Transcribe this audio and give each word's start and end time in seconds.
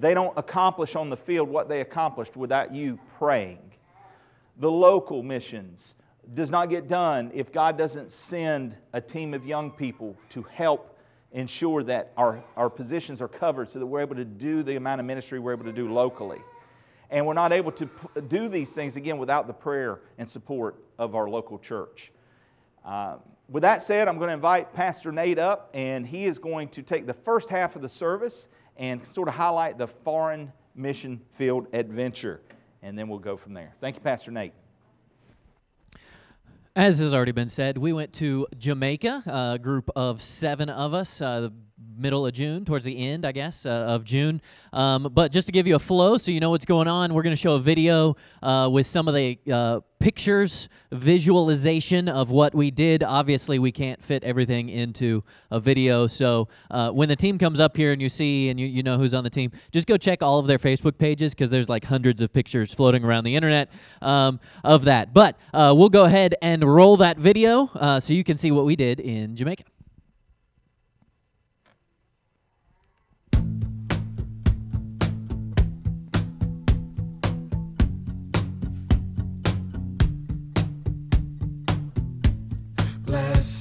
they 0.00 0.14
don't 0.14 0.36
accomplish 0.36 0.96
on 0.96 1.10
the 1.10 1.16
field 1.16 1.48
what 1.48 1.68
they 1.68 1.80
accomplished 1.80 2.36
without 2.36 2.74
you 2.74 2.98
praying. 3.18 3.58
The 4.58 4.70
local 4.70 5.22
missions 5.22 5.94
does 6.34 6.50
not 6.50 6.70
get 6.70 6.86
done 6.86 7.30
if 7.34 7.52
God 7.52 7.76
doesn't 7.76 8.12
send 8.12 8.76
a 8.92 9.00
team 9.00 9.34
of 9.34 9.44
young 9.44 9.70
people 9.70 10.16
to 10.30 10.42
help 10.42 10.98
ensure 11.32 11.82
that 11.84 12.12
our, 12.16 12.42
our 12.56 12.68
positions 12.68 13.22
are 13.22 13.28
covered 13.28 13.70
so 13.70 13.78
that 13.78 13.86
we're 13.86 14.00
able 14.00 14.16
to 14.16 14.24
do 14.24 14.62
the 14.62 14.76
amount 14.76 15.00
of 15.00 15.06
ministry 15.06 15.38
we're 15.38 15.52
able 15.52 15.64
to 15.64 15.72
do 15.72 15.92
locally. 15.92 16.40
And 17.10 17.26
we're 17.26 17.34
not 17.34 17.52
able 17.52 17.72
to 17.72 17.86
p- 17.86 18.20
do 18.28 18.48
these 18.48 18.72
things 18.72 18.96
again 18.96 19.18
without 19.18 19.46
the 19.46 19.52
prayer 19.52 20.00
and 20.18 20.28
support 20.28 20.76
of 20.98 21.14
our 21.14 21.28
local 21.28 21.58
church. 21.58 22.12
Uh, 22.84 23.16
with 23.48 23.62
that 23.62 23.82
said, 23.82 24.06
I'm 24.06 24.16
going 24.16 24.28
to 24.28 24.34
invite 24.34 24.72
Pastor 24.72 25.10
Nate 25.10 25.38
up, 25.38 25.70
and 25.74 26.06
he 26.06 26.26
is 26.26 26.38
going 26.38 26.68
to 26.68 26.82
take 26.82 27.06
the 27.06 27.14
first 27.14 27.48
half 27.48 27.74
of 27.74 27.82
the 27.82 27.88
service 27.88 28.48
and 28.80 29.06
sort 29.06 29.28
of 29.28 29.34
highlight 29.34 29.78
the 29.78 29.86
foreign 29.86 30.50
mission 30.74 31.20
field 31.32 31.68
adventure. 31.72 32.40
And 32.82 32.98
then 32.98 33.08
we'll 33.08 33.18
go 33.18 33.36
from 33.36 33.52
there. 33.52 33.74
Thank 33.80 33.96
you, 33.96 34.02
Pastor 34.02 34.30
Nate. 34.30 34.54
As 36.74 36.98
has 36.98 37.12
already 37.12 37.32
been 37.32 37.48
said, 37.48 37.76
we 37.76 37.92
went 37.92 38.14
to 38.14 38.46
Jamaica, 38.56 39.22
a 39.26 39.58
group 39.58 39.90
of 39.94 40.22
seven 40.22 40.70
of 40.70 40.94
us, 40.94 41.20
uh, 41.20 41.50
middle 41.96 42.26
of 42.26 42.32
June, 42.32 42.64
towards 42.64 42.84
the 42.84 42.96
end, 42.98 43.24
I 43.24 43.32
guess, 43.32 43.66
uh, 43.66 43.70
of 43.70 44.04
June. 44.04 44.40
Um, 44.72 45.10
but 45.12 45.32
just 45.32 45.46
to 45.46 45.52
give 45.52 45.66
you 45.66 45.76
a 45.76 45.80
flow 45.80 46.16
so 46.16 46.30
you 46.30 46.40
know 46.40 46.50
what's 46.50 46.64
going 46.64 46.88
on, 46.88 47.14
we're 47.14 47.22
going 47.22 47.34
to 47.34 47.40
show 47.40 47.54
a 47.54 47.60
video 47.60 48.16
uh, 48.42 48.68
with 48.70 48.86
some 48.86 49.08
of 49.08 49.14
the 49.14 49.38
uh, 49.50 49.80
pictures, 50.00 50.68
visualization 50.90 52.08
of 52.08 52.30
what 52.30 52.54
we 52.54 52.70
did. 52.70 53.02
Obviously, 53.02 53.58
we 53.58 53.70
can't 53.70 54.02
fit 54.02 54.24
everything 54.24 54.68
into 54.68 55.22
a 55.50 55.60
video. 55.60 56.06
So 56.06 56.48
uh, 56.70 56.90
when 56.90 57.08
the 57.08 57.16
team 57.16 57.38
comes 57.38 57.60
up 57.60 57.76
here 57.76 57.92
and 57.92 58.00
you 58.00 58.08
see 58.08 58.48
and 58.48 58.58
you, 58.58 58.66
you 58.66 58.82
know 58.82 58.96
who's 58.96 59.14
on 59.14 59.24
the 59.24 59.30
team, 59.30 59.52
just 59.70 59.86
go 59.86 59.96
check 59.96 60.22
all 60.22 60.38
of 60.38 60.46
their 60.46 60.58
Facebook 60.58 60.98
pages 60.98 61.34
because 61.34 61.50
there's 61.50 61.68
like 61.68 61.84
hundreds 61.84 62.22
of 62.22 62.32
pictures 62.32 62.72
floating 62.72 63.04
around 63.04 63.24
the 63.24 63.36
internet 63.36 63.70
um, 64.00 64.40
of 64.64 64.86
that. 64.86 65.12
But 65.12 65.38
uh, 65.52 65.74
we'll 65.76 65.90
go 65.90 66.06
ahead 66.06 66.34
and 66.40 66.64
roll 66.64 66.96
that 66.96 67.18
video 67.18 67.70
uh, 67.74 68.00
so 68.00 68.14
you 68.14 68.24
can 68.24 68.38
see 68.38 68.50
what 68.50 68.64
we 68.64 68.76
did 68.76 69.00
in 69.00 69.36
Jamaica. 69.36 69.64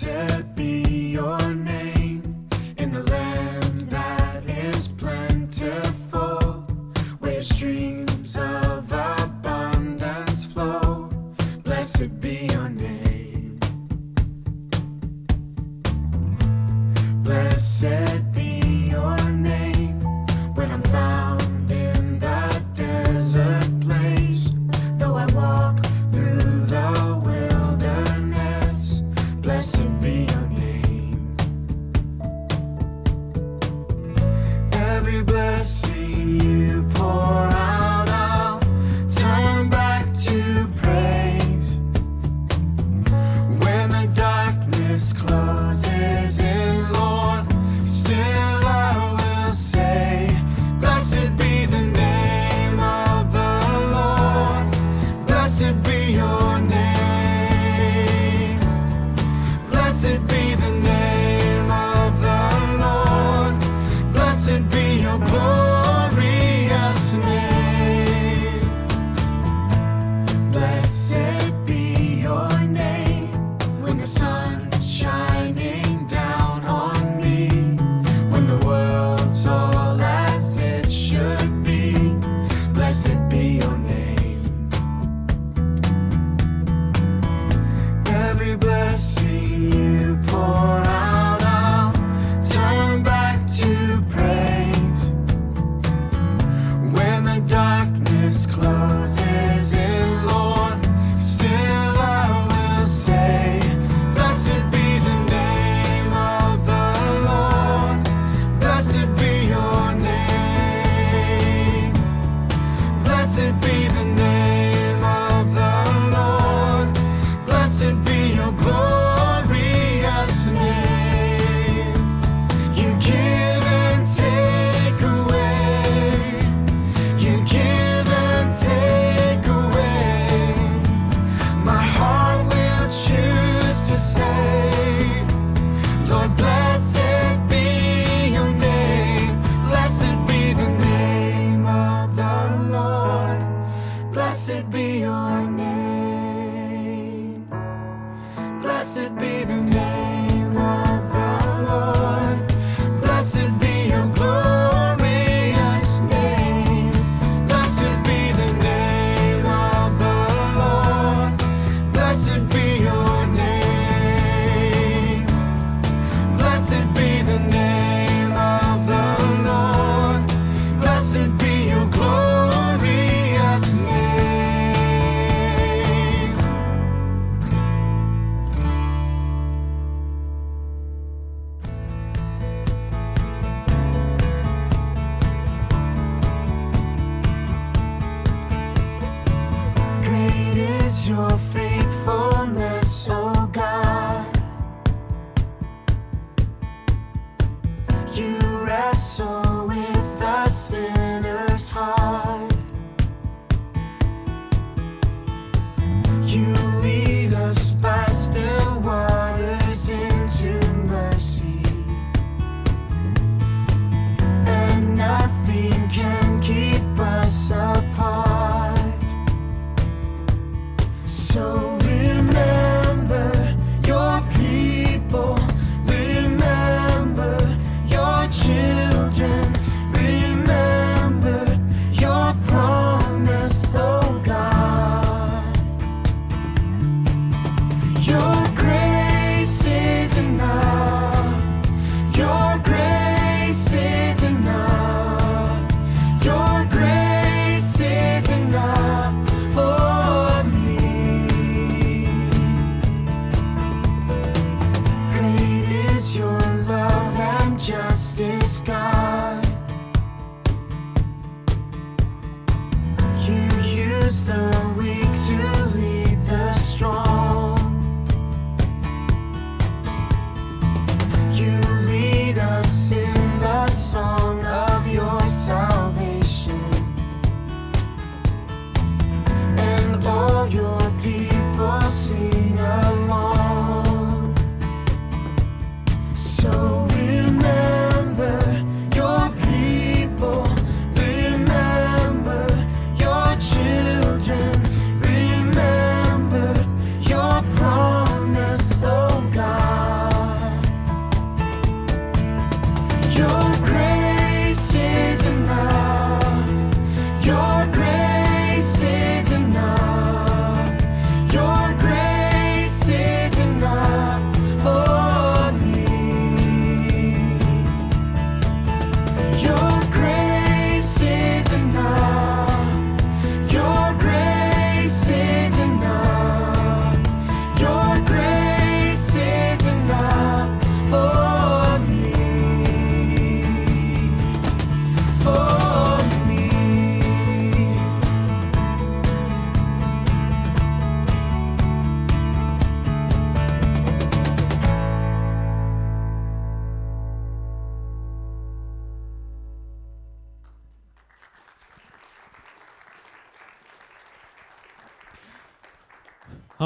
Blessed 0.02 0.28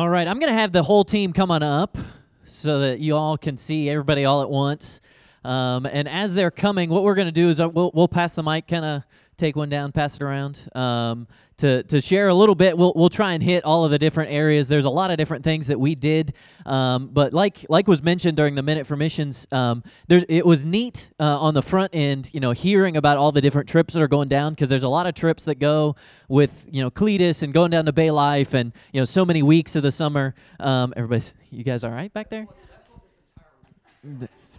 All 0.03 0.09
right, 0.09 0.27
I'm 0.27 0.37
going 0.37 0.51
to 0.51 0.59
have 0.59 0.73
the 0.73 0.83
whole 0.83 1.05
team 1.05 1.31
come 1.31 1.49
on 1.49 1.63
up 1.63 1.97
so 2.45 2.79
that 2.79 2.99
you 2.99 3.15
all 3.15 3.37
can 3.37 3.55
see 3.55 3.89
everybody 3.89 4.25
all 4.25 4.41
at 4.41 4.49
once. 4.49 4.99
Um, 5.45 5.85
and 5.85 6.09
as 6.09 6.33
they're 6.33 6.51
coming, 6.51 6.89
what 6.89 7.03
we're 7.03 7.15
going 7.15 7.29
to 7.29 7.31
do 7.31 7.47
is 7.47 7.61
uh, 7.61 7.69
we'll, 7.69 7.89
we'll 7.93 8.09
pass 8.09 8.35
the 8.35 8.43
mic, 8.43 8.67
kind 8.67 8.83
of 8.83 9.03
take 9.37 9.55
one 9.55 9.69
down, 9.69 9.91
pass 9.91 10.15
it 10.15 10.21
around 10.21 10.67
um, 10.75 11.27
to, 11.57 11.83
to 11.83 12.01
share 12.01 12.27
a 12.27 12.33
little 12.33 12.55
bit. 12.55 12.77
We'll, 12.77 12.93
we'll 12.95 13.09
try 13.09 13.33
and 13.33 13.43
hit 13.43 13.63
all 13.63 13.85
of 13.85 13.91
the 13.91 13.97
different 13.97 14.31
areas. 14.31 14.67
There's 14.67 14.85
a 14.85 14.89
lot 14.89 15.11
of 15.11 15.17
different 15.17 15.43
things 15.43 15.67
that 15.67 15.79
we 15.79 15.95
did, 15.95 16.33
um, 16.65 17.07
but 17.07 17.33
like 17.33 17.65
like 17.69 17.87
was 17.87 18.01
mentioned 18.01 18.37
during 18.37 18.55
the 18.55 18.63
minute 18.63 18.87
for 18.87 18.95
missions, 18.95 19.47
um, 19.51 19.83
there's 20.07 20.23
it 20.29 20.45
was 20.45 20.65
neat 20.65 21.11
uh, 21.19 21.39
on 21.39 21.53
the 21.53 21.61
front 21.61 21.91
end, 21.93 22.29
you 22.33 22.39
know, 22.39 22.51
hearing 22.51 22.97
about 22.97 23.17
all 23.17 23.31
the 23.31 23.41
different 23.41 23.67
trips 23.67 23.93
that 23.93 24.01
are 24.01 24.07
going 24.07 24.27
down 24.27 24.53
because 24.53 24.69
there's 24.69 24.83
a 24.83 24.89
lot 24.89 25.07
of 25.07 25.15
trips 25.15 25.45
that 25.45 25.55
go 25.55 25.95
with 26.27 26.65
you 26.69 26.81
know 26.81 26.91
Cletus 26.91 27.43
and 27.43 27.53
going 27.53 27.71
down 27.71 27.85
to 27.85 27.93
Bay 27.93 28.11
Life 28.11 28.53
and 28.53 28.73
you 28.91 29.01
know 29.01 29.05
so 29.05 29.25
many 29.25 29.43
weeks 29.43 29.75
of 29.75 29.83
the 29.83 29.91
summer. 29.91 30.35
Um, 30.59 30.93
everybody's, 30.95 31.33
you 31.49 31.63
guys 31.63 31.83
all 31.83 31.91
right 31.91 32.11
back 32.13 32.29
there? 32.29 32.47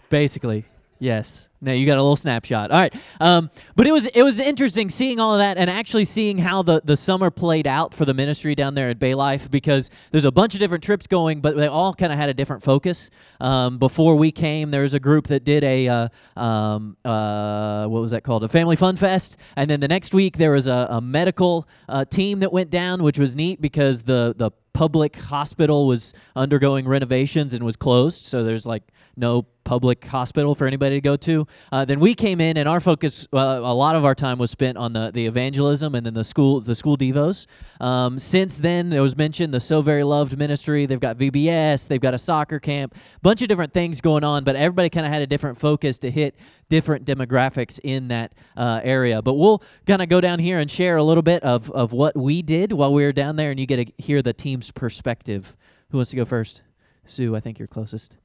Basically, 0.09 0.65
Yes. 0.99 1.49
No, 1.59 1.73
you 1.73 1.85
got 1.85 1.97
a 1.97 2.01
little 2.01 2.15
snapshot. 2.15 2.71
All 2.71 2.79
right. 2.79 2.93
Um, 3.19 3.49
but 3.75 3.87
it 3.87 3.91
was 3.91 4.05
it 4.05 4.21
was 4.21 4.39
interesting 4.39 4.89
seeing 4.89 5.19
all 5.19 5.33
of 5.33 5.39
that 5.39 5.57
and 5.57 5.69
actually 5.69 6.05
seeing 6.05 6.37
how 6.37 6.61
the, 6.61 6.81
the 6.85 6.95
summer 6.95 7.29
played 7.29 7.67
out 7.67 7.93
for 7.93 8.05
the 8.05 8.13
ministry 8.13 8.55
down 8.55 8.75
there 8.75 8.89
at 8.89 8.99
Bay 8.99 9.15
Life 9.15 9.49
because 9.49 9.89
there's 10.11 10.25
a 10.25 10.31
bunch 10.31 10.53
of 10.53 10.59
different 10.59 10.83
trips 10.83 11.07
going, 11.07 11.41
but 11.41 11.57
they 11.57 11.67
all 11.67 11.93
kind 11.93 12.13
of 12.13 12.19
had 12.19 12.29
a 12.29 12.33
different 12.33 12.63
focus. 12.63 13.09
Um, 13.41 13.77
before 13.77 14.15
we 14.15 14.31
came, 14.31 14.71
there 14.71 14.83
was 14.83 14.93
a 14.93 14.99
group 14.99 15.27
that 15.27 15.43
did 15.43 15.63
a 15.63 15.87
uh, 15.87 16.39
um, 16.39 16.97
uh, 17.03 17.87
what 17.87 18.01
was 18.01 18.11
that 18.11 18.23
called? 18.23 18.43
A 18.43 18.49
family 18.49 18.75
fun 18.75 18.95
fest, 18.95 19.35
and 19.55 19.69
then 19.69 19.79
the 19.79 19.87
next 19.87 20.13
week 20.13 20.37
there 20.37 20.51
was 20.51 20.67
a, 20.67 20.87
a 20.91 21.01
medical 21.01 21.67
uh, 21.89 22.05
team 22.05 22.39
that 22.39 22.53
went 22.53 22.69
down, 22.69 23.03
which 23.03 23.19
was 23.19 23.35
neat 23.35 23.59
because 23.59 24.03
the 24.03 24.33
the 24.37 24.51
public 24.73 25.15
hospital 25.15 25.87
was 25.87 26.13
undergoing 26.35 26.87
renovations 26.87 27.53
and 27.53 27.63
was 27.63 27.75
closed. 27.75 28.25
So 28.25 28.43
there's 28.43 28.65
like 28.65 28.83
no 29.15 29.45
public 29.65 30.05
hospital 30.05 30.55
for 30.55 30.65
anybody 30.65 30.95
to 30.95 31.01
go 31.01 31.17
to. 31.17 31.45
Uh, 31.71 31.83
then 31.83 31.99
we 31.99 32.15
came 32.15 32.39
in, 32.39 32.55
and 32.55 32.69
our 32.69 32.79
focus, 32.79 33.27
uh, 33.33 33.37
a 33.37 33.73
lot 33.73 33.95
of 33.97 34.05
our 34.05 34.15
time 34.15 34.37
was 34.37 34.51
spent 34.51 34.77
on 34.77 34.93
the, 34.93 35.11
the 35.11 35.25
evangelism 35.25 35.93
and 35.95 36.05
then 36.05 36.13
the 36.13 36.23
school 36.23 36.61
the 36.61 36.75
school 36.75 36.97
devos. 36.97 37.47
Um, 37.81 38.17
since 38.17 38.59
then, 38.59 38.93
it 38.93 39.01
was 39.01 39.17
mentioned 39.17 39.53
the 39.53 39.59
So 39.59 39.81
Very 39.81 40.03
Loved 40.03 40.37
ministry. 40.37 40.85
They've 40.85 40.99
got 40.99 41.17
VBS. 41.17 41.87
They've 41.87 41.99
got 41.99 42.13
a 42.13 42.17
soccer 42.17 42.59
camp. 42.59 42.95
Bunch 43.21 43.41
of 43.41 43.49
different 43.49 43.73
things 43.73 43.99
going 43.99 44.23
on, 44.23 44.43
but 44.43 44.55
everybody 44.55 44.89
kind 44.89 45.05
of 45.05 45.11
had 45.11 45.21
a 45.21 45.27
different 45.27 45.59
focus 45.59 45.97
to 45.99 46.11
hit 46.11 46.35
different 46.69 47.05
demographics 47.05 47.79
in 47.83 48.07
that 48.07 48.33
uh, 48.55 48.79
area. 48.83 49.21
But 49.21 49.33
we'll 49.33 49.61
kind 49.85 50.01
of 50.01 50.09
go 50.09 50.21
down 50.21 50.39
here 50.39 50.59
and 50.59 50.69
share 50.69 50.97
a 50.97 51.03
little 51.03 51.23
bit 51.23 51.43
of, 51.43 51.69
of 51.71 51.91
what 51.91 52.15
we 52.15 52.41
did 52.41 52.71
while 52.71 52.93
we 52.93 53.03
were 53.03 53.11
down 53.11 53.35
there, 53.35 53.51
and 53.51 53.59
you 53.59 53.65
get 53.65 53.85
to 53.85 53.91
hear 53.97 54.21
the 54.21 54.33
team's 54.33 54.71
perspective. 54.71 55.55
Who 55.89 55.97
wants 55.97 56.11
to 56.11 56.15
go 56.15 56.25
first? 56.25 56.61
Sue, 57.05 57.35
I 57.35 57.39
think 57.39 57.59
you're 57.59 57.67
closest. 57.67 58.17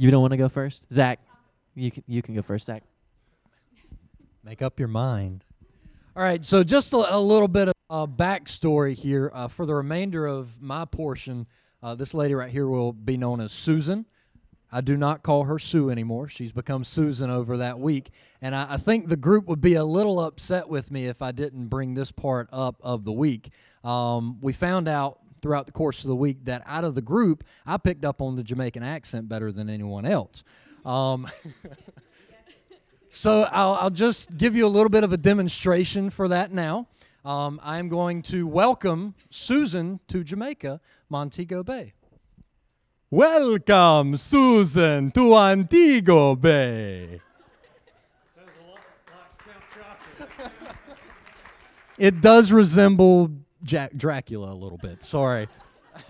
You 0.00 0.12
don't 0.12 0.20
want 0.22 0.30
to 0.30 0.36
go 0.36 0.48
first? 0.48 0.86
Zach, 0.92 1.18
you 1.74 1.90
can, 1.90 2.04
you 2.06 2.22
can 2.22 2.36
go 2.36 2.42
first, 2.42 2.66
Zach. 2.66 2.84
Make 4.44 4.62
up 4.62 4.78
your 4.78 4.86
mind. 4.86 5.44
All 6.14 6.22
right, 6.22 6.44
so 6.44 6.62
just 6.62 6.92
a, 6.92 7.16
a 7.16 7.18
little 7.18 7.48
bit 7.48 7.66
of 7.66 7.74
uh, 7.90 8.06
backstory 8.06 8.94
here 8.94 9.32
uh, 9.34 9.48
for 9.48 9.66
the 9.66 9.74
remainder 9.74 10.24
of 10.24 10.62
my 10.62 10.84
portion. 10.84 11.48
Uh, 11.82 11.96
this 11.96 12.14
lady 12.14 12.32
right 12.32 12.50
here 12.50 12.68
will 12.68 12.92
be 12.92 13.16
known 13.16 13.40
as 13.40 13.50
Susan. 13.50 14.06
I 14.70 14.82
do 14.82 14.96
not 14.96 15.24
call 15.24 15.44
her 15.44 15.58
Sue 15.58 15.90
anymore. 15.90 16.28
She's 16.28 16.52
become 16.52 16.84
Susan 16.84 17.28
over 17.28 17.56
that 17.56 17.80
week. 17.80 18.10
And 18.40 18.54
I, 18.54 18.74
I 18.74 18.76
think 18.76 19.08
the 19.08 19.16
group 19.16 19.46
would 19.46 19.60
be 19.60 19.74
a 19.74 19.84
little 19.84 20.20
upset 20.20 20.68
with 20.68 20.92
me 20.92 21.06
if 21.06 21.22
I 21.22 21.32
didn't 21.32 21.66
bring 21.66 21.94
this 21.94 22.12
part 22.12 22.48
up 22.52 22.76
of 22.82 23.04
the 23.04 23.12
week. 23.12 23.50
Um, 23.82 24.38
we 24.40 24.52
found 24.52 24.86
out 24.86 25.18
throughout 25.42 25.66
the 25.66 25.72
course 25.72 26.02
of 26.02 26.08
the 26.08 26.16
week 26.16 26.44
that 26.44 26.62
out 26.66 26.84
of 26.84 26.94
the 26.94 27.02
group, 27.02 27.44
I 27.66 27.76
picked 27.76 28.04
up 28.04 28.20
on 28.20 28.36
the 28.36 28.42
Jamaican 28.42 28.82
accent 28.82 29.28
better 29.28 29.52
than 29.52 29.68
anyone 29.68 30.04
else. 30.04 30.44
Um, 30.84 31.28
so 33.08 33.48
I'll, 33.50 33.74
I'll 33.74 33.90
just 33.90 34.36
give 34.36 34.54
you 34.56 34.66
a 34.66 34.68
little 34.68 34.90
bit 34.90 35.04
of 35.04 35.12
a 35.12 35.16
demonstration 35.16 36.10
for 36.10 36.28
that 36.28 36.52
now. 36.52 36.88
Um, 37.24 37.60
I'm 37.62 37.88
going 37.88 38.22
to 38.22 38.46
welcome 38.46 39.14
Susan 39.28 40.00
to 40.08 40.24
Jamaica, 40.24 40.80
Montego 41.08 41.62
Bay. 41.62 41.92
Welcome, 43.10 44.16
Susan, 44.16 45.10
to 45.12 45.30
Montego 45.30 46.34
Bay. 46.36 47.20
It 51.98 52.20
does 52.20 52.52
resemble 52.52 53.32
Jack 53.62 53.92
Dracula 53.96 54.52
a 54.52 54.54
little 54.54 54.78
bit. 54.78 55.02
Sorry. 55.02 55.48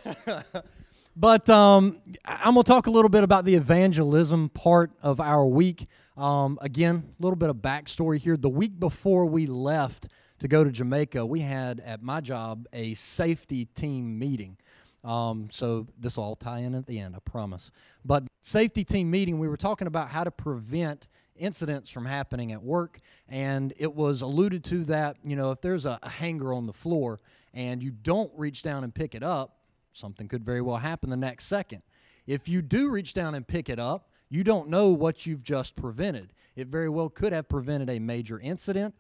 but 1.17 1.49
um, 1.49 1.99
I'm 2.25 2.55
going 2.55 2.65
to 2.65 2.69
talk 2.69 2.87
a 2.87 2.91
little 2.91 3.09
bit 3.09 3.25
about 3.25 3.45
the 3.45 3.55
evangelism 3.55 4.51
part 4.51 4.91
of 5.03 5.21
our 5.21 5.47
week. 5.47 5.87
Um, 6.17 6.59
again, 6.61 7.05
a 7.19 7.23
little 7.23 7.37
bit 7.37 7.51
of 7.51 7.57
backstory 7.57 8.19
here. 8.19 8.37
The 8.37 8.49
week 8.49 8.79
before 8.79 9.27
we 9.27 9.47
left 9.47 10.09
to 10.41 10.49
go 10.49 10.65
to 10.65 10.71
Jamaica, 10.71 11.25
we 11.25 11.41
had 11.41 11.81
at 11.81 12.03
my 12.03 12.21
job 12.21 12.67
a 12.73 12.95
safety 12.95 13.67
team 13.67 14.19
meeting. 14.19 14.57
Um, 15.05 15.49
so 15.51 15.87
this 15.99 16.17
will 16.17 16.25
all 16.25 16.37
tie 16.37 16.59
in 16.59 16.75
at 16.75 16.87
the 16.87 16.99
end, 16.99 17.15
I 17.15 17.21
promise. 17.21 17.71
But 18.05 18.25
safety 18.41 18.85
team 18.85 19.11
meeting, 19.11 19.39
we 19.39 19.49
were 19.49 19.57
talking 19.57 19.87
about 19.87 20.11
how 20.11 20.25
to 20.25 20.31
prevent 20.31 21.07
incidents 21.39 21.89
from 21.91 22.05
happening 22.05 22.53
at 22.53 22.63
work, 22.63 23.01
and 23.29 23.73
it 23.79 23.95
was 23.95 24.23
alluded 24.23 24.65
to 24.65 24.85
that 24.85 25.17
you 25.25 25.37
know 25.37 25.51
if 25.51 25.61
there's 25.61 25.87
a, 25.87 25.99
a 26.03 26.09
hanger 26.09 26.53
on 26.53 26.67
the 26.67 26.73
floor 26.73 27.21
and 27.55 27.83
you 27.83 27.91
don't 27.91 28.31
reach 28.37 28.63
down 28.63 28.85
and 28.85 28.95
pick 28.95 29.15
it 29.15 29.23
up, 29.23 29.59
something 29.93 30.29
could 30.29 30.45
very 30.45 30.61
well 30.61 30.77
happen 30.77 31.11
the 31.11 31.17
next 31.17 31.47
second. 31.47 31.83
If 32.27 32.49
you 32.49 32.63
do 32.63 32.91
reach 32.91 33.15
down 33.15 33.35
and 33.35 33.47
pick 33.47 33.69
it 33.69 33.79
up, 33.79 34.11
you 34.29 34.45
don't 34.45 34.69
know 34.69 34.91
what 34.91 35.27
you've 35.27 35.43
just 35.43 35.77
prevented. 35.77 36.33
It 36.57 36.69
very 36.69 36.89
well 36.89 37.09
could 37.09 37.33
have 37.33 37.49
prevented 37.49 37.89
a 37.89 37.99
major 37.99 38.39
incident, 38.39 38.95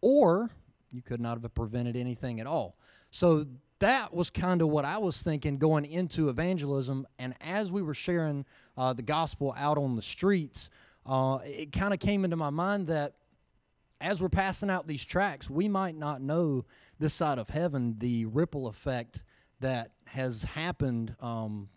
or 0.00 0.50
you 0.90 1.02
could 1.02 1.20
not 1.20 1.40
have 1.40 1.54
prevented 1.54 1.96
anything 1.96 2.40
at 2.40 2.46
all. 2.46 2.76
So 3.10 3.46
that 3.78 4.14
was 4.14 4.30
kind 4.30 4.62
of 4.62 4.68
what 4.68 4.84
I 4.84 4.98
was 4.98 5.22
thinking 5.22 5.58
going 5.58 5.84
into 5.84 6.28
evangelism. 6.28 7.06
And 7.18 7.34
as 7.40 7.70
we 7.70 7.82
were 7.82 7.94
sharing 7.94 8.44
uh, 8.76 8.92
the 8.92 9.02
gospel 9.02 9.54
out 9.56 9.78
on 9.78 9.96
the 9.96 10.02
streets, 10.02 10.70
uh, 11.06 11.38
it 11.44 11.72
kind 11.72 11.92
of 11.92 12.00
came 12.00 12.24
into 12.24 12.36
my 12.36 12.50
mind 12.50 12.86
that 12.88 13.14
as 14.00 14.20
we're 14.20 14.28
passing 14.28 14.70
out 14.70 14.86
these 14.86 15.04
tracks, 15.04 15.48
we 15.48 15.68
might 15.68 15.96
not 15.96 16.20
know 16.20 16.64
this 16.98 17.14
side 17.14 17.38
of 17.38 17.50
heaven 17.50 17.96
the 17.98 18.26
ripple 18.26 18.66
effect 18.66 19.22
that 19.60 19.92
has 20.06 20.44
happened 20.44 21.14
um, 21.20 21.68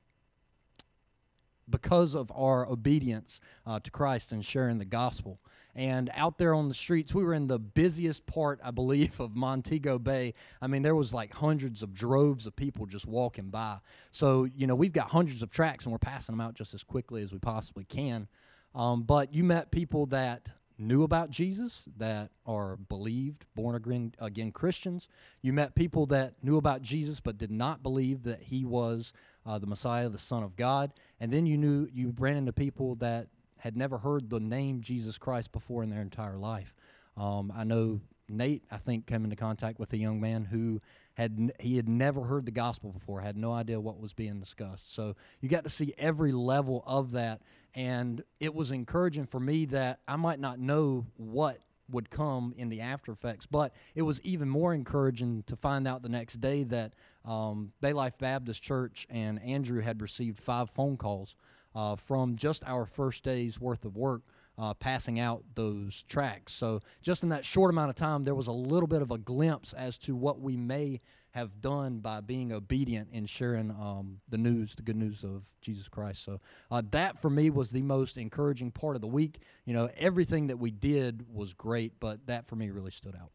because 1.70 2.16
of 2.16 2.32
our 2.36 2.68
obedience 2.68 3.40
uh, 3.66 3.80
to 3.80 3.92
Christ 3.92 4.32
and 4.32 4.44
sharing 4.44 4.78
the 4.78 4.86
gospel. 4.86 5.40
And 5.76 6.10
out 6.16 6.38
there 6.38 6.56
on 6.56 6.70
the 6.70 6.74
streets, 6.74 7.14
we 7.14 7.24
were 7.24 7.34
in 7.34 7.48
the 7.48 7.60
busiest 7.60 8.26
part, 8.26 8.60
I 8.64 8.72
believe, 8.72 9.20
of 9.20 9.36
Montego 9.36 10.00
Bay. 10.00 10.34
I 10.62 10.68
mean, 10.68 10.82
there 10.82 10.96
was 10.96 11.14
like 11.14 11.34
hundreds 11.34 11.84
of 11.84 11.94
droves 11.94 12.46
of 12.46 12.56
people 12.56 12.86
just 12.86 13.06
walking 13.06 13.50
by. 13.50 13.78
So, 14.12 14.46
you 14.56 14.66
know, 14.66 14.76
we've 14.76 14.94
got 14.94 15.10
hundreds 15.10 15.42
of 15.42 15.52
tracks 15.52 15.86
and 15.86 15.92
we're 15.92 16.00
passing 16.00 16.34
them 16.34 16.42
out 16.42 16.56
just 16.56 16.74
as 16.74 16.84
quickly 16.84 17.22
as 17.22 17.32
we 17.32 17.40
possibly 17.40 17.84
can. 17.84 18.28
Um, 18.74 19.04
but 19.04 19.34
you 19.34 19.44
met 19.44 19.72
people 19.72 20.08
that 20.08 20.50
knew 20.78 21.04
about 21.04 21.30
Jesus, 21.30 21.86
that 21.98 22.32
are 22.46 22.76
believed, 22.76 23.46
born 23.56 23.76
again, 23.76 24.14
again 24.20 24.52
Christians. 24.52 25.08
You 25.42 25.54
met 25.54 25.76
people 25.76 26.06
that 26.08 26.36
knew 26.44 26.58
about 26.58 26.82
Jesus 26.82 27.20
but 27.20 27.38
did 27.38 27.52
not 27.52 27.84
believe 27.84 28.24
that 28.24 28.44
he 28.44 28.64
was 28.64 29.14
uh, 29.46 29.58
the 29.60 29.68
Messiah, 29.68 30.10
the 30.10 30.18
Son 30.18 30.44
of 30.44 30.56
God. 30.56 30.92
And 31.20 31.32
then 31.32 31.46
you 31.46 31.58
knew 31.58 31.88
you 31.92 32.14
ran 32.18 32.38
into 32.38 32.54
people 32.54 32.96
that 32.96 33.28
had 33.60 33.76
never 33.76 33.98
heard 33.98 34.30
the 34.30 34.40
name 34.40 34.82
Jesus 34.82 35.18
Christ 35.18 35.52
before 35.52 35.84
in 35.84 35.90
their 35.90 36.02
entire 36.02 36.38
life. 36.38 36.76
Um, 37.16 37.52
I 37.56 37.64
know 37.64 38.00
Nate, 38.30 38.64
I 38.70 38.78
think, 38.78 39.08
came 39.08 39.24
into 39.24 39.36
contact 39.36 39.80
with 39.80 39.94
a 39.94 39.98
young 39.98 40.20
man 40.20 40.46
who 40.46 40.82
had 41.14 41.52
he 41.60 41.78
had 41.78 41.90
never 41.90 42.24
heard 42.24 42.46
the 42.46 42.52
gospel 42.52 42.92
before, 42.92 43.22
had 43.22 43.38
no 43.38 43.52
idea 43.52 43.80
what 43.80 44.00
was 44.00 44.14
being 44.14 44.40
discussed. 44.40 44.94
So 44.94 45.16
you 45.42 45.50
got 45.50 45.64
to 45.64 45.70
see 45.70 45.94
every 45.98 46.32
level 46.32 46.84
of 46.86 47.12
that, 47.12 47.42
and 47.78 48.24
it 48.40 48.56
was 48.56 48.72
encouraging 48.72 49.28
for 49.28 49.40
me 49.40 49.66
that 49.66 50.00
I 50.08 50.16
might 50.16 50.40
not 50.40 50.60
know 50.60 51.06
what 51.16 51.60
would 51.92 52.10
come 52.10 52.56
in 52.58 52.70
the 52.70 52.82
after 52.82 53.12
effects, 53.12 53.46
but 53.46 53.72
it 53.94 54.02
was 54.02 54.20
even 54.24 54.50
more 54.50 54.74
encouraging 54.74 55.44
to 55.44 55.56
find 55.56 55.88
out 55.88 56.02
the 56.02 56.10
next 56.10 56.42
day 56.42 56.64
that 56.64 56.94
um, 57.24 57.72
Bay 57.80 57.94
Life 57.94 58.18
Baptist 58.18 58.64
Church 58.64 59.06
and 59.12 59.40
Andrew 59.44 59.80
had 59.80 60.02
received 60.02 60.40
five 60.40 60.72
phone 60.72 60.98
calls 60.98 61.36
uh, 61.76 61.96
from 61.96 62.36
just 62.36 62.64
our 62.66 62.88
first 62.88 63.24
day's 63.24 63.60
worth 63.60 63.86
of 63.86 63.96
work 63.96 64.24
uh, 64.58 64.74
passing 64.74 65.20
out 65.20 65.44
those 65.54 66.04
tracks. 66.10 66.54
So, 66.54 66.82
just 67.04 67.22
in 67.22 67.30
that 67.30 67.46
short 67.46 67.70
amount 67.70 67.92
of 67.92 67.96
time, 67.96 68.24
there 68.24 68.34
was 68.34 68.48
a 68.48 68.52
little 68.52 68.88
bit 68.88 69.04
of 69.04 69.12
a 69.12 69.20
glimpse 69.20 69.74
as 69.74 70.00
to 70.00 70.16
what 70.16 70.42
we 70.42 70.58
may 70.58 71.00
have 71.38 71.62
done 71.62 72.00
by 72.00 72.20
being 72.20 72.52
obedient 72.52 73.10
in 73.12 73.28
sharing 73.28 73.70
um, 73.70 74.20
the 74.28 74.40
news, 74.40 74.74
the 74.74 74.82
good 74.82 74.96
news 74.96 75.24
of 75.24 75.44
Jesus 75.62 75.88
Christ. 75.88 76.24
So, 76.24 76.40
uh, 76.72 76.82
that 76.90 77.20
for 77.20 77.30
me 77.30 77.52
was 77.52 77.70
the 77.70 77.84
most 77.84 78.18
encouraging 78.18 78.72
part 78.72 78.96
of 78.96 79.02
the 79.02 79.08
week. 79.08 79.42
You 79.66 79.76
know, 79.76 79.88
everything 79.98 80.48
that 80.48 80.58
we 80.58 80.72
did 80.72 81.28
was 81.32 81.54
great, 81.54 81.94
but 82.00 82.26
that 82.26 82.48
for 82.48 82.56
me 82.56 82.72
really 82.72 82.90
stood 82.90 83.16
out. 83.16 83.30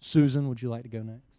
Susan, 0.00 0.48
would 0.48 0.60
you 0.60 0.68
like 0.68 0.82
to 0.82 0.88
go 0.88 1.00
next? 1.00 1.38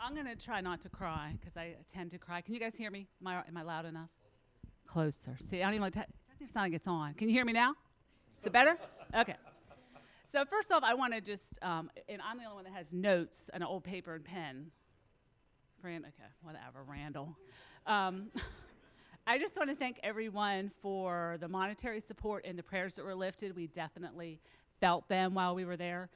I'm 0.00 0.14
going 0.14 0.26
to 0.26 0.36
try 0.36 0.62
not 0.62 0.80
to 0.80 0.88
cry 0.88 1.34
because 1.38 1.54
I 1.58 1.74
tend 1.92 2.12
to 2.12 2.18
cry. 2.18 2.40
Can 2.40 2.54
you 2.54 2.60
guys 2.60 2.76
hear 2.76 2.90
me? 2.90 3.08
Am 3.20 3.26
I, 3.26 3.42
am 3.46 3.56
I 3.58 3.62
loud 3.62 3.84
enough? 3.84 4.08
Closer. 4.86 5.36
See, 5.50 5.62
I 5.62 5.66
don't 5.66 5.74
even 5.74 5.88
it 5.88 5.92
doesn't 5.92 6.08
even 6.40 6.48
sound 6.50 6.64
like 6.64 6.72
it's 6.72 6.88
on. 6.88 7.12
Can 7.12 7.28
you 7.28 7.34
hear 7.34 7.44
me 7.44 7.52
now? 7.52 7.74
Is 8.40 8.46
it 8.46 8.54
better? 8.54 8.78
Okay. 9.14 9.34
So, 10.30 10.44
first 10.44 10.70
off, 10.70 10.82
I 10.82 10.92
want 10.92 11.14
to 11.14 11.22
just, 11.22 11.58
um, 11.62 11.90
and 12.06 12.20
I'm 12.20 12.36
the 12.36 12.44
only 12.44 12.56
one 12.56 12.64
that 12.64 12.74
has 12.74 12.92
notes 12.92 13.48
and 13.54 13.62
an 13.62 13.66
old 13.66 13.82
paper 13.82 14.14
and 14.14 14.22
pen. 14.22 14.66
Rand, 15.82 16.04
okay, 16.04 16.28
whatever, 16.42 16.84
Randall. 16.86 17.34
Um, 17.86 18.28
I 19.26 19.38
just 19.38 19.56
want 19.56 19.70
to 19.70 19.74
thank 19.76 19.98
everyone 20.02 20.70
for 20.82 21.38
the 21.40 21.48
monetary 21.48 22.00
support 22.00 22.44
and 22.46 22.58
the 22.58 22.62
prayers 22.62 22.96
that 22.96 23.06
were 23.06 23.14
lifted. 23.14 23.56
We 23.56 23.68
definitely 23.68 24.38
felt 24.80 25.08
them 25.08 25.32
while 25.32 25.54
we 25.54 25.64
were 25.64 25.78
there. 25.78 26.10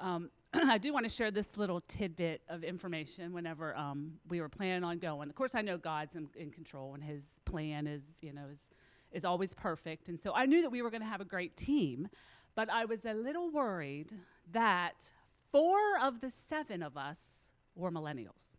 Um, 0.00 0.30
I 0.54 0.78
do 0.78 0.92
want 0.92 1.04
to 1.04 1.10
share 1.10 1.30
this 1.30 1.56
little 1.56 1.78
tidbit 1.82 2.42
of 2.48 2.64
information 2.64 3.32
whenever 3.32 3.76
um, 3.76 4.14
we 4.28 4.40
were 4.40 4.48
planning 4.48 4.82
on 4.82 4.98
going. 4.98 5.28
Of 5.28 5.36
course, 5.36 5.54
I 5.54 5.62
know 5.62 5.78
God's 5.78 6.16
in, 6.16 6.26
in 6.34 6.50
control 6.50 6.94
and 6.94 7.04
His 7.04 7.22
plan 7.44 7.86
is, 7.86 8.02
you 8.22 8.32
know, 8.32 8.46
is, 8.50 8.70
is 9.12 9.24
always 9.24 9.54
perfect. 9.54 10.08
And 10.08 10.18
so 10.18 10.32
I 10.34 10.46
knew 10.46 10.62
that 10.62 10.70
we 10.70 10.82
were 10.82 10.90
going 10.90 11.02
to 11.02 11.08
have 11.08 11.20
a 11.20 11.24
great 11.24 11.56
team, 11.56 12.08
but 12.54 12.70
I 12.70 12.84
was 12.84 13.04
a 13.04 13.14
little 13.14 13.50
worried 13.50 14.12
that 14.52 15.12
four 15.50 15.78
of 16.00 16.20
the 16.20 16.32
seven 16.48 16.82
of 16.82 16.96
us 16.96 17.50
were 17.74 17.90
millennials. 17.90 18.56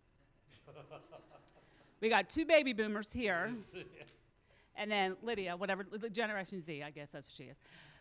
we 2.01 2.09
got 2.09 2.29
two 2.29 2.45
baby 2.45 2.73
boomers 2.73 3.11
here, 3.11 3.53
and 4.75 4.91
then 4.91 5.15
Lydia, 5.21 5.55
whatever, 5.55 5.85
Generation 6.11 6.61
Z, 6.61 6.83
I 6.83 6.91
guess 6.91 7.09
that's 7.11 7.27
what 7.27 7.33
she 7.35 7.43
is. 7.49 7.57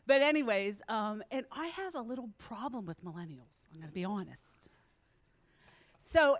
But, 0.07 0.21
anyways, 0.23 0.83
um, 0.89 1.23
and 1.31 1.47
I 1.53 1.69
have 1.69 1.95
a 1.95 2.01
little 2.01 2.29
problem 2.39 2.87
with 2.87 3.05
millennials, 3.05 3.69
I'm 3.73 3.81
going 3.81 3.89
to 3.89 3.95
be 3.95 4.05
honest. 4.05 4.69
So, 6.03 6.39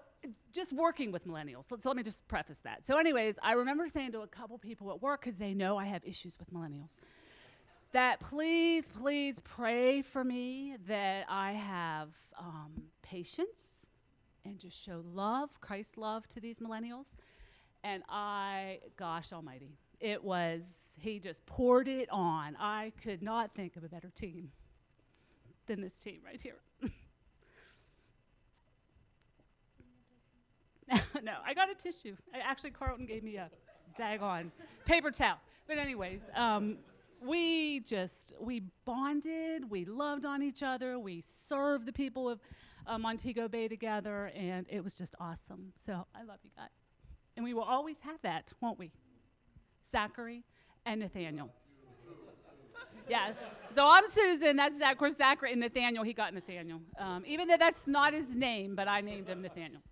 just 0.53 0.73
working 0.73 1.13
with 1.13 1.27
millennials, 1.27 1.69
so, 1.69 1.79
so 1.81 1.89
let 1.89 1.97
me 1.97 2.03
just 2.03 2.27
preface 2.27 2.59
that. 2.65 2.85
So, 2.85 2.97
anyways, 2.99 3.37
I 3.43 3.53
remember 3.53 3.87
saying 3.87 4.13
to 4.13 4.23
a 4.23 4.27
couple 4.27 4.59
people 4.59 4.91
at 4.91 5.01
work, 5.01 5.25
because 5.25 5.39
they 5.39 5.55
know 5.55 5.79
I 5.79 5.85
have 5.85 6.03
issues 6.05 6.37
with 6.39 6.53
millennials, 6.53 6.97
that 7.93 8.21
please, 8.21 8.89
please 8.89 9.41
pray 9.41 10.03
for 10.03 10.25
me 10.25 10.77
that 10.89 11.27
I 11.29 11.53
have 11.53 12.09
um, 12.39 12.73
patience 13.03 13.87
and 14.45 14.59
just 14.59 14.83
show 14.83 15.05
love, 15.13 15.61
Christ's 15.61 15.97
love 15.97 16.27
to 16.29 16.41
these 16.41 16.59
millennials. 16.59 17.15
And 17.85 18.03
I, 18.09 18.81
gosh 18.97 19.33
almighty, 19.33 19.79
it 20.01 20.23
was, 20.23 20.63
he 20.99 21.19
just 21.19 21.45
poured 21.47 21.89
it 21.89 22.09
on. 22.11 22.57
I 22.59 22.93
could 23.03 23.23
not 23.23 23.55
think 23.55 23.77
of 23.77 23.85
a 23.85 23.89
better 23.89 24.11
team 24.15 24.51
than 25.67 25.81
this 25.81 25.99
team 25.99 26.21
right 26.25 26.41
here. 26.41 26.59
no, 31.23 31.35
I 31.45 31.55
got 31.55 31.71
a 31.71 31.75
tissue. 31.75 32.17
I, 32.35 32.39
actually, 32.39 32.71
Carlton 32.71 33.07
gave 33.07 33.23
me 33.23 33.37
a 33.37 33.51
daggone 33.99 34.51
paper 34.85 35.11
towel. 35.11 35.39
But, 35.67 35.79
anyways, 35.79 36.23
um, 36.35 36.79
we 37.25 37.81
just, 37.81 38.35
we 38.41 38.63
bonded, 38.85 39.71
we 39.71 39.85
loved 39.85 40.25
on 40.25 40.43
each 40.43 40.63
other, 40.63 40.99
we 40.99 41.23
served 41.23 41.87
the 41.87 41.93
people 41.93 42.29
of 42.29 42.41
uh, 42.87 42.99
Montego 42.99 43.49
Bay 43.49 43.69
together, 43.69 44.31
and 44.35 44.67
it 44.69 44.83
was 44.83 44.95
just 44.95 45.15
awesome. 45.21 45.73
So, 45.85 46.07
I 46.15 46.25
love 46.25 46.39
you 46.43 46.51
guys. 46.57 46.69
And 47.37 47.45
we 47.45 47.55
will 47.55 47.63
always 47.63 47.97
have 48.01 48.21
that, 48.23 48.53
won't 48.61 48.79
we? 48.79 48.91
Zachary 49.91 50.45
and 50.85 51.01
Nathaniel. 51.01 51.51
Yeah. 53.09 53.33
So 53.71 53.89
I'm 53.89 54.05
Susan. 54.11 54.57
That's. 54.57 54.77
Of 54.81 54.97
course, 54.97 55.17
Zachary 55.17 55.53
and 55.53 55.61
Nathaniel. 55.61 56.05
He 56.05 56.13
got 56.13 56.33
Nathaniel. 56.35 56.81
Um, 56.99 57.25
even 57.27 57.49
though 57.49 57.57
that's 57.57 57.87
not 57.87 58.15
his 58.15 58.35
name, 58.35 58.75
but 58.75 58.87
I 58.89 59.01
named 59.01 59.29
him 59.29 59.43
Nathaniel. 59.43 59.83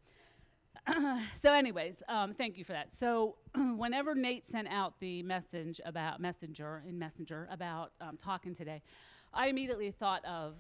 so, 1.42 1.52
anyways, 1.52 2.02
um, 2.08 2.34
thank 2.34 2.56
you 2.56 2.64
for 2.64 2.72
that. 2.72 2.92
So, 2.92 3.36
whenever 3.54 4.14
Nate 4.14 4.46
sent 4.46 4.68
out 4.68 5.00
the 5.00 5.22
message 5.22 5.80
about 5.84 6.20
messenger 6.20 6.82
in 6.88 6.98
messenger 6.98 7.48
about 7.50 7.92
um, 8.00 8.16
talking 8.16 8.54
today, 8.54 8.82
I 9.32 9.48
immediately 9.48 9.90
thought 9.90 10.24
of 10.24 10.54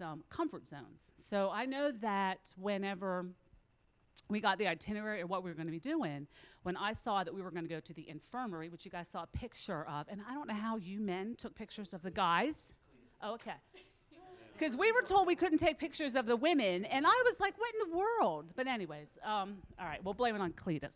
some 0.00 0.24
comfort 0.30 0.68
zones. 0.68 1.12
So 1.16 1.50
I 1.52 1.66
know 1.66 1.90
that 2.00 2.52
whenever 2.56 3.26
we 4.28 4.40
got 4.40 4.58
the 4.58 4.66
itinerary 4.66 5.20
of 5.20 5.28
what 5.30 5.42
we 5.42 5.50
were 5.50 5.54
going 5.54 5.66
to 5.66 5.72
be 5.72 5.78
doing 5.78 6.26
when 6.62 6.76
I 6.76 6.92
saw 6.92 7.24
that 7.24 7.34
we 7.34 7.42
were 7.42 7.50
going 7.50 7.64
to 7.64 7.70
go 7.70 7.80
to 7.80 7.92
the 7.94 8.08
infirmary, 8.08 8.68
which 8.68 8.84
you 8.84 8.90
guys 8.90 9.08
saw 9.08 9.24
a 9.24 9.26
picture 9.26 9.84
of. 9.86 10.06
And 10.08 10.20
I 10.28 10.34
don't 10.34 10.48
know 10.48 10.54
how 10.54 10.76
you 10.76 11.00
men 11.00 11.34
took 11.36 11.54
pictures 11.54 11.92
of 11.92 12.02
the 12.02 12.10
guys. 12.10 12.72
Oh, 13.22 13.34
okay. 13.34 13.54
Because 14.60 14.76
we 14.76 14.92
were 14.92 15.00
told 15.00 15.26
we 15.26 15.36
couldn't 15.36 15.56
take 15.56 15.78
pictures 15.78 16.14
of 16.14 16.26
the 16.26 16.36
women, 16.36 16.84
and 16.84 17.06
I 17.06 17.22
was 17.24 17.40
like, 17.40 17.58
what 17.58 17.72
in 17.72 17.90
the 17.90 17.96
world? 17.96 18.44
But, 18.54 18.66
anyways, 18.66 19.16
um, 19.24 19.56
all 19.78 19.86
right, 19.86 20.04
we'll 20.04 20.12
blame 20.12 20.34
it 20.34 20.42
on 20.42 20.52
Cletus. 20.52 20.92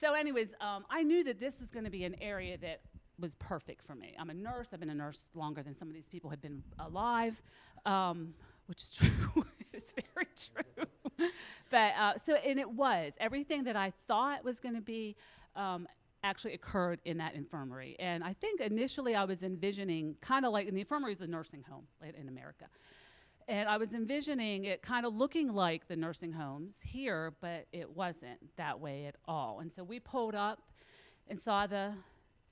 So, 0.00 0.14
anyways, 0.14 0.48
um, 0.60 0.84
I 0.90 1.04
knew 1.04 1.22
that 1.22 1.38
this 1.38 1.60
was 1.60 1.70
going 1.70 1.84
to 1.84 1.92
be 1.92 2.02
an 2.02 2.16
area 2.20 2.58
that 2.58 2.80
was 3.20 3.36
perfect 3.36 3.86
for 3.86 3.94
me. 3.94 4.16
I'm 4.18 4.30
a 4.30 4.34
nurse. 4.34 4.70
I've 4.72 4.80
been 4.80 4.90
a 4.90 4.94
nurse 4.94 5.30
longer 5.36 5.62
than 5.62 5.76
some 5.76 5.86
of 5.86 5.94
these 5.94 6.08
people 6.08 6.28
have 6.30 6.42
been 6.42 6.64
alive, 6.80 7.40
um, 7.86 8.34
which 8.66 8.82
is 8.82 8.90
true. 8.96 9.46
it's 9.72 9.92
very 9.92 10.26
true. 10.36 11.28
but 11.70 11.92
uh, 11.96 12.14
so, 12.18 12.34
and 12.34 12.58
it 12.58 12.68
was 12.68 13.12
everything 13.20 13.62
that 13.62 13.76
I 13.76 13.92
thought 14.08 14.44
was 14.44 14.58
going 14.58 14.74
to 14.74 14.80
be. 14.80 15.14
Um, 15.54 15.86
actually 16.24 16.54
occurred 16.54 16.98
in 17.04 17.18
that 17.18 17.34
infirmary 17.34 17.94
and 18.00 18.24
i 18.24 18.32
think 18.32 18.60
initially 18.60 19.14
i 19.14 19.24
was 19.24 19.42
envisioning 19.42 20.16
kind 20.20 20.44
of 20.44 20.52
like 20.52 20.66
and 20.66 20.76
the 20.76 20.80
infirmary 20.80 21.12
is 21.12 21.20
a 21.20 21.26
nursing 21.26 21.62
home 21.68 21.86
in 22.02 22.14
in 22.14 22.28
america 22.28 22.66
and 23.48 23.68
I 23.68 23.76
was 23.76 23.94
envisioning 23.94 24.64
it 24.64 24.82
kind 24.82 25.04
of 25.04 25.14
looking 25.14 25.52
like 25.52 25.86
the 25.86 25.96
nursing 25.96 26.32
homes 26.32 26.80
here, 26.82 27.34
but 27.40 27.66
it 27.72 27.90
wasn't 27.90 28.38
that 28.56 28.80
way 28.80 29.06
at 29.06 29.16
all. 29.26 29.60
And 29.60 29.70
so 29.70 29.84
we 29.84 30.00
pulled 30.00 30.34
up 30.34 30.62
and 31.28 31.38
saw 31.38 31.66
the 31.66 31.92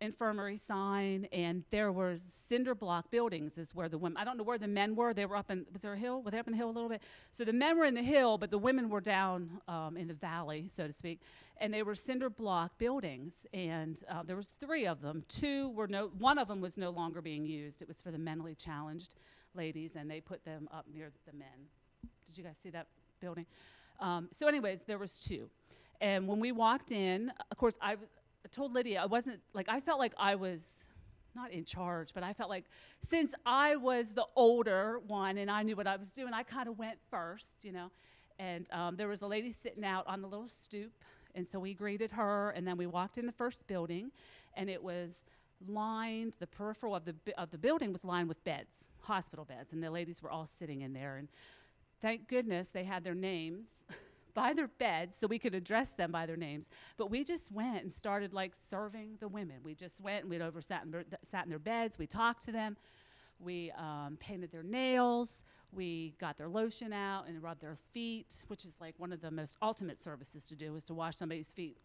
infirmary 0.02 0.58
sign, 0.58 1.26
and 1.32 1.64
there 1.70 1.90
was 1.90 2.20
cinder 2.48 2.74
block 2.74 3.10
buildings. 3.10 3.56
Is 3.56 3.74
where 3.74 3.88
the 3.88 3.96
women. 3.96 4.18
I 4.18 4.24
don't 4.24 4.36
know 4.36 4.44
where 4.44 4.58
the 4.58 4.68
men 4.68 4.94
were. 4.94 5.14
They 5.14 5.24
were 5.24 5.36
up 5.36 5.50
in. 5.50 5.64
Was 5.72 5.82
there 5.82 5.94
a 5.94 5.98
hill? 5.98 6.22
Were 6.22 6.30
they 6.30 6.38
up 6.38 6.46
in 6.46 6.52
the 6.52 6.58
hill 6.58 6.68
a 6.68 6.72
little 6.72 6.88
bit? 6.88 7.02
So 7.30 7.44
the 7.44 7.52
men 7.52 7.78
were 7.78 7.84
in 7.86 7.94
the 7.94 8.02
hill, 8.02 8.36
but 8.36 8.50
the 8.50 8.58
women 8.58 8.90
were 8.90 9.00
down 9.00 9.60
um, 9.68 9.96
in 9.96 10.08
the 10.08 10.14
valley, 10.14 10.68
so 10.70 10.86
to 10.86 10.92
speak. 10.92 11.20
And 11.58 11.72
they 11.72 11.82
were 11.82 11.94
cinder 11.94 12.28
block 12.28 12.76
buildings, 12.78 13.46
and 13.54 13.98
uh, 14.10 14.22
there 14.24 14.36
was 14.36 14.50
three 14.60 14.86
of 14.86 15.00
them. 15.00 15.24
Two 15.28 15.70
were 15.70 15.86
no. 15.86 16.10
One 16.18 16.38
of 16.38 16.48
them 16.48 16.60
was 16.60 16.76
no 16.76 16.90
longer 16.90 17.22
being 17.22 17.46
used. 17.46 17.80
It 17.80 17.88
was 17.88 18.02
for 18.02 18.10
the 18.10 18.18
mentally 18.18 18.54
challenged 18.54 19.14
ladies, 19.54 19.96
and 19.96 20.10
they 20.10 20.20
put 20.20 20.44
them 20.44 20.68
up 20.72 20.86
near 20.92 21.10
the 21.26 21.32
men. 21.32 21.68
Did 22.26 22.36
you 22.36 22.44
guys 22.44 22.56
see 22.62 22.70
that 22.70 22.86
building? 23.20 23.46
Um, 24.00 24.28
so, 24.32 24.48
anyways, 24.48 24.80
there 24.86 24.98
was 24.98 25.18
two, 25.18 25.48
and 26.00 26.26
when 26.26 26.40
we 26.40 26.50
walked 26.50 26.90
in, 26.90 27.32
of 27.50 27.56
course, 27.56 27.78
I, 27.80 27.90
w- 27.90 28.08
I 28.16 28.21
told 28.48 28.72
Lydia 28.74 29.02
I 29.02 29.06
wasn't 29.06 29.40
like 29.54 29.68
I 29.68 29.80
felt 29.80 29.98
like 29.98 30.12
I 30.16 30.34
was 30.34 30.84
not 31.34 31.50
in 31.50 31.64
charge, 31.64 32.12
but 32.14 32.22
I 32.22 32.32
felt 32.32 32.50
like 32.50 32.64
since 33.08 33.32
I 33.46 33.76
was 33.76 34.10
the 34.14 34.26
older 34.36 35.00
one 35.06 35.38
and 35.38 35.50
I 35.50 35.62
knew 35.62 35.76
what 35.76 35.86
I 35.86 35.96
was 35.96 36.10
doing, 36.10 36.34
I 36.34 36.42
kind 36.42 36.68
of 36.68 36.78
went 36.78 36.98
first, 37.10 37.62
you 37.62 37.72
know. 37.72 37.90
And 38.38 38.68
um, 38.72 38.96
there 38.96 39.08
was 39.08 39.22
a 39.22 39.26
lady 39.26 39.52
sitting 39.52 39.84
out 39.84 40.06
on 40.06 40.20
the 40.20 40.28
little 40.28 40.48
stoop, 40.48 40.92
and 41.34 41.46
so 41.46 41.58
we 41.58 41.74
greeted 41.74 42.10
her, 42.12 42.50
and 42.50 42.66
then 42.66 42.76
we 42.76 42.86
walked 42.86 43.18
in 43.18 43.26
the 43.26 43.32
first 43.32 43.66
building, 43.66 44.10
and 44.54 44.68
it 44.68 44.82
was 44.82 45.24
lined. 45.68 46.36
The 46.40 46.46
peripheral 46.46 46.94
of 46.94 47.04
the 47.04 47.14
of 47.38 47.50
the 47.50 47.58
building 47.58 47.92
was 47.92 48.04
lined 48.04 48.28
with 48.28 48.42
beds, 48.44 48.88
hospital 49.00 49.44
beds, 49.44 49.72
and 49.72 49.82
the 49.82 49.90
ladies 49.90 50.22
were 50.22 50.30
all 50.30 50.46
sitting 50.46 50.80
in 50.82 50.92
there. 50.92 51.16
And 51.16 51.28
thank 52.00 52.28
goodness 52.28 52.68
they 52.68 52.84
had 52.84 53.04
their 53.04 53.14
names 53.14 53.66
by 54.34 54.52
their 54.52 54.68
beds 54.68 55.18
so 55.18 55.26
we 55.26 55.38
could 55.38 55.54
address 55.54 55.90
them 55.90 56.10
by 56.10 56.26
their 56.26 56.36
names. 56.36 56.68
But 56.96 57.10
we 57.10 57.24
just 57.24 57.50
went 57.52 57.82
and 57.82 57.92
started 57.92 58.32
like 58.32 58.54
serving 58.68 59.18
the 59.20 59.28
women. 59.28 59.56
We 59.62 59.74
just 59.74 60.00
went 60.00 60.22
and 60.22 60.30
we'd 60.30 60.42
over 60.42 60.60
sat 60.62 60.84
in, 60.84 61.04
sat 61.22 61.44
in 61.44 61.50
their 61.50 61.58
beds. 61.58 61.98
We 61.98 62.06
talked 62.06 62.42
to 62.42 62.52
them. 62.52 62.76
We 63.38 63.72
um, 63.72 64.16
painted 64.20 64.52
their 64.52 64.62
nails. 64.62 65.44
We 65.72 66.14
got 66.20 66.36
their 66.36 66.48
lotion 66.48 66.92
out 66.92 67.26
and 67.28 67.42
rubbed 67.42 67.62
their 67.62 67.78
feet, 67.92 68.44
which 68.48 68.64
is 68.64 68.74
like 68.80 68.94
one 68.98 69.12
of 69.12 69.20
the 69.20 69.30
most 69.30 69.56
ultimate 69.62 69.98
services 69.98 70.46
to 70.48 70.54
do 70.54 70.74
is 70.76 70.84
to 70.84 70.94
wash 70.94 71.16
somebody's 71.16 71.50
feet, 71.50 71.78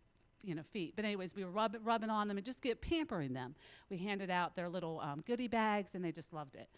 you 0.43 0.53
know, 0.53 0.63
feet. 0.71 0.93
But 0.95 1.05
anyways, 1.05 1.35
we 1.35 1.43
were 1.43 1.51
rubbing, 1.51 1.83
rubbing 1.83 2.09
on 2.09 2.27
them 2.27 2.37
and 2.37 2.45
just 2.45 2.61
get 2.61 2.81
pampering 2.81 3.33
them. 3.33 3.55
We 3.89 3.97
handed 3.97 4.29
out 4.29 4.55
their 4.55 4.69
little 4.69 4.99
um, 4.99 5.23
goodie 5.25 5.47
bags 5.47 5.95
and 5.95 6.03
they 6.03 6.11
just 6.11 6.33
loved 6.33 6.55
it. 6.55 6.69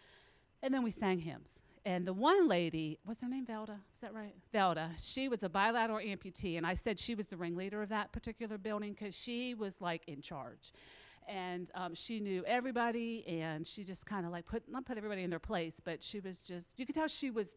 And 0.61 0.73
then 0.73 0.83
we 0.83 0.91
sang 0.91 1.19
hymns. 1.19 1.61
And 1.85 2.05
the 2.05 2.13
one 2.13 2.47
lady, 2.47 2.99
what's 3.05 3.21
her 3.21 3.29
name? 3.29 3.45
Velda? 3.45 3.77
Is 3.95 4.01
that 4.01 4.13
right? 4.13 4.35
Velda. 4.53 4.89
She 4.97 5.29
was 5.29 5.43
a 5.43 5.49
bilateral 5.49 5.99
amputee, 5.99 6.57
and 6.57 6.67
I 6.67 6.73
said 6.73 6.99
she 6.99 7.15
was 7.15 7.27
the 7.27 7.37
ringleader 7.37 7.81
of 7.81 7.89
that 7.89 8.11
particular 8.11 8.57
building 8.57 8.93
because 8.93 9.15
she 9.15 9.53
was 9.53 9.79
like 9.79 10.03
in 10.07 10.21
charge. 10.21 10.73
And 11.27 11.69
um, 11.75 11.93
she 11.93 12.19
knew 12.19 12.43
everybody, 12.45 13.23
and 13.27 13.65
she 13.65 13.83
just 13.83 14.05
kind 14.05 14.25
of 14.25 14.31
like 14.31 14.45
put, 14.45 14.63
not 14.69 14.85
put 14.85 14.97
everybody 14.97 15.23
in 15.23 15.29
their 15.29 15.39
place, 15.39 15.79
but 15.83 16.03
she 16.03 16.19
was 16.19 16.41
just, 16.41 16.77
you 16.79 16.85
could 16.85 16.95
tell 16.95 17.07
she 17.07 17.29
was 17.29 17.49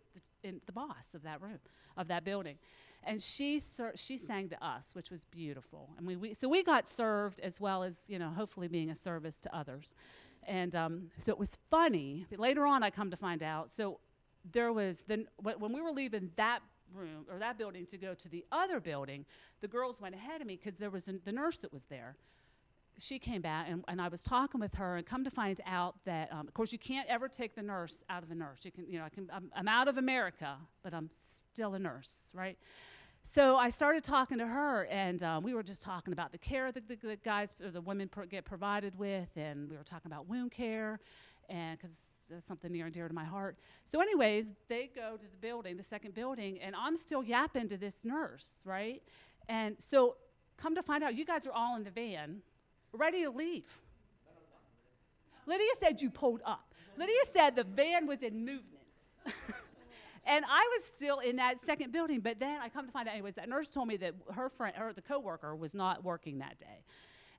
the, 0.42 0.54
the 0.66 0.72
boss 0.72 1.14
of 1.14 1.22
that 1.22 1.40
room, 1.40 1.58
of 1.96 2.08
that 2.08 2.24
building. 2.24 2.58
And 3.04 3.20
she, 3.20 3.58
ser- 3.58 3.94
she 3.96 4.16
sang 4.18 4.48
to 4.50 4.64
us, 4.64 4.94
which 4.94 5.10
was 5.10 5.24
beautiful. 5.24 5.90
And 5.98 6.06
we, 6.06 6.16
we, 6.16 6.34
so 6.34 6.48
we 6.48 6.62
got 6.62 6.86
served 6.86 7.40
as 7.40 7.60
well 7.60 7.82
as, 7.82 8.04
you 8.06 8.18
know, 8.18 8.28
hopefully 8.30 8.68
being 8.68 8.90
a 8.90 8.94
service 8.94 9.38
to 9.40 9.56
others. 9.56 9.96
And 10.46 10.76
um, 10.76 11.10
so 11.18 11.32
it 11.32 11.38
was 11.38 11.56
funny. 11.70 12.26
But 12.30 12.38
later 12.38 12.64
on, 12.66 12.82
I 12.82 12.90
come 12.90 13.10
to 13.10 13.16
find 13.16 13.42
out. 13.42 13.72
So 13.72 13.98
there 14.50 14.72
was 14.72 15.02
the 15.06 15.26
wh- 15.38 15.60
when 15.60 15.72
we 15.72 15.80
were 15.80 15.90
leaving 15.92 16.30
that 16.36 16.60
room 16.94 17.24
or 17.30 17.38
that 17.38 17.58
building 17.58 17.86
to 17.86 17.98
go 17.98 18.14
to 18.14 18.28
the 18.28 18.44
other 18.52 18.80
building, 18.80 19.24
the 19.60 19.68
girls 19.68 20.00
went 20.00 20.14
ahead 20.14 20.40
of 20.40 20.46
me 20.46 20.58
because 20.62 20.78
there 20.78 20.90
was 20.90 21.08
a, 21.08 21.14
the 21.24 21.32
nurse 21.32 21.58
that 21.60 21.72
was 21.72 21.84
there. 21.84 22.16
She 22.98 23.18
came 23.18 23.40
back 23.40 23.68
and, 23.70 23.82
and 23.88 24.02
I 24.02 24.08
was 24.08 24.22
talking 24.22 24.60
with 24.60 24.74
her 24.74 24.96
and 24.96 25.06
come 25.06 25.24
to 25.24 25.30
find 25.30 25.58
out 25.66 25.96
that 26.04 26.30
um, 26.32 26.46
of 26.46 26.54
course 26.54 26.72
you 26.72 26.78
can't 26.78 27.08
ever 27.08 27.28
take 27.28 27.54
the 27.54 27.62
nurse 27.62 28.02
out 28.10 28.22
of 28.22 28.28
the 28.28 28.34
nurse. 28.34 28.60
You 28.64 28.70
can 28.72 28.86
you 28.88 28.98
know 28.98 29.04
I 29.04 29.08
can 29.08 29.30
I'm, 29.32 29.50
I'm 29.56 29.68
out 29.68 29.88
of 29.88 29.96
America, 29.96 30.56
but 30.82 30.92
I'm 30.92 31.08
still 31.52 31.74
a 31.74 31.78
nurse, 31.78 32.20
right? 32.34 32.58
So 33.24 33.56
I 33.56 33.70
started 33.70 34.04
talking 34.04 34.38
to 34.38 34.46
her, 34.46 34.86
and 34.86 35.22
um, 35.22 35.42
we 35.42 35.54
were 35.54 35.62
just 35.62 35.82
talking 35.82 36.12
about 36.12 36.32
the 36.32 36.38
care 36.38 36.72
that 36.72 36.88
the, 36.88 36.96
the 36.96 37.16
guys, 37.16 37.54
or 37.64 37.70
the 37.70 37.80
women 37.80 38.10
get 38.28 38.44
provided 38.44 38.98
with, 38.98 39.28
and 39.36 39.70
we 39.70 39.76
were 39.76 39.84
talking 39.84 40.10
about 40.10 40.28
wound 40.28 40.50
care, 40.50 40.98
and 41.48 41.78
because 41.78 41.96
that's 42.32 42.46
something 42.46 42.72
near 42.72 42.86
and 42.86 42.94
dear 42.94 43.08
to 43.08 43.14
my 43.14 43.24
heart. 43.24 43.56
So, 43.84 44.00
anyways, 44.00 44.50
they 44.68 44.90
go 44.94 45.16
to 45.16 45.22
the 45.22 45.36
building, 45.40 45.76
the 45.76 45.82
second 45.82 46.14
building, 46.14 46.60
and 46.60 46.74
I'm 46.74 46.96
still 46.96 47.22
yapping 47.22 47.68
to 47.68 47.76
this 47.76 47.96
nurse, 48.04 48.56
right? 48.64 49.02
And 49.48 49.76
so, 49.78 50.16
come 50.56 50.74
to 50.74 50.82
find 50.82 51.04
out, 51.04 51.14
you 51.14 51.24
guys 51.24 51.46
are 51.46 51.52
all 51.52 51.76
in 51.76 51.84
the 51.84 51.90
van, 51.90 52.42
ready 52.92 53.22
to 53.22 53.30
leave. 53.30 53.78
Lydia 55.46 55.72
said 55.80 56.00
you 56.00 56.10
pulled 56.10 56.40
up. 56.44 56.74
Lydia 56.96 57.14
said 57.34 57.56
the 57.56 57.64
van 57.64 58.06
was 58.06 58.22
in 58.22 58.44
movement. 58.44 58.66
And 60.24 60.44
I 60.48 60.68
was 60.76 60.84
still 60.84 61.18
in 61.18 61.36
that 61.36 61.56
second 61.66 61.92
building, 61.92 62.20
but 62.20 62.38
then 62.38 62.60
I 62.60 62.68
come 62.68 62.86
to 62.86 62.92
find 62.92 63.08
out, 63.08 63.14
anyways, 63.14 63.34
that 63.34 63.48
nurse 63.48 63.68
told 63.68 63.88
me 63.88 63.96
that 63.98 64.14
her 64.32 64.48
friend, 64.48 64.74
or 64.78 64.92
the 64.92 65.02
coworker, 65.02 65.56
was 65.56 65.74
not 65.74 66.04
working 66.04 66.38
that 66.38 66.58
day. 66.58 66.84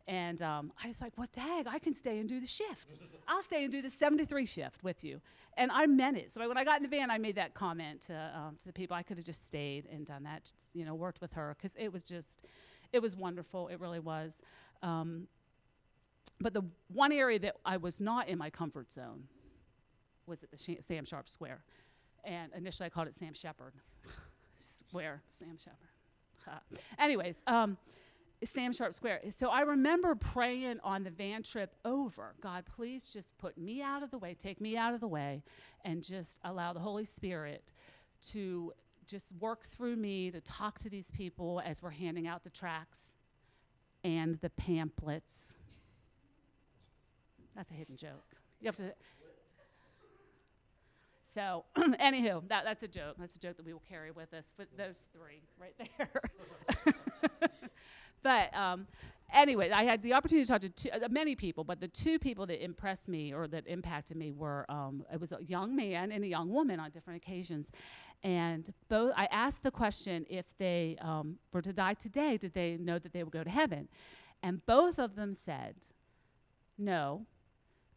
And 0.07 0.41
um, 0.41 0.73
I 0.83 0.87
was 0.87 0.99
like, 0.99 1.13
"What 1.15 1.31
dag? 1.31 1.65
I 1.67 1.79
can 1.79 1.93
stay 1.93 2.19
and 2.19 2.27
do 2.27 2.39
the 2.39 2.47
shift. 2.47 2.93
I'll 3.27 3.41
stay 3.41 3.63
and 3.63 3.71
do 3.71 3.81
the 3.81 3.89
73 3.89 4.45
shift 4.45 4.83
with 4.83 5.03
you." 5.03 5.21
And 5.55 5.71
I 5.71 5.85
meant 5.85 6.17
it. 6.17 6.31
So 6.31 6.45
when 6.47 6.57
I 6.57 6.63
got 6.63 6.77
in 6.77 6.83
the 6.83 6.89
van, 6.89 7.09
I 7.09 7.17
made 7.17 7.35
that 7.35 7.53
comment 7.53 8.01
to, 8.07 8.31
um, 8.35 8.55
to 8.57 8.65
the 8.65 8.73
people. 8.73 8.95
I 8.97 9.03
could 9.03 9.17
have 9.17 9.25
just 9.25 9.45
stayed 9.45 9.87
and 9.91 10.05
done 10.05 10.23
that, 10.23 10.51
you 10.73 10.83
know, 10.83 10.95
worked 10.95 11.21
with 11.21 11.33
her 11.33 11.55
because 11.57 11.75
it 11.77 11.93
was 11.93 12.03
just, 12.03 12.43
it 12.91 13.01
was 13.01 13.15
wonderful. 13.15 13.67
It 13.67 13.79
really 13.79 13.99
was. 13.99 14.41
Um, 14.81 15.27
but 16.39 16.53
the 16.53 16.63
one 16.87 17.11
area 17.11 17.39
that 17.39 17.55
I 17.63 17.77
was 17.77 17.99
not 18.01 18.27
in 18.27 18.37
my 18.37 18.49
comfort 18.49 18.91
zone 18.91 19.25
was 20.25 20.43
at 20.43 20.51
the 20.51 20.57
Sh- 20.57 20.81
Sam 20.81 21.05
Sharpe 21.05 21.29
Square. 21.29 21.63
And 22.23 22.51
initially 22.55 22.87
I 22.87 22.89
called 22.89 23.07
it 23.07 23.15
Sam 23.15 23.33
Shepherd 23.33 23.73
Square, 24.57 25.21
Sam 25.29 25.57
Shepherd. 25.57 25.77
Ha. 26.45 26.59
Anyways, 26.99 27.37
Sam 28.45 28.73
Sharpe 28.73 28.93
Square. 28.93 29.21
So 29.37 29.49
I 29.49 29.61
remember 29.61 30.15
praying 30.15 30.79
on 30.83 31.03
the 31.03 31.09
van 31.09 31.43
trip 31.43 31.75
over 31.85 32.35
God, 32.41 32.65
please 32.65 33.07
just 33.07 33.37
put 33.37 33.57
me 33.57 33.81
out 33.81 34.03
of 34.03 34.11
the 34.11 34.17
way, 34.17 34.33
take 34.33 34.59
me 34.59 34.77
out 34.77 34.93
of 34.93 34.99
the 34.99 35.07
way, 35.07 35.43
and 35.83 36.03
just 36.03 36.39
allow 36.43 36.73
the 36.73 36.79
Holy 36.79 37.05
Spirit 37.05 37.71
to 38.29 38.73
just 39.05 39.33
work 39.39 39.65
through 39.65 39.95
me 39.95 40.31
to 40.31 40.41
talk 40.41 40.79
to 40.79 40.89
these 40.89 41.11
people 41.11 41.61
as 41.65 41.81
we're 41.81 41.91
handing 41.91 42.27
out 42.27 42.43
the 42.43 42.49
tracts 42.49 43.15
and 44.03 44.39
the 44.41 44.49
pamphlets. 44.49 45.55
That's 47.55 47.71
a 47.71 47.73
hidden 47.73 47.95
joke. 47.95 48.35
You 48.59 48.67
have 48.67 48.75
to. 48.77 48.93
So, 51.33 51.65
anywho, 51.77 52.47
that, 52.49 52.63
that's 52.63 52.83
a 52.83 52.87
joke. 52.87 53.15
That's 53.17 53.35
a 53.35 53.39
joke 53.39 53.57
that 53.57 53.65
we 53.65 53.73
will 53.73 53.83
carry 53.89 54.11
with 54.11 54.33
us. 54.33 54.53
But 54.55 54.67
those 54.77 55.05
three 55.13 55.41
right 55.59 55.75
there. 55.97 57.49
but 58.23 58.55
um, 58.55 58.87
anyway, 59.33 59.69
I 59.71 59.83
had 59.83 60.01
the 60.01 60.13
opportunity 60.13 60.45
to 60.45 60.51
talk 60.51 60.61
to 60.61 60.69
two, 60.69 60.89
uh, 60.91 61.07
many 61.09 61.35
people, 61.35 61.63
but 61.63 61.79
the 61.79 61.87
two 61.87 62.17
people 62.17 62.45
that 62.47 62.63
impressed 62.63 63.07
me 63.07 63.33
or 63.33 63.47
that 63.47 63.67
impacted 63.67 64.17
me 64.17 64.31
were 64.31 64.65
um, 64.69 65.03
it 65.13 65.19
was 65.19 65.31
a 65.31 65.43
young 65.43 65.75
man 65.75 66.11
and 66.11 66.23
a 66.23 66.27
young 66.27 66.49
woman 66.49 66.79
on 66.79 66.89
different 66.91 67.17
occasions, 67.17 67.71
and 68.23 68.69
both 68.89 69.13
I 69.15 69.25
asked 69.25 69.63
the 69.63 69.71
question 69.71 70.25
if 70.29 70.45
they 70.57 70.97
um, 71.01 71.37
were 71.51 71.61
to 71.61 71.73
die 71.73 71.93
today, 71.93 72.37
did 72.37 72.53
they 72.53 72.77
know 72.77 72.97
that 72.99 73.13
they 73.13 73.23
would 73.23 73.33
go 73.33 73.43
to 73.43 73.49
heaven, 73.49 73.89
and 74.41 74.65
both 74.65 74.97
of 74.97 75.15
them 75.15 75.33
said, 75.33 75.75
no, 76.77 77.25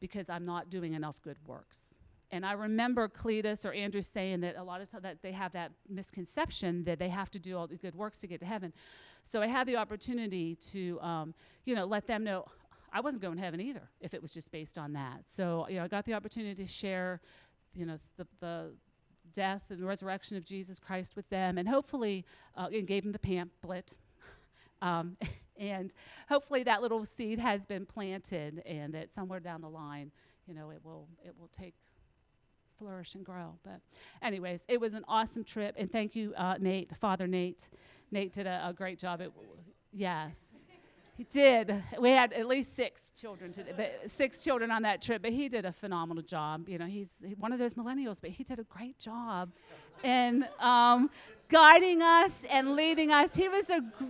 because 0.01 0.29
I'm 0.29 0.45
not 0.45 0.71
doing 0.71 0.93
enough 0.95 1.21
good 1.23 1.39
works. 1.47 1.96
And 2.37 2.44
I 2.44 2.53
remember 2.53 3.09
Cletus 3.09 3.64
or 3.64 3.72
Andrew 3.72 4.03
saying 4.03 4.40
that 4.42 4.57
a 4.57 4.62
lot 4.62 4.83
of 4.83 4.88
times 4.88 5.03
that 5.05 5.22
they 5.22 5.33
have 5.33 5.53
that 5.53 5.72
misconception 5.88 6.85
that 6.85 6.99
they 6.99 7.09
have 7.09 7.31
to 7.31 7.38
do 7.38 7.57
all 7.57 7.66
the 7.66 7.77
good 7.77 7.94
works 7.94 8.18
to 8.18 8.27
get 8.27 8.40
to 8.40 8.46
heaven. 8.46 8.72
So 9.25 9.40
I 9.40 9.46
had 9.46 9.66
the 9.66 9.77
opportunity 9.77 10.55
to, 10.72 11.01
um, 11.01 11.35
you 11.64 11.75
know, 11.75 11.87
let 11.87 12.07
them 12.07 12.25
know 12.25 12.44
I 12.92 13.01
wasn't 13.01 13.22
going 13.22 13.37
to 13.37 13.42
heaven 13.42 13.61
either 13.61 13.88
if 14.01 14.14
it 14.14 14.20
was 14.20 14.33
just 14.33 14.51
based 14.51 14.79
on 14.79 14.92
that. 14.92 15.22
So 15.27 15.66
you 15.68 15.77
know, 15.77 15.85
I 15.85 15.88
got 15.88 16.05
the 16.05 16.14
opportunity 16.14 16.62
to 16.62 16.70
share, 16.70 17.20
you 17.75 17.87
know, 17.87 17.99
the, 18.16 18.27
the 18.40 18.70
death 19.33 19.62
and 19.70 19.87
resurrection 19.87 20.37
of 20.37 20.44
Jesus 20.44 20.79
Christ 20.79 21.16
with 21.16 21.29
them, 21.31 21.59
and 21.59 21.68
hopefully, 21.68 22.25
uh, 22.55 22.68
and 22.72 22.87
gave 22.87 23.03
them 23.03 23.12
the 23.12 23.18
pamphlet. 23.18 23.96
Um, 24.83 25.16
and 25.59 25.94
hopefully 26.29 26.62
that 26.64 26.83
little 26.83 27.07
seed 27.07 27.38
has 27.38 27.64
been 27.64 27.87
planted, 27.87 28.62
and 28.66 28.92
that 28.92 29.14
somewhere 29.14 29.40
down 29.40 29.62
the 29.62 29.70
line, 29.70 30.12
you 30.46 30.53
know, 30.53 30.68
it 30.68 30.81
will 30.85 31.09
it 31.25 31.35
will 31.38 31.49
take 31.49 31.72
flourish 32.79 33.15
and 33.15 33.25
grow. 33.25 33.55
But, 33.65 33.81
anyways, 34.23 34.62
it 34.69 34.81
was 34.81 34.95
an 34.95 35.05
awesome 35.09 35.45
trip, 35.45 35.75
and 35.79 35.91
thank 35.91 36.15
you, 36.15 36.35
uh, 36.37 36.57
Nate, 36.59 36.97
Father 36.97 37.27
Nate. 37.27 37.69
Nate 38.11 38.33
did 38.33 38.47
a, 38.47 38.69
a 38.69 38.73
great 38.73 38.99
job. 38.99 39.21
It, 39.21 39.33
yes, 39.93 40.39
he 41.17 41.25
did. 41.25 41.83
We 41.99 42.11
had 42.11 42.33
at 42.35 42.47
least 42.47 42.77
six 42.77 43.11
children, 43.19 43.53
to, 43.53 43.65
but 43.75 44.03
six 44.09 44.45
children 44.45 44.71
on 44.71 44.83
that 44.83 45.01
trip, 45.01 45.23
but 45.23 45.33
he 45.33 45.49
did 45.49 45.65
a 45.65 45.73
phenomenal 45.73 46.23
job. 46.23 46.69
You 46.69 46.77
know, 46.77 46.85
he's 46.85 47.11
one 47.39 47.53
of 47.53 47.59
those 47.59 47.75
millennials, 47.75 48.21
but 48.21 48.31
he 48.31 48.45
did 48.45 48.59
a 48.59 48.65
great 48.65 48.99
job 48.99 49.51
in 50.05 50.47
um, 50.61 51.09
guiding 51.49 52.03
us 52.03 52.33
and 52.51 52.77
leading 52.77 53.12
us. 53.12 53.31
He 53.35 53.49
was 53.49 53.71
a 53.71 53.81
gr- 53.81 54.05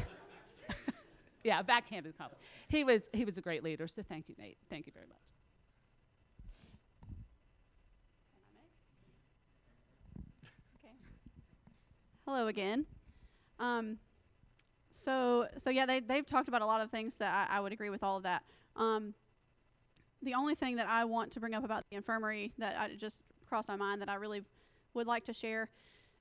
yeah, 1.45 1.63
backhanded 1.63 2.19
compliment. 2.19 2.43
He 2.69 2.83
was 2.83 3.03
he 3.13 3.25
was 3.25 3.39
a 3.39 3.41
great 3.41 3.63
leader. 3.63 3.87
So 3.87 4.03
thank 4.03 4.29
you, 4.29 4.35
Nate. 4.39 4.59
Thank 4.69 4.87
you 4.87 4.93
very 4.93 5.07
much. 5.07 5.30
Hello 12.33 12.47
again. 12.47 12.87
Um, 13.59 13.99
so, 14.93 15.49
so 15.59 15.69
yeah, 15.69 15.85
they, 15.85 15.99
they've 15.99 16.25
talked 16.25 16.47
about 16.47 16.63
a 16.63 16.67
lot 16.67 16.81
of 16.81 16.89
things 16.89 17.17
that 17.17 17.51
I, 17.51 17.57
I 17.57 17.61
would 17.61 17.73
agree 17.73 17.91
with 17.91 18.05
all 18.05 18.19
of 18.19 18.23
that. 18.23 18.45
Um, 18.77 19.15
the 20.23 20.35
only 20.35 20.55
thing 20.55 20.77
that 20.77 20.89
I 20.89 21.07
want 21.07 21.33
to 21.33 21.41
bring 21.41 21.55
up 21.55 21.65
about 21.65 21.83
the 21.91 21.97
infirmary 21.97 22.53
that 22.59 22.77
I 22.79 22.95
just 22.95 23.25
crossed 23.49 23.67
my 23.67 23.75
mind 23.75 24.01
that 24.01 24.09
I 24.09 24.15
really 24.15 24.45
would 24.95 25.09
like 25.09 25.25
to 25.25 25.33
share 25.33 25.71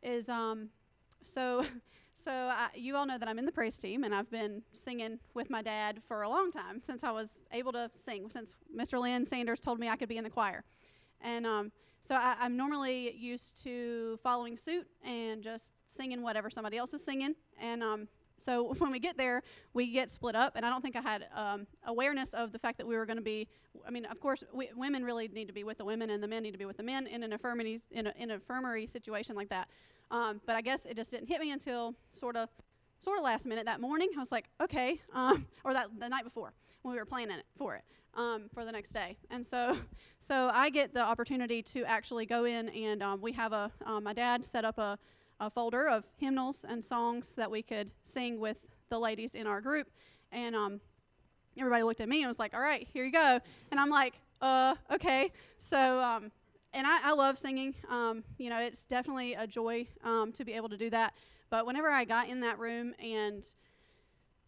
is 0.01 0.29
um, 0.29 0.69
so 1.21 1.63
so 2.15 2.31
I, 2.31 2.69
you 2.73 2.95
all 2.95 3.05
know 3.05 3.19
that 3.19 3.29
I'm 3.29 3.37
in 3.37 3.45
the 3.45 3.51
praise 3.51 3.77
team 3.77 4.03
and 4.03 4.15
I've 4.15 4.31
been 4.31 4.63
singing 4.73 5.19
with 5.35 5.51
my 5.51 5.61
dad 5.61 6.01
for 6.07 6.23
a 6.23 6.29
long 6.29 6.51
time 6.51 6.81
since 6.81 7.03
I 7.03 7.11
was 7.11 7.43
able 7.51 7.71
to 7.73 7.87
sing 7.93 8.31
since 8.31 8.55
Mr. 8.75 8.99
Lynn 8.99 9.27
Sanders 9.27 9.61
told 9.61 9.79
me 9.79 9.87
I 9.87 9.95
could 9.95 10.09
be 10.09 10.17
in 10.17 10.23
the 10.23 10.31
choir, 10.31 10.63
and 11.21 11.45
um, 11.45 11.71
so 12.01 12.15
I, 12.15 12.35
I'm 12.39 12.55
normally 12.55 13.15
used 13.15 13.61
to 13.63 14.19
following 14.23 14.57
suit 14.57 14.87
and 15.05 15.43
just 15.43 15.73
singing 15.87 16.21
whatever 16.21 16.49
somebody 16.49 16.77
else 16.77 16.93
is 16.93 17.03
singing. 17.03 17.35
And 17.61 17.83
um, 17.83 18.07
so 18.37 18.73
when 18.77 18.91
we 18.91 18.99
get 18.99 19.17
there, 19.17 19.43
we 19.73 19.91
get 19.91 20.09
split 20.09 20.35
up. 20.35 20.53
And 20.55 20.65
I 20.65 20.69
don't 20.69 20.81
think 20.81 20.95
I 20.95 21.01
had 21.01 21.27
um, 21.35 21.67
awareness 21.85 22.33
of 22.33 22.51
the 22.51 22.59
fact 22.59 22.77
that 22.77 22.87
we 22.87 22.95
were 22.95 23.05
going 23.05 23.17
to 23.17 23.23
be. 23.23 23.47
I 23.87 23.91
mean, 23.91 24.05
of 24.05 24.19
course, 24.19 24.43
we, 24.53 24.69
women 24.75 25.03
really 25.03 25.27
need 25.27 25.47
to 25.47 25.53
be 25.53 25.63
with 25.63 25.77
the 25.77 25.85
women, 25.85 26.09
and 26.09 26.21
the 26.21 26.27
men 26.27 26.43
need 26.43 26.51
to 26.51 26.57
be 26.57 26.65
with 26.65 26.77
the 26.77 26.83
men 26.83 27.07
in 27.07 27.23
an 27.23 27.31
infirmary 27.31 27.81
in, 27.91 28.07
a, 28.07 28.13
in 28.17 28.29
an 28.29 28.35
infirmary 28.35 28.85
situation 28.87 29.35
like 29.35 29.49
that. 29.49 29.69
Um, 30.11 30.41
but 30.45 30.55
I 30.55 30.61
guess 30.61 30.85
it 30.85 30.95
just 30.95 31.11
didn't 31.11 31.27
hit 31.27 31.39
me 31.39 31.51
until 31.51 31.93
sort 32.09 32.35
of 32.35 32.49
sort 32.99 33.17
of 33.17 33.23
last 33.23 33.45
minute 33.45 33.65
that 33.65 33.81
morning. 33.81 34.09
I 34.15 34.19
was 34.19 34.31
like, 34.31 34.49
okay, 34.61 35.01
um, 35.13 35.45
or 35.63 35.73
that 35.73 35.87
the 35.97 36.09
night 36.09 36.23
before 36.23 36.53
when 36.81 36.93
we 36.93 36.99
were 36.99 37.05
planning 37.05 37.37
it 37.37 37.45
for 37.57 37.75
it 37.75 37.83
um, 38.15 38.49
for 38.53 38.65
the 38.65 38.71
next 38.71 38.91
day. 38.91 39.17
And 39.29 39.45
so, 39.45 39.75
so 40.19 40.49
I 40.53 40.69
get 40.69 40.93
the 40.93 41.01
opportunity 41.01 41.61
to 41.63 41.83
actually 41.85 42.25
go 42.25 42.45
in 42.45 42.69
and 42.69 43.01
um, 43.03 43.21
we 43.21 43.31
have 43.33 43.53
a 43.53 43.71
um, 43.85 44.03
my 44.03 44.13
dad 44.13 44.45
set 44.45 44.65
up 44.65 44.77
a, 44.77 44.97
a 45.39 45.49
folder 45.49 45.87
of 45.87 46.05
hymnals 46.17 46.65
and 46.67 46.83
songs 46.83 47.35
that 47.35 47.49
we 47.49 47.61
could 47.61 47.91
sing 48.03 48.39
with 48.39 48.57
the 48.89 48.99
ladies 48.99 49.35
in 49.35 49.45
our 49.45 49.61
group, 49.61 49.87
and 50.31 50.55
um, 50.55 50.81
everybody 51.57 51.83
looked 51.83 52.01
at 52.01 52.09
me 52.09 52.21
and 52.21 52.27
was 52.27 52.39
like, 52.39 52.53
all 52.53 52.59
right, 52.59 52.87
here 52.91 53.05
you 53.05 53.11
go. 53.11 53.39
And 53.71 53.79
I'm 53.79 53.89
like, 53.89 54.15
uh, 54.41 54.75
okay. 54.91 55.31
So, 55.57 55.99
um, 55.99 56.31
and 56.73 56.85
I, 56.87 57.09
I 57.09 57.13
love 57.13 57.37
singing. 57.37 57.75
Um, 57.89 58.23
you 58.37 58.49
know, 58.49 58.59
it's 58.59 58.85
definitely 58.85 59.33
a 59.33 59.45
joy 59.45 59.87
um, 60.03 60.31
to 60.33 60.45
be 60.45 60.53
able 60.53 60.69
to 60.69 60.77
do 60.77 60.89
that. 60.91 61.13
But 61.49 61.65
whenever 61.65 61.89
I 61.89 62.05
got 62.05 62.29
in 62.29 62.41
that 62.41 62.59
room 62.59 62.93
and 62.99 63.45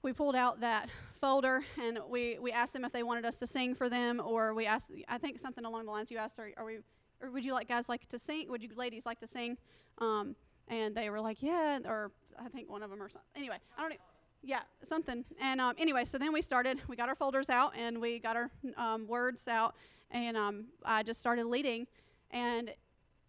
we 0.04 0.14
pulled 0.14 0.36
out 0.36 0.62
that 0.62 0.90
folder 1.20 1.64
and 1.82 2.00
we, 2.10 2.38
we 2.40 2.52
asked 2.52 2.74
them 2.74 2.84
if 2.86 2.92
they 2.92 3.04
wanted 3.04 3.26
us 3.26 3.38
to 3.40 3.48
sing 3.48 3.76
for 3.76 3.90
them, 3.90 4.22
or 4.24 4.54
we 4.54 4.66
asked, 4.66 4.92
I 5.08 5.18
think 5.18 5.40
something 5.40 5.66
along 5.66 5.86
the 5.86 5.92
lines 5.92 6.10
you 6.12 6.18
asked, 6.18 6.40
are, 6.40 6.50
are 6.58 6.66
we, 6.66 6.80
or 7.22 7.30
would 7.32 7.46
you 7.46 7.54
like 7.54 7.68
guys 7.68 7.88
like 7.90 8.08
to 8.10 8.20
sing? 8.20 8.50
Would 8.50 8.64
you 8.64 8.70
ladies 8.76 9.06
like 9.06 9.20
to 9.20 9.28
sing? 9.28 9.58
Um, 10.00 10.36
and 10.68 10.96
they 10.96 11.10
were 11.10 11.20
like, 11.20 11.44
yeah, 11.44 11.80
or 11.86 12.12
I 12.40 12.48
think 12.50 12.70
one 12.70 12.82
of 12.82 12.90
them 12.90 13.02
or 13.02 13.10
something. 13.10 13.28
Anyway, 13.36 13.58
I 13.78 13.82
don't. 13.82 13.94
e- 13.94 13.98
Yeah, 14.44 14.62
something. 14.84 15.24
And 15.40 15.62
um, 15.62 15.76
anyway, 15.78 16.06
so 16.06 16.18
then 16.18 16.34
we 16.34 16.42
started. 16.42 16.82
We 16.88 16.96
got 16.96 17.10
our 17.10 17.16
folders 17.16 17.50
out 17.50 17.76
and 17.78 18.00
we 18.02 18.18
got 18.20 18.36
our 18.36 18.50
um, 18.78 19.06
words 19.08 19.48
out, 19.48 19.76
and 20.10 20.36
um, 20.38 20.66
I 20.84 21.04
just 21.04 21.20
started 21.20 21.46
leading. 21.46 21.86
And 22.32 22.72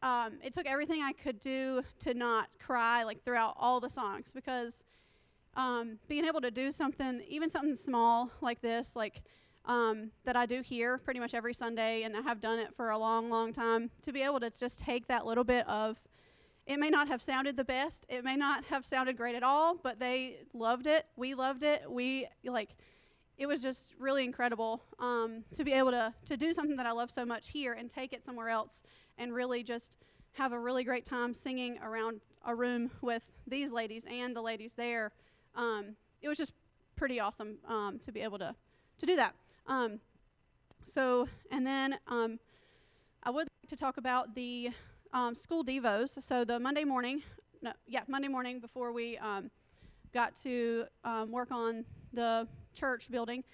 um, 0.03 0.35
it 0.45 0.53
took 0.53 0.67
everything 0.67 1.03
I 1.03 1.12
could 1.12 1.41
do 1.41 1.83
to 2.01 2.15
not 2.15 2.49
cry 2.59 3.05
like 3.05 3.25
throughout 3.25 3.55
all 3.59 3.81
the 3.81 3.88
songs 3.88 4.33
because 4.33 4.83
um, 5.55 5.99
being 6.09 6.25
able 6.25 6.41
to 6.41 6.51
do 6.51 6.73
something, 6.73 7.23
even 7.29 7.49
something 7.49 7.77
small 7.77 8.31
like 8.41 8.61
this, 8.61 8.97
like 8.97 9.23
um, 9.65 10.11
that 10.25 10.37
I 10.37 10.47
do 10.47 10.61
here 10.61 10.99
pretty 10.99 11.21
much 11.21 11.35
every 11.35 11.55
Sunday, 11.55 12.03
and 12.03 12.17
I 12.17 12.21
have 12.23 12.41
done 12.41 12.59
it 12.59 12.75
for 12.75 12.91
a 12.91 12.99
long, 12.99 13.31
long 13.31 13.53
time, 13.53 13.91
to 14.03 14.12
be 14.12 14.23
able 14.23 14.41
to 14.41 14.51
just 14.51 14.81
take 14.81 15.07
that 15.07 15.25
little 15.25 15.45
bit 15.45 15.69
of 15.69 16.01
it 16.67 16.79
may 16.79 16.91
not 16.91 17.09
have 17.09 17.21
sounded 17.21 17.57
the 17.57 17.65
best, 17.65 18.07
it 18.09 18.23
may 18.25 18.37
not 18.37 18.65
have 18.67 18.85
sounded 18.85 19.17
great 19.17 19.35
at 19.35 19.43
all, 19.43 19.75
but 19.75 19.99
they 19.99 20.38
loved 20.55 20.87
it. 20.87 21.07
We 21.17 21.35
loved 21.35 21.65
it. 21.65 21.83
We 21.91 22.29
like 22.45 22.77
it 23.38 23.47
was 23.47 23.62
just 23.62 23.95
really 23.99 24.25
incredible 24.25 24.83
um, 25.01 25.43
to 25.55 25.65
be 25.65 25.73
able 25.73 25.91
to 25.91 26.15
to 26.27 26.37
do 26.37 26.53
something 26.53 26.77
that 26.77 26.87
I 26.87 26.93
love 26.93 27.11
so 27.11 27.25
much 27.25 27.49
here 27.49 27.73
and 27.73 27.91
take 27.91 28.12
it 28.12 28.25
somewhere 28.25 28.49
else 28.49 28.83
and 29.18 29.33
really 29.35 29.62
just 29.62 29.96
have 30.33 30.53
a 30.53 30.59
really 30.59 30.85
great 30.85 31.05
time 31.05 31.35
singing 31.35 31.79
around 31.83 32.20
a 32.44 32.55
room 32.55 32.90
with 33.01 33.25
these 33.46 33.70
ladies 33.72 34.07
and 34.11 34.35
the 34.35 34.40
ladies 34.40 34.75
there. 34.75 35.12
Um, 35.55 35.96
it 36.20 36.29
was 36.29 36.38
just 36.38 36.53
pretty 36.96 37.20
awesome 37.20 37.59
um, 37.68 37.98
to 38.01 38.12
be 38.12 38.20
able 38.20 38.38
to 38.38 38.55
to 38.98 39.07
do 39.07 39.16
that. 39.16 39.35
Um, 39.66 39.98
so, 40.85 41.29
and 41.51 41.66
then 41.66 41.98
um, 42.07 42.38
I 43.22 43.31
would 43.31 43.48
like 43.62 43.68
to 43.68 43.77
talk 43.77 43.96
about 43.96 44.35
the 44.35 44.70
um, 45.12 45.35
school 45.35 45.64
devos. 45.64 46.22
So 46.22 46.44
the 46.44 46.59
Monday 46.61 46.85
morning, 46.85 47.22
no, 47.62 47.72
yeah, 47.87 48.03
Monday 48.07 48.29
morning 48.29 48.61
before 48.61 48.92
we 48.92 49.18
um, 49.18 49.51
got 50.12 50.37
to 50.42 50.87
work 51.29 51.51
on 51.51 51.85
the 52.12 52.46
church 52.75 53.11
building, 53.11 53.44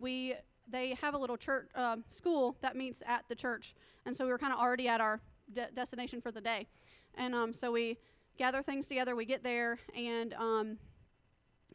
we 0.00 0.34
they 0.70 0.94
have 1.00 1.14
a 1.14 1.18
little 1.18 1.36
church 1.36 1.68
um 1.74 2.04
school 2.08 2.56
that 2.60 2.76
meets 2.76 3.02
at 3.06 3.24
the 3.28 3.34
church, 3.34 3.74
and 4.06 4.16
so 4.16 4.24
we 4.24 4.30
were 4.30 4.38
kind 4.38 4.52
of 4.52 4.58
already 4.58 4.88
at 4.88 5.00
our 5.00 5.20
de- 5.52 5.70
destination 5.74 6.20
for 6.20 6.30
the 6.30 6.40
day, 6.40 6.66
and 7.14 7.34
um, 7.34 7.52
so 7.52 7.72
we 7.72 7.98
gather 8.38 8.62
things 8.62 8.86
together. 8.86 9.14
We 9.14 9.24
get 9.24 9.42
there, 9.42 9.78
and 9.96 10.34
um, 10.34 10.78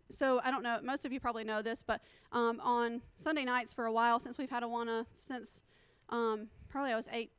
so 0.10 0.39
I 0.43 0.51
don't 0.51 0.63
know. 0.63 0.79
Most 0.84 1.05
of 1.05 1.12
you 1.12 1.19
probably 1.19 1.43
know 1.43 1.62
this, 1.62 1.84
but 1.84 2.01
um, 2.31 2.60
on 2.62 3.01
Sunday 3.15 3.45
nights 3.45 3.73
for 3.73 3.86
a 3.86 3.91
while, 3.91 4.19
since 4.19 4.38
we've 4.38 4.49
had 4.49 4.63
Awana, 4.63 5.05
since 5.19 5.62
um, 6.10 6.47
probably 6.69 6.91
I 6.91 6.95
was 6.95 7.08
eight, 7.12 7.31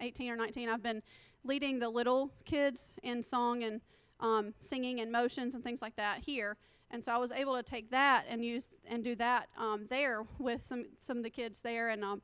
18 0.00 0.30
or 0.30 0.36
19, 0.36 0.68
I've 0.68 0.82
been 0.82 1.02
leading 1.44 1.78
the 1.78 1.88
little 1.88 2.32
kids 2.44 2.96
in 3.02 3.22
song 3.22 3.62
and 3.64 3.80
um, 4.20 4.54
singing 4.60 5.00
and 5.00 5.10
motions 5.10 5.54
and 5.54 5.64
things 5.64 5.82
like 5.82 5.96
that 5.96 6.20
here. 6.20 6.56
And 6.92 7.04
so 7.04 7.12
I 7.12 7.16
was 7.16 7.32
able 7.32 7.56
to 7.56 7.62
take 7.62 7.90
that 7.90 8.26
and 8.28 8.44
use 8.44 8.68
and 8.86 9.02
do 9.02 9.14
that 9.16 9.48
um, 9.58 9.86
there 9.88 10.24
with 10.38 10.62
some 10.62 10.86
some 11.00 11.16
of 11.16 11.22
the 11.22 11.30
kids 11.30 11.62
there. 11.62 11.88
And 11.88 12.04
um, 12.04 12.22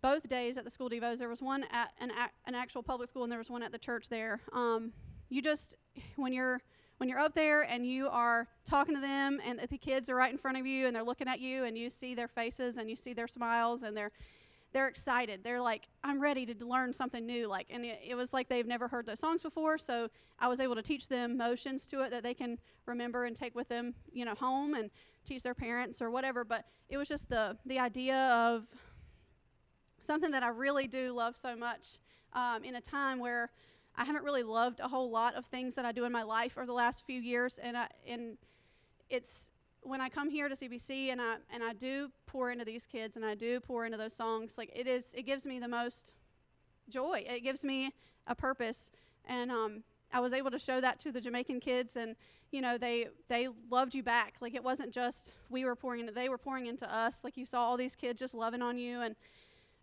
both 0.00 0.28
days 0.28 0.58
at 0.58 0.64
the 0.64 0.70
school 0.70 0.90
devos, 0.90 1.18
there 1.18 1.28
was 1.28 1.42
one 1.42 1.64
at 1.70 1.92
an 2.00 2.12
an 2.46 2.54
actual 2.54 2.82
public 2.82 3.08
school 3.08 3.22
and 3.22 3.32
there 3.32 3.38
was 3.38 3.50
one 3.50 3.62
at 3.62 3.72
the 3.72 3.78
church 3.78 4.08
there. 4.08 4.40
Um, 4.52 4.92
you 5.30 5.42
just 5.42 5.74
when 6.16 6.32
you're 6.32 6.60
when 6.98 7.08
you're 7.08 7.18
up 7.18 7.34
there 7.34 7.62
and 7.62 7.86
you 7.86 8.08
are 8.08 8.48
talking 8.64 8.94
to 8.94 9.00
them 9.00 9.40
and 9.44 9.58
the 9.58 9.78
kids 9.78 10.08
are 10.08 10.14
right 10.14 10.32
in 10.32 10.38
front 10.38 10.56
of 10.56 10.66
you 10.66 10.86
and 10.86 10.96
they're 10.96 11.02
looking 11.02 11.28
at 11.28 11.40
you 11.40 11.64
and 11.64 11.76
you 11.76 11.90
see 11.90 12.14
their 12.14 12.28
faces 12.28 12.78
and 12.78 12.88
you 12.88 12.96
see 12.96 13.12
their 13.12 13.26
smiles 13.26 13.82
and 13.82 13.96
they're 13.96 14.12
they're 14.72 14.88
excited. 14.88 15.42
They're 15.42 15.60
like 15.60 15.88
i'm 16.04 16.20
ready 16.20 16.46
to 16.46 16.64
learn 16.64 16.92
something 16.92 17.26
new 17.26 17.48
like 17.48 17.66
and 17.70 17.84
it, 17.84 17.98
it 18.06 18.14
was 18.14 18.32
like 18.32 18.48
they've 18.48 18.66
never 18.66 18.86
heard 18.88 19.06
those 19.06 19.18
songs 19.18 19.42
before 19.42 19.76
so 19.76 20.08
i 20.38 20.46
was 20.46 20.60
able 20.60 20.74
to 20.76 20.82
teach 20.82 21.08
them 21.08 21.36
motions 21.36 21.86
to 21.86 22.02
it 22.02 22.10
that 22.10 22.22
they 22.22 22.34
can 22.34 22.58
remember 22.86 23.24
and 23.24 23.36
take 23.36 23.54
with 23.54 23.68
them 23.68 23.94
you 24.12 24.24
know 24.24 24.34
home 24.34 24.74
and 24.74 24.90
teach 25.24 25.42
their 25.42 25.54
parents 25.54 26.00
or 26.00 26.10
whatever 26.10 26.44
but 26.44 26.64
it 26.88 26.96
was 26.96 27.08
just 27.08 27.28
the 27.28 27.56
the 27.66 27.78
idea 27.78 28.28
of 28.32 28.66
something 30.00 30.30
that 30.30 30.44
i 30.44 30.48
really 30.48 30.86
do 30.86 31.12
love 31.12 31.36
so 31.36 31.56
much 31.56 31.98
um, 32.32 32.62
in 32.62 32.76
a 32.76 32.80
time 32.80 33.18
where 33.18 33.50
I 33.96 34.04
haven't 34.04 34.24
really 34.24 34.42
loved 34.42 34.80
a 34.80 34.88
whole 34.88 35.10
lot 35.10 35.34
of 35.34 35.46
things 35.46 35.74
that 35.74 35.86
I 35.86 35.92
do 35.92 36.04
in 36.04 36.12
my 36.12 36.22
life 36.22 36.56
over 36.58 36.66
the 36.66 36.72
last 36.74 37.06
few 37.06 37.18
years, 37.18 37.58
and 37.58 37.76
I, 37.76 37.88
and 38.06 38.36
it's 39.08 39.50
when 39.86 40.00
I 40.00 40.08
come 40.08 40.28
here 40.28 40.48
to 40.48 40.54
CBC 40.54 41.12
and 41.12 41.20
I 41.20 41.36
and 41.52 41.62
I 41.62 41.72
do 41.72 42.10
pour 42.26 42.50
into 42.50 42.64
these 42.64 42.86
kids 42.86 43.16
and 43.16 43.24
I 43.24 43.34
do 43.34 43.60
pour 43.60 43.86
into 43.86 43.96
those 43.96 44.12
songs. 44.12 44.58
Like 44.58 44.70
it 44.74 44.86
is, 44.86 45.14
it 45.14 45.22
gives 45.22 45.46
me 45.46 45.58
the 45.58 45.68
most 45.68 46.12
joy. 46.88 47.24
It 47.26 47.40
gives 47.40 47.64
me 47.64 47.92
a 48.26 48.34
purpose, 48.34 48.90
and 49.24 49.50
um, 49.50 49.84
I 50.12 50.20
was 50.20 50.32
able 50.32 50.50
to 50.50 50.58
show 50.58 50.80
that 50.80 51.00
to 51.00 51.12
the 51.12 51.20
Jamaican 51.20 51.60
kids, 51.60 51.96
and 51.96 52.16
you 52.50 52.60
know 52.60 52.78
they 52.78 53.08
they 53.28 53.48
loved 53.70 53.94
you 53.94 54.02
back. 54.02 54.34
Like 54.40 54.54
it 54.54 54.64
wasn't 54.64 54.92
just 54.92 55.32
we 55.48 55.64
were 55.64 55.76
pouring 55.76 56.00
into, 56.00 56.12
they 56.12 56.28
were 56.28 56.38
pouring 56.38 56.66
into 56.66 56.92
us. 56.92 57.20
Like 57.22 57.36
you 57.36 57.46
saw 57.46 57.62
all 57.62 57.76
these 57.76 57.94
kids 57.94 58.18
just 58.18 58.34
loving 58.34 58.62
on 58.62 58.78
you, 58.78 59.00
and 59.00 59.14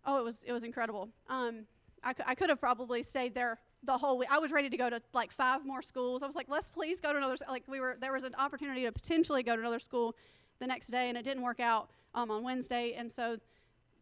oh, 0.04 0.18
it 0.18 0.24
was 0.24 0.42
it 0.42 0.52
was 0.52 0.64
incredible. 0.64 1.08
Um, 1.28 1.66
I, 2.02 2.14
I 2.26 2.34
could 2.34 2.50
have 2.50 2.60
probably 2.60 3.02
stayed 3.02 3.34
there 3.34 3.58
the 3.84 3.98
whole 3.98 4.18
week. 4.18 4.28
I 4.30 4.38
was 4.38 4.52
ready 4.52 4.70
to 4.70 4.76
go 4.76 4.88
to 4.90 5.00
like 5.12 5.30
five 5.30 5.64
more 5.64 5.82
schools. 5.82 6.22
I 6.22 6.26
was 6.26 6.36
like, 6.36 6.48
let's 6.48 6.68
please 6.68 7.00
go 7.00 7.12
to 7.12 7.18
another. 7.18 7.36
Like 7.48 7.64
we 7.68 7.80
were, 7.80 7.96
there 8.00 8.12
was 8.12 8.24
an 8.24 8.34
opportunity 8.36 8.82
to 8.84 8.92
potentially 8.92 9.42
go 9.42 9.54
to 9.54 9.60
another 9.60 9.78
school 9.78 10.16
the 10.58 10.66
next 10.66 10.88
day, 10.88 11.08
and 11.08 11.18
it 11.18 11.24
didn't 11.24 11.42
work 11.42 11.60
out 11.60 11.90
um, 12.14 12.30
on 12.30 12.42
Wednesday, 12.42 12.94
and 12.94 13.10
so 13.10 13.38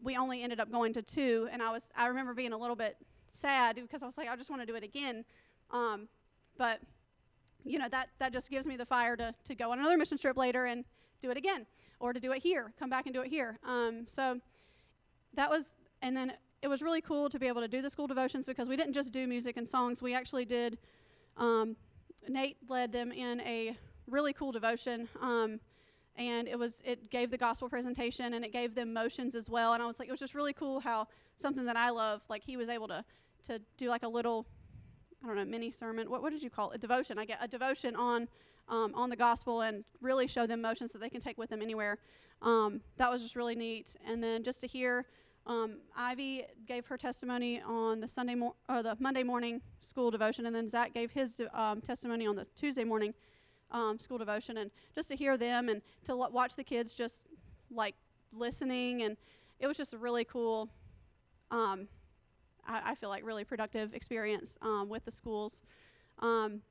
we 0.03 0.17
only 0.17 0.43
ended 0.43 0.61
up 0.61 0.71
going 0.71 0.93
to 0.95 1.03
two. 1.03 1.49
And 1.51 1.63
I 1.63 1.71
was, 1.71 1.91
I 1.97 2.07
remember 2.07 2.35
being 2.35 2.53
a 2.53 2.59
little 2.59 2.77
bit 2.77 2.97
sad 3.33 3.77
because 3.77 4.03
I 4.03 4.07
was 4.07 4.19
like, 4.19 4.29
I 4.29 4.37
just 4.37 4.51
want 4.51 4.63
to 4.63 4.67
do 4.67 4.75
it 4.75 4.85
again, 4.85 5.25
um, 5.71 6.09
but 6.59 6.81
you 7.65 7.79
know 7.79 7.89
that 7.89 8.09
that 8.19 8.33
just 8.33 8.51
gives 8.51 8.67
me 8.67 8.77
the 8.77 8.85
fire 8.85 9.17
to 9.17 9.35
to 9.45 9.55
go 9.55 9.71
on 9.71 9.79
another 9.79 9.97
mission 9.97 10.19
trip 10.19 10.37
later 10.37 10.65
and 10.65 10.85
do 11.21 11.31
it 11.31 11.37
again, 11.37 11.67
or 12.01 12.13
to 12.13 12.21
do 12.21 12.33
it 12.33 12.43
here, 12.43 12.73
come 12.79 12.91
back 12.91 13.07
and 13.07 13.15
do 13.15 13.23
it 13.23 13.29
here. 13.29 13.59
Um, 13.65 14.07
so 14.07 14.41
that 15.35 15.49
was, 15.49 15.77
and 16.03 16.17
then 16.17 16.35
it 16.63 16.69
was 16.69 16.81
really 16.81 17.01
cool 17.01 17.29
to 17.29 17.39
be 17.39 17.49
able 17.49 17.61
to 17.61 17.69
do 17.69 17.83
the 17.83 17.91
school 17.91 18.07
devotions 18.07 18.47
because 18.47 18.69
we 18.69 18.77
didn't 18.77 18.93
just 18.93 19.13
do 19.13 19.27
music 19.27 19.57
and 19.57 19.69
songs. 19.69 20.01
We 20.01 20.15
actually 20.15 20.45
did. 20.45 20.79
Um, 21.37 21.77
Nate 22.29 22.57
led 22.69 22.93
them 22.93 23.11
in 23.11 23.41
a 23.41 23.77
really 24.07 24.33
cool 24.33 24.53
devotion, 24.53 25.09
um, 25.21 25.59
and 26.17 26.47
it 26.47 26.59
was 26.59 26.81
it 26.85 27.11
gave 27.11 27.31
the 27.31 27.39
gospel 27.39 27.69
presentation 27.69 28.35
and 28.35 28.45
it 28.45 28.53
gave 28.53 28.75
them 28.77 28.93
motions 28.93 29.35
as 29.35 29.51
well. 29.51 29.73
And 29.73 29.83
I 29.83 29.87
was 29.87 29.99
like, 29.99 30.09
it 30.09 30.13
was 30.13 30.21
just 30.21 30.35
really 30.35 30.53
cool 30.53 30.79
how 30.79 31.09
something 31.37 31.65
that 31.65 31.77
I 31.77 31.91
love, 31.91 32.23
like 32.29 32.45
he 32.45 32.57
was 32.57 32.69
able 32.69 32.87
to 32.89 33.05
to 33.49 33.61
do 33.77 33.89
like 33.89 34.05
a 34.05 34.09
little, 34.09 34.47
I 35.25 35.27
don't 35.27 35.37
know, 35.37 35.45
mini 35.45 35.73
sermon. 35.73 36.09
What 36.09 36.23
what 36.23 36.31
did 36.31 36.43
you 36.43 36.51
call 36.51 36.71
it? 36.71 36.77
A 36.77 36.79
devotion. 36.79 37.19
I 37.19 37.25
get 37.25 37.39
a 37.41 37.49
devotion 37.49 37.97
on. 37.97 38.29
Um, 38.69 38.95
on 38.95 39.11
the 39.11 39.17
gospel 39.17 39.63
and 39.63 39.85
really 40.01 40.29
show 40.29 40.47
them 40.47 40.63
motions 40.63 40.93
that 40.93 41.01
they 41.01 41.11
can 41.11 41.21
take 41.21 41.37
with 41.37 41.51
them 41.51 41.61
anywhere. 41.61 41.99
Um, 42.41 42.81
that 42.97 43.11
was 43.11 43.21
just 43.21 43.35
really 43.35 43.57
neat. 43.57 43.97
And 44.07 44.23
then 44.23 44.45
just 44.45 44.61
to 44.61 44.69
hear 44.69 45.05
um, 45.47 45.79
Ivy 45.97 46.45
gave 46.67 46.87
her 46.87 46.97
testimony 46.97 47.61
on 47.61 48.01
the 48.01 48.09
Sunday 48.09 48.35
mor- 48.35 48.55
or 48.69 48.83
the 48.83 48.97
Monday 49.01 49.23
morning 49.23 49.61
school 49.81 50.11
devotion, 50.11 50.47
and 50.47 50.55
then 50.55 50.69
Zach 50.69 50.95
gave 50.95 51.11
his 51.11 51.41
um, 51.53 51.81
testimony 51.81 52.27
on 52.27 52.37
the 52.37 52.47
Tuesday 52.55 52.85
morning 52.85 53.13
um, 53.73 53.99
school 53.99 54.19
devotion, 54.19 54.59
and 54.59 54.71
just 54.95 55.09
to 55.09 55.17
hear 55.17 55.37
them 55.37 55.69
and 55.69 55.83
to 56.05 56.15
watch 56.17 56.55
the 56.55 56.63
kids 56.63 56.95
just 56.95 57.27
like 57.71 57.97
listening, 58.33 59.03
and 59.03 59.17
it 59.59 59.67
was 59.67 59.77
just 59.77 59.95
a 59.95 59.99
really 59.99 60.25
cool. 60.25 60.69
Um, 61.51 61.89
I, 62.67 62.93
I 62.93 62.95
feel 62.95 63.09
like 63.09 63.27
really 63.27 63.45
productive 63.45 63.95
experience 63.95 64.57
um, 64.63 64.89
with 64.89 65.05
the 65.05 65.11
schools. 65.11 65.63
Um, 66.21 66.63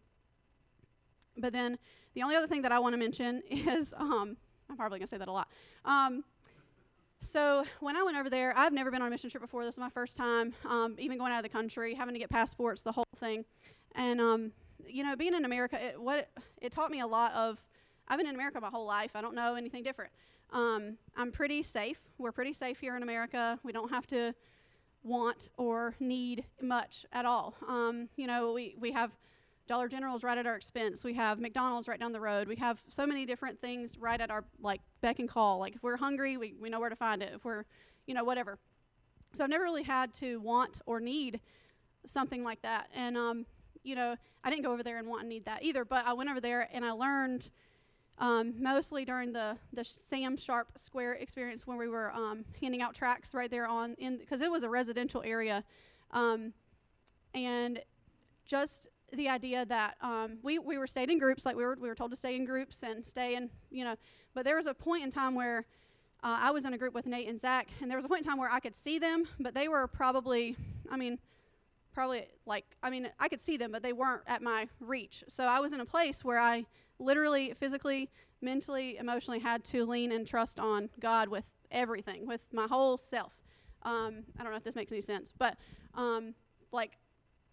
but 1.38 1.51
then 1.51 1.77
the 2.13 2.23
only 2.23 2.36
other 2.36 2.47
thing 2.47 2.62
that 2.62 2.71
I 2.71 2.79
want 2.79 2.93
to 2.93 2.97
mention 2.97 3.41
is 3.49 3.93
I'm 4.71 4.77
probably 4.77 4.99
gonna 4.99 5.07
say 5.07 5.17
that 5.17 5.27
a 5.27 5.31
lot. 5.31 5.49
So 7.21 7.63
when 7.79 7.95
I 7.95 8.03
went 8.03 8.17
over 8.17 8.29
there, 8.29 8.51
I've 8.57 8.73
never 8.73 8.89
been 8.89 9.01
on 9.01 9.07
a 9.07 9.12
mission 9.12 9.29
trip 9.29 9.41
before. 9.41 9.63
This 9.63 9.77
was 9.77 9.81
my 9.81 9.89
first 9.89 10.17
time, 10.17 10.53
um, 10.65 10.95
even 10.97 11.17
going 11.17 11.31
out 11.31 11.38
of 11.38 11.43
the 11.43 11.49
country, 11.49 11.93
having 11.93 12.13
to 12.15 12.19
get 12.19 12.29
passports, 12.29 12.81
the 12.81 12.91
whole 12.91 13.05
thing. 13.17 13.45
And 13.95 14.19
um, 14.19 14.51
you 14.88 15.03
know, 15.03 15.15
being 15.15 15.36
in 15.36 15.45
America, 15.45 15.84
it, 15.84 16.01
what 16.01 16.19
it, 16.19 16.29
it 16.62 16.71
taught 16.71 16.91
me 16.91 16.99
a 16.99 17.07
lot 17.07 17.34
of. 17.34 17.63
I've 18.07 18.17
been 18.17 18.27
in 18.27 18.36
America 18.36 18.60
my 18.60 18.69
whole 18.69 18.86
life. 18.86 19.12
I 19.15 19.21
don't 19.21 19.36
know 19.36 19.55
anything 19.55 19.84
different. 19.84 20.12
Um, 20.51 20.97
I'm 21.15 21.31
pretty 21.31 21.63
safe. 21.63 21.99
We're 22.17 22.34
pretty 22.34 22.53
safe 22.53 22.79
here 22.79 22.97
in 22.97 23.03
America. 23.03 23.57
We 23.63 23.71
don't 23.71 23.89
have 23.89 24.07
to 24.07 24.34
want 25.03 25.49
or 25.57 25.95
need 25.99 26.43
much 26.62 27.05
at 27.13 27.25
all. 27.25 27.55
Um, 27.67 28.10
you 28.17 28.27
know, 28.27 28.51
we, 28.51 28.75
we 28.79 28.91
have 28.91 29.12
Dollar 29.71 29.88
General's 29.88 30.25
right 30.25 30.38
at 30.38 30.45
our 30.45 30.57
expense. 30.57 31.01
We 31.05 31.13
have 31.13 31.39
McDonald's 31.39 31.88
right 31.88 31.97
down 31.97 32.12
the 32.12 32.19
road. 32.19 32.49
We 32.49 32.57
have 32.57 32.84
so 32.89 33.07
many 33.07 33.25
different 33.25 33.62
things 33.62 33.97
right 33.97 34.19
at 34.19 34.29
our 34.29 34.43
like 34.62 34.81
beck 34.99 35.19
and 35.19 35.29
call. 35.29 35.60
Like 35.60 35.75
if 35.75 35.81
we're 35.81 35.95
hungry, 35.95 36.36
we, 36.36 36.55
we 36.60 36.69
know 36.69 36.81
where 36.81 36.89
to 36.89 36.95
find 36.97 37.23
it. 37.23 37.31
If 37.34 37.45
we're, 37.45 37.63
you 38.05 38.13
know, 38.13 38.25
whatever. 38.25 38.60
So 39.34 39.45
I've 39.45 39.49
never 39.49 39.63
really 39.63 39.84
had 39.84 40.13
to 40.15 40.41
want 40.41 40.81
or 40.86 40.99
need 40.99 41.39
something 42.05 42.43
like 42.43 42.62
that. 42.63 42.89
And 42.93 43.15
um, 43.15 43.45
you 43.81 43.95
know, 43.95 44.17
I 44.43 44.49
didn't 44.49 44.63
go 44.63 44.73
over 44.73 44.84
there 44.84 44.97
and 44.97 45.07
want 45.07 45.21
and 45.21 45.29
need 45.29 45.45
that 45.45 45.63
either. 45.63 45.86
But 45.86 46.05
I 46.05 46.12
went 46.12 46.29
over 46.29 46.41
there 46.41 46.67
and 46.73 46.84
I 46.84 46.91
learned 46.91 47.49
um, 48.17 48.55
mostly 48.62 49.05
during 49.05 49.31
the 49.31 49.55
the 49.71 49.86
Sam 49.86 50.36
Sharpe 50.36 50.77
Square 50.77 51.13
experience 51.13 51.65
when 51.65 51.77
we 51.77 51.88
were 51.88 52.12
um, 52.12 52.43
handing 52.60 52.81
out 52.81 52.93
tracks 52.93 53.34
right 53.34 53.49
there 53.49 53.67
on 53.67 53.93
in 53.99 54.17
because 54.17 54.41
it 54.41 54.51
was 54.51 54.63
a 54.63 54.69
residential 54.69 55.23
area, 55.25 55.63
um, 56.12 56.51
and 57.34 57.79
just 58.45 58.89
the 59.13 59.30
idea 59.30 59.65
that 59.65 59.97
um, 60.02 60.38
we 60.43 60.60
we 60.60 60.78
were 60.78 60.88
staying 60.88 61.10
in 61.10 61.19
groups 61.19 61.45
like 61.45 61.56
we 61.56 61.63
were 61.63 61.78
we 61.80 61.88
were 61.88 61.95
told 61.95 62.12
to 62.12 62.17
stay 62.17 62.36
in 62.36 62.45
groups 62.45 62.84
and 62.84 63.06
stay 63.06 63.36
in 63.36 63.50
you 63.69 63.84
know, 63.84 63.95
but 64.34 64.45
there 64.45 64.56
was 64.56 64.67
a 64.67 64.74
point 64.74 65.04
in 65.04 65.12
time 65.12 65.36
where. 65.36 65.65
Uh, 66.24 66.38
I 66.39 66.52
was 66.52 66.65
in 66.65 66.74
a 66.76 66.78
group 66.78 66.93
with 66.93 67.08
Nate 67.08 67.28
and 67.28 67.41
Zach, 67.41 67.69
and 67.82 67.89
there 67.89 67.97
was 67.97 68.06
a 68.06 68.08
point 68.08 68.24
in 68.24 68.30
time 68.30 68.38
where 68.38 68.52
I 68.52 68.60
could 68.60 68.76
see 68.76 69.00
them, 69.00 69.24
but 69.39 69.56
they 69.56 69.67
were 69.67 69.88
probably, 69.88 70.56
I 70.88 70.95
mean, 70.95 71.17
probably 71.93 72.28
like 72.45 72.65
I 72.84 72.89
mean 72.89 73.10
I 73.19 73.28
could 73.28 73.41
see 73.41 73.58
them, 73.58 73.71
but 73.71 73.82
they 73.82 73.93
weren't 73.93 74.21
at 74.28 74.41
my 74.41 74.67
reach. 74.80 75.24
So 75.28 75.45
I 75.45 75.60
was 75.60 75.74
in 75.74 75.80
a 75.80 75.86
place 75.86 76.24
where 76.24 76.39
I 76.39 76.65
literally, 77.00 77.54
physically, 77.60 78.10
mentally, 78.41 78.97
emotionally 78.97 79.39
had 79.39 79.63
to 79.65 79.86
lean 79.86 80.12
and 80.12 80.26
trust 80.26 80.60
on 80.60 80.89
God 81.00 81.30
with 81.30 81.45
everything, 81.71 82.26
with 82.26 82.41
my 82.54 82.67
whole 82.67 82.97
self. 82.97 83.34
Um, 83.84 84.24
I 84.39 84.43
don't 84.43 84.52
know 84.52 84.58
if 84.58 84.63
this 84.63 84.76
makes 84.76 84.91
any 84.91 85.02
sense, 85.02 85.34
but 85.38 85.58
um, 85.95 86.36
like 86.71 86.97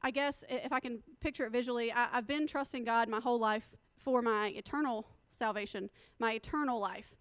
I 0.02 0.10
guess 0.10 0.44
if 0.48 0.72
I 0.72 0.80
can 0.80 1.02
picture 1.20 1.44
it 1.44 1.52
visually, 1.52 1.92
I, 1.92 2.08
I've 2.12 2.26
been 2.26 2.46
trusting 2.46 2.84
God 2.84 3.08
my 3.08 3.20
whole 3.20 3.38
life 3.38 3.68
for 3.96 4.22
my 4.22 4.48
eternal 4.48 5.06
salvation, 5.30 5.90
my 6.18 6.32
eternal 6.32 6.78
life. 6.78 7.16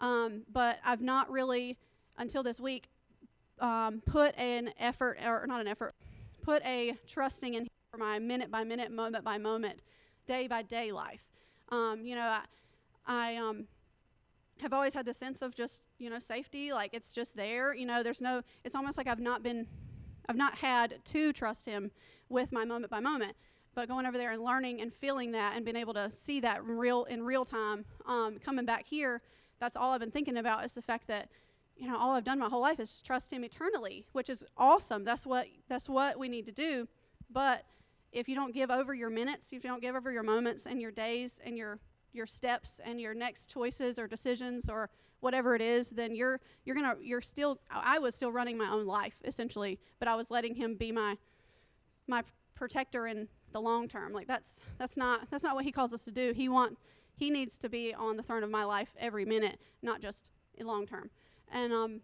Um, 0.00 0.42
but 0.52 0.78
I've 0.84 1.00
not 1.00 1.30
really, 1.30 1.78
until 2.18 2.42
this 2.42 2.60
week, 2.60 2.88
um, 3.60 4.02
put 4.04 4.36
an 4.38 4.70
effort, 4.78 5.18
or 5.24 5.46
not 5.46 5.60
an 5.60 5.68
effort, 5.68 5.94
put 6.42 6.62
a 6.64 6.94
trusting 7.06 7.54
in 7.54 7.62
Him 7.62 7.70
for 7.90 7.98
my 7.98 8.18
minute 8.18 8.50
by 8.50 8.64
minute, 8.64 8.90
moment 8.90 9.24
by 9.24 9.38
moment, 9.38 9.80
day 10.26 10.46
by 10.46 10.62
day 10.62 10.92
life. 10.92 11.24
Um, 11.70 12.04
you 12.04 12.14
know, 12.14 12.28
I, 12.28 12.42
I 13.06 13.36
um, 13.36 13.66
have 14.60 14.72
always 14.72 14.94
had 14.94 15.06
the 15.06 15.14
sense 15.14 15.42
of 15.42 15.54
just, 15.54 15.80
you 15.98 16.10
know, 16.10 16.18
safety, 16.18 16.72
like 16.72 16.90
it's 16.92 17.12
just 17.12 17.36
there. 17.36 17.74
You 17.74 17.86
know, 17.86 18.02
there's 18.02 18.20
no, 18.20 18.42
it's 18.64 18.74
almost 18.74 18.98
like 18.98 19.06
I've 19.06 19.20
not 19.20 19.42
been, 19.42 19.66
I've 20.28 20.36
not 20.36 20.56
had 20.56 21.04
to 21.04 21.32
trust 21.32 21.64
Him 21.66 21.90
with 22.28 22.52
my 22.52 22.64
moment 22.64 22.90
by 22.90 23.00
moment. 23.00 23.36
But 23.74 23.88
going 23.88 24.06
over 24.06 24.16
there 24.16 24.32
and 24.32 24.42
learning 24.42 24.80
and 24.80 24.92
feeling 24.92 25.32
that 25.32 25.54
and 25.54 25.64
being 25.64 25.76
able 25.76 25.94
to 25.94 26.10
see 26.10 26.40
that 26.40 26.60
in 26.60 26.78
real 26.78 27.04
in 27.04 27.22
real 27.22 27.44
time, 27.44 27.84
um, 28.06 28.38
coming 28.38 28.64
back 28.64 28.86
here, 28.86 29.20
that's 29.60 29.76
all 29.76 29.92
I've 29.92 30.00
been 30.00 30.10
thinking 30.10 30.38
about 30.38 30.64
is 30.64 30.72
the 30.72 30.82
fact 30.82 31.08
that 31.08 31.28
you 31.76 31.86
know 31.86 31.96
all 31.98 32.14
I've 32.14 32.24
done 32.24 32.38
my 32.38 32.48
whole 32.48 32.62
life 32.62 32.80
is 32.80 32.90
just 32.90 33.04
trust 33.04 33.32
Him 33.32 33.44
eternally, 33.44 34.06
which 34.12 34.30
is 34.30 34.44
awesome. 34.56 35.04
That's 35.04 35.26
what 35.26 35.46
that's 35.68 35.88
what 35.88 36.18
we 36.18 36.28
need 36.28 36.46
to 36.46 36.52
do. 36.52 36.88
But 37.30 37.64
if 38.12 38.28
you 38.28 38.34
don't 38.34 38.54
give 38.54 38.70
over 38.70 38.94
your 38.94 39.10
minutes, 39.10 39.52
if 39.52 39.62
you 39.62 39.68
don't 39.68 39.82
give 39.82 39.94
over 39.94 40.10
your 40.10 40.22
moments 40.22 40.64
and 40.64 40.80
your 40.80 40.90
days 40.90 41.38
and 41.44 41.56
your 41.56 41.78
your 42.14 42.26
steps 42.26 42.80
and 42.82 42.98
your 42.98 43.12
next 43.12 43.50
choices 43.50 43.98
or 43.98 44.06
decisions 44.06 44.70
or 44.70 44.88
whatever 45.20 45.54
it 45.54 45.60
is, 45.60 45.90
then 45.90 46.14
you're 46.14 46.40
you're 46.64 46.74
gonna 46.74 46.96
you're 47.02 47.20
still 47.20 47.60
I 47.70 47.98
was 47.98 48.14
still 48.14 48.32
running 48.32 48.56
my 48.56 48.70
own 48.70 48.86
life 48.86 49.16
essentially, 49.24 49.78
but 49.98 50.08
I 50.08 50.14
was 50.14 50.30
letting 50.30 50.54
Him 50.54 50.76
be 50.76 50.92
my 50.92 51.18
my 52.06 52.22
protector 52.54 53.06
in 53.06 53.28
the 53.52 53.60
long 53.60 53.88
term. 53.88 54.12
Like 54.12 54.26
that's 54.26 54.60
that's 54.78 54.96
not 54.96 55.30
that's 55.30 55.44
not 55.44 55.54
what 55.54 55.64
he 55.64 55.72
calls 55.72 55.92
us 55.92 56.04
to 56.04 56.10
do. 56.10 56.32
He 56.34 56.48
want 56.48 56.78
he 57.16 57.30
needs 57.30 57.58
to 57.58 57.68
be 57.68 57.94
on 57.94 58.16
the 58.16 58.22
throne 58.22 58.42
of 58.42 58.50
my 58.50 58.64
life 58.64 58.94
every 58.98 59.24
minute, 59.24 59.58
not 59.82 60.00
just 60.00 60.30
long 60.60 60.86
term. 60.86 61.10
And 61.50 61.72
um, 61.72 62.00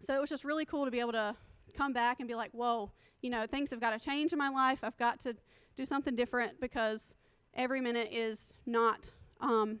so 0.00 0.14
it 0.14 0.20
was 0.20 0.30
just 0.30 0.44
really 0.44 0.64
cool 0.64 0.84
to 0.84 0.90
be 0.90 1.00
able 1.00 1.12
to 1.12 1.36
come 1.76 1.92
back 1.92 2.20
and 2.20 2.28
be 2.28 2.34
like, 2.34 2.50
whoa, 2.52 2.90
you 3.20 3.30
know, 3.30 3.46
things 3.46 3.70
have 3.70 3.80
got 3.80 3.90
to 3.90 3.98
change 3.98 4.32
in 4.32 4.38
my 4.38 4.48
life. 4.48 4.80
I've 4.82 4.96
got 4.96 5.20
to 5.20 5.34
do 5.76 5.84
something 5.84 6.14
different 6.14 6.60
because 6.60 7.14
every 7.54 7.80
minute 7.80 8.08
is 8.12 8.52
not 8.66 9.10
um, 9.40 9.80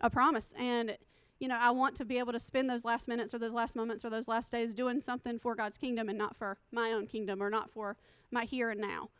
a 0.00 0.10
promise. 0.10 0.54
And 0.58 0.96
you 1.38 1.48
know, 1.48 1.58
I 1.60 1.70
want 1.70 1.94
to 1.96 2.04
be 2.04 2.18
able 2.18 2.32
to 2.32 2.40
spend 2.40 2.70
those 2.70 2.84
last 2.84 3.08
minutes 3.08 3.34
or 3.34 3.38
those 3.38 3.52
last 3.52 3.76
moments 3.76 4.04
or 4.04 4.10
those 4.10 4.28
last 4.28 4.50
days 4.50 4.72
doing 4.72 5.00
something 5.00 5.38
for 5.38 5.54
God's 5.54 5.76
kingdom 5.76 6.08
and 6.08 6.16
not 6.16 6.36
for 6.36 6.56
my 6.72 6.92
own 6.92 7.06
kingdom 7.06 7.42
or 7.42 7.50
not 7.50 7.70
for 7.70 7.96
my 8.30 8.44
here 8.44 8.70
and 8.70 8.80
now. 8.80 9.10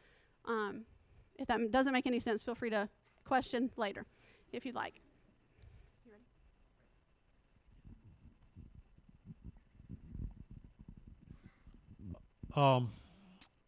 Um, 0.46 0.82
if 1.38 1.46
that 1.48 1.70
doesn't 1.70 1.92
make 1.92 2.06
any 2.06 2.20
sense, 2.20 2.42
feel 2.42 2.54
free 2.54 2.70
to 2.70 2.88
question 3.24 3.70
later 3.76 4.06
if 4.52 4.64
you'd 4.64 4.74
like. 4.74 5.00
Um, 12.54 12.90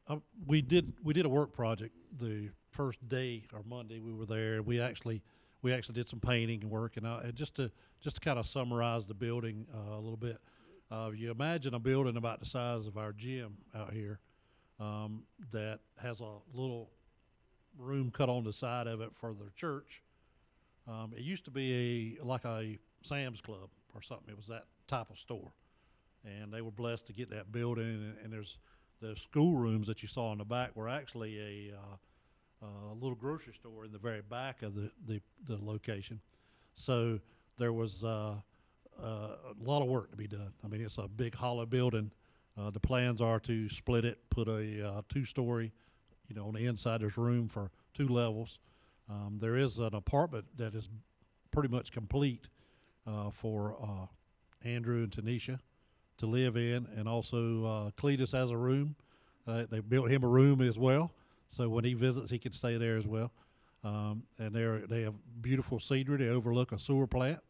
uh, 0.08 0.16
we 0.46 0.62
did 0.62 0.94
we 1.04 1.12
did 1.12 1.26
a 1.26 1.28
work 1.28 1.52
project 1.52 1.94
the 2.18 2.48
first 2.70 3.06
day 3.06 3.44
or 3.52 3.60
Monday 3.68 4.00
we 4.00 4.14
were 4.14 4.24
there. 4.24 4.62
We 4.62 4.80
actually 4.80 5.20
we 5.62 5.72
actually 5.72 5.94
did 5.94 6.08
some 6.08 6.20
painting 6.20 6.62
and 6.62 6.70
work 6.70 6.96
and, 6.96 7.06
uh, 7.06 7.20
and 7.24 7.34
just 7.34 7.56
to 7.56 7.70
just 8.00 8.16
to 8.16 8.20
kind 8.20 8.38
of 8.38 8.46
summarize 8.46 9.06
the 9.06 9.14
building 9.14 9.66
uh, 9.74 9.94
a 9.94 10.00
little 10.00 10.16
bit. 10.16 10.38
Uh, 10.90 11.10
you 11.14 11.30
imagine 11.30 11.74
a 11.74 11.78
building 11.78 12.16
about 12.16 12.40
the 12.40 12.46
size 12.46 12.86
of 12.86 12.96
our 12.96 13.12
gym 13.12 13.58
out 13.74 13.92
here 13.92 14.20
um, 14.80 15.24
that 15.52 15.80
has 16.00 16.20
a 16.20 16.32
little 16.54 16.90
room 17.76 18.10
cut 18.10 18.28
on 18.28 18.44
the 18.44 18.52
side 18.52 18.86
of 18.86 19.00
it 19.00 19.10
for 19.14 19.34
the 19.34 19.50
church. 19.54 20.02
Um, 20.86 21.12
it 21.16 21.22
used 21.22 21.44
to 21.44 21.50
be 21.50 22.16
a 22.20 22.24
like 22.24 22.44
a 22.44 22.78
Sam's 23.02 23.40
Club 23.40 23.68
or 23.94 24.02
something. 24.02 24.30
It 24.30 24.36
was 24.36 24.46
that 24.46 24.64
type 24.86 25.10
of 25.10 25.18
store, 25.18 25.52
and 26.24 26.52
they 26.52 26.62
were 26.62 26.70
blessed 26.70 27.06
to 27.08 27.12
get 27.12 27.30
that 27.30 27.52
building. 27.52 27.84
And, 27.84 28.14
and 28.24 28.32
there's 28.32 28.58
the 29.00 29.16
school 29.16 29.56
rooms 29.56 29.86
that 29.88 30.02
you 30.02 30.08
saw 30.08 30.32
in 30.32 30.38
the 30.38 30.44
back 30.44 30.74
were 30.74 30.88
actually 30.88 31.38
a 31.38 31.74
uh, 31.76 31.96
uh, 32.62 32.92
little 32.94 33.14
grocery 33.14 33.54
store 33.54 33.84
in 33.84 33.92
the 33.92 33.98
very 33.98 34.22
back 34.22 34.62
of 34.62 34.74
the 34.74 34.90
the, 35.06 35.20
the 35.46 35.58
location. 35.62 36.20
So 36.74 37.20
there 37.58 37.72
was 37.72 38.04
uh, 38.04 38.34
uh, 39.02 39.04
a 39.04 39.54
lot 39.60 39.82
of 39.82 39.88
work 39.88 40.10
to 40.10 40.16
be 40.16 40.26
done. 40.26 40.52
I 40.64 40.68
mean, 40.68 40.80
it's 40.80 40.98
a 40.98 41.08
big 41.08 41.34
hollow 41.34 41.66
building. 41.66 42.10
Uh, 42.56 42.70
the 42.70 42.80
plans 42.80 43.20
are 43.20 43.38
to 43.40 43.68
split 43.68 44.04
it, 44.04 44.18
put 44.30 44.48
a 44.48 45.04
two-story. 45.08 45.72
You 46.28 46.36
know, 46.36 46.46
on 46.46 46.54
the 46.54 46.66
inside 46.66 47.00
there's 47.00 47.16
room 47.16 47.48
for 47.48 47.70
two 47.94 48.08
levels. 48.08 48.58
Um, 49.08 49.38
there 49.40 49.56
is 49.56 49.78
an 49.78 49.94
apartment 49.94 50.44
that 50.56 50.74
is 50.74 50.88
pretty 51.50 51.68
much 51.68 51.92
complete 51.92 52.48
for 53.32 54.08
Andrew 54.64 55.04
and 55.04 55.10
Tanisha 55.10 55.60
to 56.18 56.26
live 56.26 56.56
in, 56.56 56.86
and 56.96 57.08
also 57.08 57.92
Cletus 57.96 58.32
has 58.32 58.50
a 58.50 58.56
room. 58.56 58.96
They 59.46 59.80
built 59.80 60.10
him 60.10 60.24
a 60.24 60.28
room 60.28 60.60
as 60.60 60.78
well, 60.78 61.12
so 61.50 61.68
when 61.68 61.84
he 61.84 61.94
visits, 61.94 62.30
he 62.30 62.38
can 62.38 62.52
stay 62.52 62.76
there 62.76 62.96
as 62.96 63.06
well. 63.06 63.32
Um, 63.84 64.24
and 64.38 64.54
they 64.54 64.64
they 64.88 65.02
have 65.02 65.14
beautiful 65.40 65.78
scenery. 65.78 66.18
They 66.18 66.28
overlook 66.28 66.72
a 66.72 66.78
sewer 66.78 67.06
plant, 67.06 67.40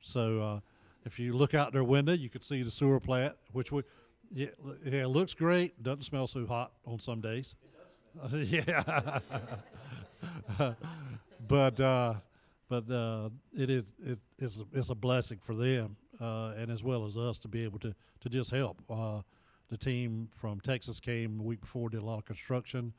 so 0.00 0.40
uh, 0.40 0.60
if 1.04 1.18
you 1.18 1.34
look 1.34 1.54
out 1.54 1.72
their 1.72 1.84
window, 1.84 2.12
you 2.12 2.30
can 2.30 2.42
see 2.42 2.62
the 2.62 2.70
sewer 2.70 3.00
plant, 3.00 3.34
which 3.52 3.70
would 3.70 3.84
yeah, 4.32 4.46
yeah, 4.84 5.02
it 5.02 5.08
looks 5.08 5.34
great. 5.34 5.82
Doesn't 5.82 6.04
smell 6.04 6.26
so 6.26 6.46
hot 6.46 6.72
on 6.86 7.00
some 7.00 7.20
days. 7.20 7.54
yeah, 8.32 9.20
but 11.48 11.80
uh, 11.80 12.14
but 12.68 12.90
uh, 12.90 13.28
it 13.56 13.68
is 13.68 13.84
it, 14.04 14.18
it's 14.38 14.58
a, 14.60 14.64
it's 14.72 14.90
a 14.90 14.94
blessing 14.94 15.38
for 15.42 15.54
them 15.54 15.96
uh, 16.22 16.52
and 16.56 16.70
as 16.70 16.82
well 16.82 17.04
as 17.04 17.16
us 17.16 17.38
to 17.40 17.48
be 17.48 17.64
able 17.64 17.78
to 17.80 17.94
to 18.20 18.28
just 18.28 18.50
help. 18.50 18.80
Uh, 18.88 19.20
the 19.68 19.76
team 19.76 20.28
from 20.34 20.60
Texas 20.60 21.00
came 21.00 21.38
the 21.38 21.42
week 21.42 21.60
before, 21.60 21.88
did 21.88 22.02
a 22.02 22.04
lot 22.04 22.18
of 22.18 22.24
construction. 22.24 22.92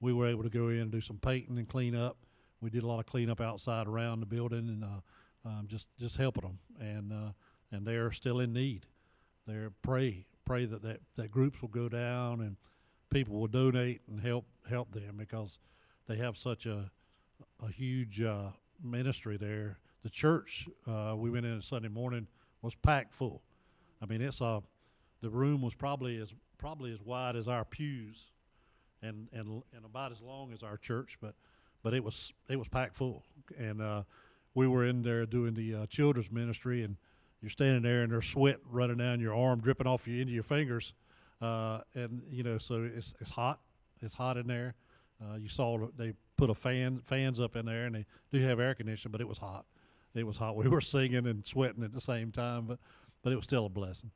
We 0.00 0.12
were 0.12 0.28
able 0.28 0.44
to 0.44 0.50
go 0.50 0.68
in 0.68 0.80
and 0.80 0.90
do 0.90 1.00
some 1.00 1.18
painting 1.18 1.58
and 1.58 1.68
clean 1.68 1.94
up. 1.94 2.18
We 2.60 2.70
did 2.70 2.82
a 2.82 2.86
lot 2.86 3.00
of 3.00 3.06
cleanup 3.06 3.40
outside 3.40 3.86
around 3.86 4.20
the 4.20 4.26
building 4.26 4.68
and 4.68 4.84
uh, 4.84 5.48
um, 5.48 5.66
just 5.66 5.88
just 5.98 6.16
helping 6.16 6.42
them. 6.42 6.58
And 6.80 7.12
uh, 7.12 7.32
and 7.70 7.86
they're 7.86 8.12
still 8.12 8.40
in 8.40 8.52
need. 8.52 8.86
They're 9.46 9.72
pray 9.82 10.26
pray 10.44 10.64
that, 10.64 10.82
that 10.82 11.00
that 11.16 11.30
groups 11.30 11.60
will 11.60 11.68
go 11.68 11.88
down 11.88 12.40
and 12.40 12.56
people 13.10 13.38
will 13.38 13.48
donate 13.48 14.02
and 14.08 14.20
help 14.20 14.46
help 14.68 14.92
them 14.92 15.16
because 15.16 15.58
they 16.06 16.16
have 16.16 16.36
such 16.36 16.66
a 16.66 16.90
a 17.64 17.70
huge 17.70 18.20
uh, 18.20 18.50
ministry 18.82 19.36
there. 19.36 19.78
The 20.02 20.10
church 20.10 20.68
uh, 20.86 21.14
we 21.16 21.30
went 21.30 21.46
in 21.46 21.54
on 21.54 21.62
Sunday 21.62 21.88
morning 21.88 22.26
was 22.62 22.74
packed 22.74 23.14
full. 23.14 23.42
I 24.02 24.06
mean, 24.06 24.20
it's 24.20 24.40
a 24.40 24.62
the 25.20 25.30
room 25.30 25.62
was 25.62 25.74
probably 25.74 26.18
as 26.18 26.32
probably 26.58 26.92
as 26.92 27.00
wide 27.00 27.36
as 27.36 27.48
our 27.48 27.64
pews, 27.64 28.32
and 29.02 29.28
and 29.32 29.62
and 29.74 29.84
about 29.84 30.12
as 30.12 30.20
long 30.20 30.52
as 30.52 30.62
our 30.62 30.76
church, 30.76 31.18
but 31.20 31.34
but 31.82 31.94
it 31.94 32.02
was 32.02 32.32
it 32.48 32.56
was 32.56 32.68
packed 32.68 32.96
full, 32.96 33.24
and 33.56 33.80
uh, 33.80 34.02
we 34.54 34.66
were 34.66 34.84
in 34.84 35.02
there 35.02 35.26
doing 35.26 35.54
the 35.54 35.74
uh, 35.74 35.86
children's 35.86 36.30
ministry, 36.30 36.82
and 36.82 36.96
you're 37.40 37.50
standing 37.50 37.82
there 37.82 38.02
and 38.02 38.12
there's 38.12 38.26
sweat 38.26 38.58
running 38.68 38.96
down 38.96 39.20
your 39.20 39.34
arm, 39.34 39.60
dripping 39.60 39.86
off 39.86 40.06
your 40.06 40.20
into 40.20 40.32
your 40.32 40.42
fingers, 40.42 40.92
uh, 41.40 41.80
and 41.94 42.22
you 42.30 42.42
know 42.42 42.58
so 42.58 42.88
it's 42.94 43.14
it's 43.20 43.30
hot, 43.30 43.60
it's 44.02 44.14
hot 44.14 44.36
in 44.36 44.46
there. 44.46 44.74
Uh, 45.22 45.36
you 45.36 45.48
saw 45.48 45.78
they 45.96 46.12
put 46.36 46.50
a 46.50 46.54
fan 46.54 47.00
fans 47.04 47.40
up 47.40 47.56
in 47.56 47.66
there, 47.66 47.86
and 47.86 47.94
they 47.94 48.06
do 48.32 48.40
have 48.40 48.60
air 48.60 48.74
conditioning, 48.74 49.12
but 49.12 49.20
it 49.20 49.28
was 49.28 49.38
hot. 49.38 49.64
It 50.14 50.26
was 50.26 50.38
hot. 50.38 50.56
We 50.56 50.68
were 50.68 50.80
singing 50.80 51.26
and 51.26 51.46
sweating 51.46 51.84
at 51.84 51.92
the 51.92 52.00
same 52.00 52.32
time, 52.32 52.66
but 52.66 52.78
but 53.22 53.32
it 53.32 53.36
was 53.36 53.44
still 53.44 53.66
a 53.66 53.68
blessing. 53.68 54.10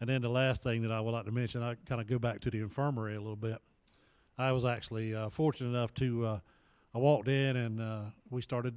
And 0.00 0.08
then 0.08 0.20
the 0.20 0.28
last 0.28 0.64
thing 0.64 0.82
that 0.82 0.90
I 0.90 1.00
would 1.00 1.12
like 1.12 1.26
to 1.26 1.30
mention, 1.30 1.62
I 1.62 1.76
kind 1.86 2.00
of 2.00 2.08
go 2.08 2.18
back 2.18 2.40
to 2.40 2.50
the 2.50 2.58
infirmary 2.58 3.14
a 3.14 3.20
little 3.20 3.36
bit. 3.36 3.58
I 4.42 4.50
was 4.50 4.64
actually 4.64 5.14
uh, 5.14 5.30
fortunate 5.30 5.70
enough 5.70 5.94
to, 5.94 6.26
uh, 6.26 6.38
I 6.94 6.98
walked 6.98 7.28
in 7.28 7.56
and 7.56 7.80
uh, 7.80 8.00
we 8.30 8.42
started 8.42 8.74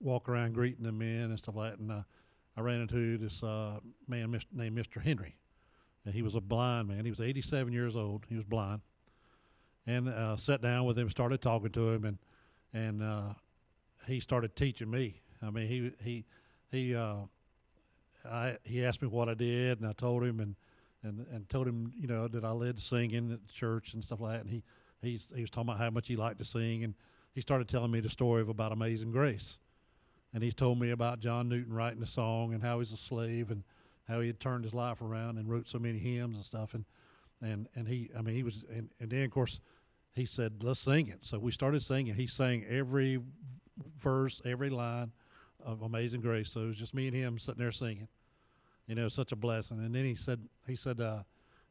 walk 0.00 0.28
around 0.28 0.54
greeting 0.54 0.84
the 0.84 0.92
men 0.92 1.30
and 1.30 1.38
stuff 1.38 1.56
like 1.56 1.72
that. 1.72 1.78
And 1.78 1.92
uh, 1.92 2.02
I 2.56 2.60
ran 2.60 2.80
into 2.80 3.16
this 3.16 3.42
uh, 3.42 3.78
man 4.08 4.38
named 4.52 4.76
Mr. 4.76 5.00
Henry. 5.00 5.36
And 6.04 6.12
he 6.12 6.22
was 6.22 6.34
a 6.34 6.40
blind 6.40 6.88
man. 6.88 7.04
He 7.04 7.10
was 7.10 7.20
87 7.20 7.72
years 7.72 7.94
old. 7.94 8.26
He 8.28 8.34
was 8.34 8.44
blind. 8.44 8.80
And 9.86 10.12
sat 10.38 10.62
down 10.62 10.84
with 10.84 10.98
him, 10.98 11.10
started 11.10 11.42
talking 11.42 11.70
to 11.70 11.90
him, 11.90 12.04
and 12.04 12.18
and 12.72 13.34
he 14.06 14.20
started 14.20 14.54
teaching 14.54 14.88
me. 14.88 15.22
I 15.42 15.50
mean, 15.50 15.66
he 15.66 15.90
he 16.00 16.24
he 16.70 16.94
I 18.24 18.58
he 18.62 18.84
asked 18.84 19.02
me 19.02 19.08
what 19.08 19.28
I 19.28 19.34
did, 19.34 19.80
and 19.80 19.88
I 19.88 19.92
told 19.92 20.22
him, 20.22 20.38
and 20.38 20.54
and 21.02 21.26
and 21.32 21.48
told 21.48 21.66
him 21.66 21.92
you 21.98 22.06
know 22.06 22.28
that 22.28 22.44
I 22.44 22.50
led 22.50 22.78
singing 22.78 23.32
at 23.32 23.46
church 23.48 23.94
and 23.94 24.02
stuff 24.02 24.20
like 24.20 24.34
that. 24.34 24.40
And 24.42 24.50
he 24.50 24.62
he's 25.00 25.32
he 25.34 25.40
was 25.40 25.50
talking 25.50 25.68
about 25.68 25.80
how 25.80 25.90
much 25.90 26.08
he 26.08 26.16
liked 26.16 26.38
to 26.38 26.44
sing, 26.44 26.84
and 26.84 26.94
he 27.34 27.40
started 27.40 27.68
telling 27.68 27.90
me 27.90 28.00
the 28.00 28.10
story 28.10 28.40
of 28.40 28.48
about 28.48 28.72
Amazing 28.72 29.12
Grace, 29.12 29.58
and 30.32 30.42
he 30.42 30.52
told 30.52 30.80
me 30.80 30.90
about 30.90 31.20
John 31.20 31.48
Newton 31.48 31.72
writing 31.72 32.00
the 32.00 32.06
song 32.06 32.54
and 32.54 32.62
how 32.62 32.78
he's 32.78 32.92
a 32.92 32.96
slave 32.96 33.50
and 33.50 33.64
how 34.08 34.20
he 34.20 34.26
had 34.26 34.40
turned 34.40 34.64
his 34.64 34.74
life 34.74 35.00
around 35.00 35.38
and 35.38 35.48
wrote 35.48 35.68
so 35.68 35.78
many 35.78 35.98
hymns 35.98 36.36
and 36.36 36.44
stuff, 36.44 36.74
and 36.74 36.84
and 37.40 37.68
and 37.74 37.88
he 37.88 38.10
I 38.16 38.22
mean 38.22 38.34
he 38.34 38.42
was 38.42 38.64
and, 38.72 38.90
and 39.00 39.10
then 39.10 39.24
of 39.24 39.30
course 39.30 39.60
he 40.14 40.26
said 40.26 40.62
let's 40.62 40.80
sing 40.80 41.08
it, 41.08 41.20
so 41.22 41.38
we 41.38 41.52
started 41.52 41.82
singing. 41.82 42.14
He 42.14 42.26
sang 42.26 42.64
every 42.68 43.20
verse, 43.98 44.42
every 44.44 44.70
line 44.70 45.12
of 45.64 45.82
Amazing 45.82 46.20
Grace. 46.20 46.50
So 46.50 46.60
it 46.60 46.66
was 46.66 46.76
just 46.76 46.94
me 46.94 47.06
and 47.06 47.16
him 47.16 47.38
sitting 47.38 47.60
there 47.60 47.72
singing. 47.72 48.08
You 48.86 48.94
know, 48.94 49.08
such 49.08 49.32
a 49.32 49.36
blessing. 49.36 49.78
And 49.78 49.94
then 49.94 50.04
he 50.04 50.14
said, 50.14 50.40
he 50.66 50.76
said, 50.76 51.00
uh, 51.00 51.22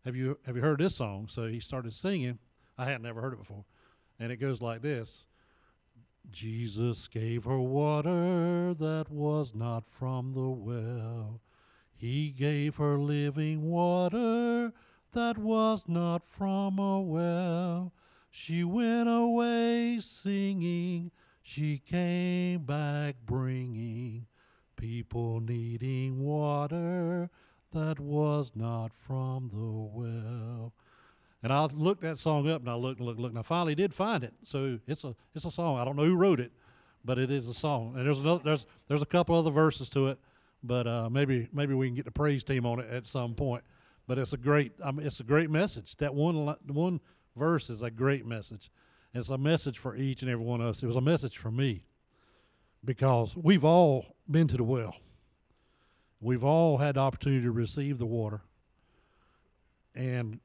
"Have 0.06 0.16
you 0.16 0.40
have 0.46 0.56
you 0.56 0.62
heard 0.62 0.80
this 0.80 0.96
song?" 0.96 1.28
So 1.30 1.48
he 1.48 1.60
started 1.60 1.94
singing. 1.94 2.40
I 2.78 2.86
had 2.86 3.02
never 3.02 3.22
heard 3.22 3.34
it 3.34 3.40
before, 3.40 3.66
and 4.20 4.32
it 4.32 4.38
goes 4.38 4.62
like 4.62 4.82
this: 4.82 5.26
Jesus 6.30 7.08
gave 7.08 7.44
her 7.44 7.60
water 7.60 8.74
that 8.74 9.10
was 9.10 9.54
not 9.54 9.88
from 9.88 10.34
the 10.34 10.50
well. 10.50 11.42
He 11.96 12.32
gave 12.32 12.78
her 12.78 12.98
living 12.98 13.70
water 13.70 14.74
that 15.14 15.38
was 15.38 15.88
not 15.88 16.26
from 16.26 16.80
a 16.80 17.02
well. 17.02 17.94
She 18.30 18.64
went 18.64 19.10
away 19.10 20.00
singing. 20.00 21.12
She 21.44 21.80
came 21.80 22.64
back 22.64 23.18
bringing 23.26 24.28
people 24.82 25.40
needing 25.40 26.20
water 26.20 27.30
that 27.72 28.00
was 28.00 28.52
not 28.56 28.92
from 28.96 29.50
the 29.54 29.60
well. 29.60 30.74
And 31.44 31.54
I 31.54 31.66
looked 31.66 32.02
that 32.02 32.18
song 32.18 32.50
up 32.50 32.62
and 32.62 32.70
I 32.70 32.74
looked 32.74 33.00
and 33.00 33.06
looked 33.06 33.18
and 33.18 33.24
looked 33.24 33.34
and 33.34 33.40
I 33.40 33.44
finally 33.44 33.76
did 33.76 33.94
find 33.94 34.24
it. 34.24 34.34
So 34.44 34.80
it's 34.88 35.04
a 35.04 35.16
it's 35.36 35.46
a 35.46 35.52
song. 35.52 35.80
I 35.80 35.86
don't 35.86 35.96
know 35.96 36.06
who 36.06 36.16
wrote 36.16 36.40
it, 36.40 36.52
but 37.06 37.20
it 37.20 37.30
is 37.30 37.48
a 37.48 37.54
song. 37.54 37.94
And 37.96 38.08
there's 38.08 38.20
another 38.20 38.42
there's 38.44 38.66
there's 38.88 39.04
a 39.04 39.06
couple 39.06 39.38
other 39.38 39.52
verses 39.52 39.88
to 39.90 40.08
it, 40.08 40.20
but 40.64 40.88
uh, 40.88 41.12
maybe 41.12 41.48
maybe 41.54 41.76
we 41.76 41.88
can 41.88 41.96
get 41.96 42.06
the 42.06 42.12
praise 42.12 42.44
team 42.44 42.66
on 42.66 42.80
it 42.80 42.90
at 42.92 43.06
some 43.06 43.36
point. 43.36 43.64
But 44.08 44.18
it's 44.18 44.34
a 44.34 44.38
great 44.38 44.74
it's 44.98 45.20
a 45.20 45.24
great 45.24 45.52
message. 45.52 45.96
That 45.98 46.16
one 46.16 46.56
one 46.66 47.00
verse 47.38 47.70
is 47.70 47.84
a 47.84 47.92
great 47.92 48.26
message. 48.26 48.72
It's 49.14 49.30
a 49.30 49.38
message 49.38 49.78
for 49.78 49.96
each 49.96 50.24
and 50.24 50.32
every 50.32 50.44
one 50.44 50.60
of 50.60 50.68
us. 50.68 50.82
It 50.82 50.88
was 50.88 50.96
a 50.96 51.02
message 51.02 51.38
for 51.38 51.52
me 51.52 51.84
because 52.84 53.36
we've 53.36 53.64
all 53.64 54.16
been 54.30 54.48
to 54.48 54.58
the 54.58 54.64
well. 54.64 54.96
We've 56.20 56.44
all 56.44 56.78
had 56.78 56.96
the 56.96 57.02
opportunity 57.02 57.44
to 57.44 57.52
receive 57.52 57.98
the 57.98 58.06
water. 58.06 58.42
And 59.96 60.40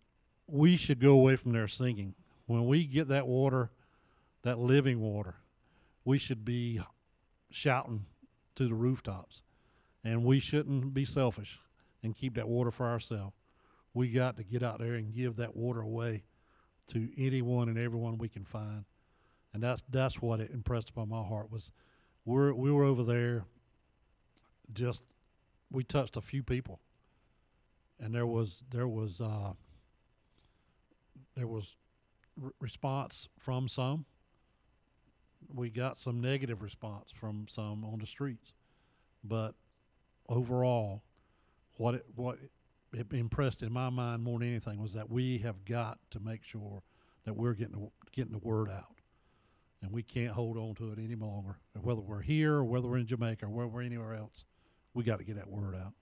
we 0.46 0.76
should 0.76 1.00
go 1.00 1.12
away 1.12 1.36
from 1.36 1.52
there 1.52 1.68
singing. 1.68 2.14
When 2.46 2.66
we 2.66 2.84
get 2.84 3.08
that 3.08 3.26
water, 3.26 3.70
that 4.42 4.58
living 4.58 5.00
water, 5.00 5.36
we 6.04 6.18
should 6.18 6.44
be 6.44 6.80
shouting 7.50 8.06
to 8.54 8.68
the 8.68 8.74
rooftops. 8.74 9.42
And 10.04 10.24
we 10.24 10.38
shouldn't 10.38 10.94
be 10.94 11.04
selfish 11.04 11.60
and 12.02 12.16
keep 12.16 12.34
that 12.36 12.48
water 12.48 12.70
for 12.70 12.86
ourselves. 12.86 13.34
We 13.92 14.10
got 14.10 14.36
to 14.36 14.44
get 14.44 14.62
out 14.62 14.78
there 14.78 14.94
and 14.94 15.12
give 15.12 15.36
that 15.36 15.56
water 15.56 15.80
away 15.80 16.24
to 16.88 17.08
anyone 17.18 17.68
and 17.68 17.78
everyone 17.78 18.18
we 18.18 18.28
can 18.28 18.44
find. 18.44 18.84
And 19.52 19.62
that's 19.62 19.82
that's 19.90 20.20
what 20.20 20.40
it 20.40 20.50
impressed 20.52 20.90
upon 20.90 21.08
my 21.08 21.22
heart 21.22 21.50
was 21.50 21.72
we're 22.26 22.52
we 22.52 22.70
were 22.70 22.84
over 22.84 23.04
there 23.04 23.44
just 24.74 25.02
we 25.70 25.82
touched 25.84 26.16
a 26.16 26.20
few 26.20 26.42
people. 26.42 26.80
And 27.98 28.14
there 28.14 28.26
was 28.26 28.62
there 28.70 28.88
was 28.88 29.20
uh, 29.22 29.52
there 31.34 31.46
was 31.46 31.76
r- 32.42 32.52
response 32.60 33.28
from 33.38 33.68
some. 33.68 34.04
We 35.54 35.70
got 35.70 35.96
some 35.96 36.20
negative 36.20 36.60
response 36.60 37.10
from 37.14 37.46
some 37.48 37.84
on 37.84 38.00
the 38.00 38.06
streets. 38.06 38.52
But 39.24 39.54
overall 40.28 41.02
what 41.76 41.94
it 41.94 42.06
what 42.16 42.38
it 42.92 43.06
impressed 43.12 43.62
in 43.62 43.72
my 43.72 43.88
mind 43.88 44.22
more 44.22 44.38
than 44.40 44.48
anything 44.48 44.80
was 44.80 44.94
that 44.94 45.10
we 45.10 45.38
have 45.38 45.64
got 45.64 45.98
to 46.10 46.20
make 46.20 46.42
sure 46.42 46.82
that 47.24 47.36
we're 47.36 47.54
getting 47.54 47.90
getting 48.12 48.32
the 48.32 48.38
word 48.38 48.68
out 48.68 48.95
and 49.86 49.94
we 49.94 50.02
can't 50.02 50.32
hold 50.32 50.56
on 50.58 50.74
to 50.74 50.90
it 50.90 50.98
any 50.98 51.14
longer. 51.14 51.58
Whether 51.80 52.00
we're 52.00 52.20
here 52.20 52.54
or 52.54 52.64
whether 52.64 52.88
we're 52.88 52.98
in 52.98 53.06
Jamaica 53.06 53.46
or 53.46 53.50
whether 53.50 53.68
we're 53.68 53.82
anywhere 53.82 54.14
else, 54.14 54.44
we 54.94 55.04
got 55.04 55.20
to 55.20 55.24
get 55.24 55.36
that 55.36 55.48
word 55.48 55.76
out. 55.76 55.92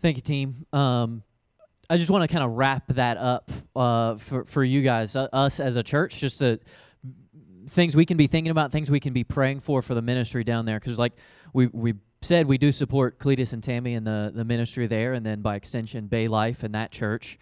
Thank 0.00 0.16
you, 0.16 0.22
team. 0.22 0.66
Um, 0.72 1.22
I 1.88 1.96
just 1.96 2.10
want 2.10 2.28
to 2.28 2.32
kind 2.32 2.44
of 2.44 2.52
wrap 2.52 2.84
that 2.88 3.16
up 3.16 3.50
uh, 3.74 4.16
for 4.16 4.44
for 4.44 4.62
you 4.62 4.82
guys, 4.82 5.16
uh, 5.16 5.28
us 5.32 5.58
as 5.58 5.76
a 5.76 5.82
church, 5.82 6.18
just 6.20 6.38
to, 6.40 6.60
things 7.70 7.96
we 7.96 8.04
can 8.04 8.18
be 8.18 8.26
thinking 8.26 8.50
about, 8.50 8.70
things 8.70 8.90
we 8.90 9.00
can 9.00 9.14
be 9.14 9.24
praying 9.24 9.60
for 9.60 9.80
for 9.80 9.94
the 9.94 10.02
ministry 10.02 10.44
down 10.44 10.66
there. 10.66 10.78
Because 10.78 10.98
like 10.98 11.14
we 11.54 11.68
we 11.68 11.94
said, 12.20 12.46
we 12.46 12.58
do 12.58 12.70
support 12.70 13.18
Cletus 13.18 13.54
and 13.54 13.62
Tammy 13.62 13.94
and 13.94 14.06
the 14.06 14.30
the 14.32 14.44
ministry 14.44 14.86
there, 14.86 15.14
and 15.14 15.24
then 15.24 15.40
by 15.40 15.56
extension, 15.56 16.06
Bay 16.06 16.28
Life 16.28 16.62
and 16.62 16.74
that 16.74 16.92
church. 16.92 17.38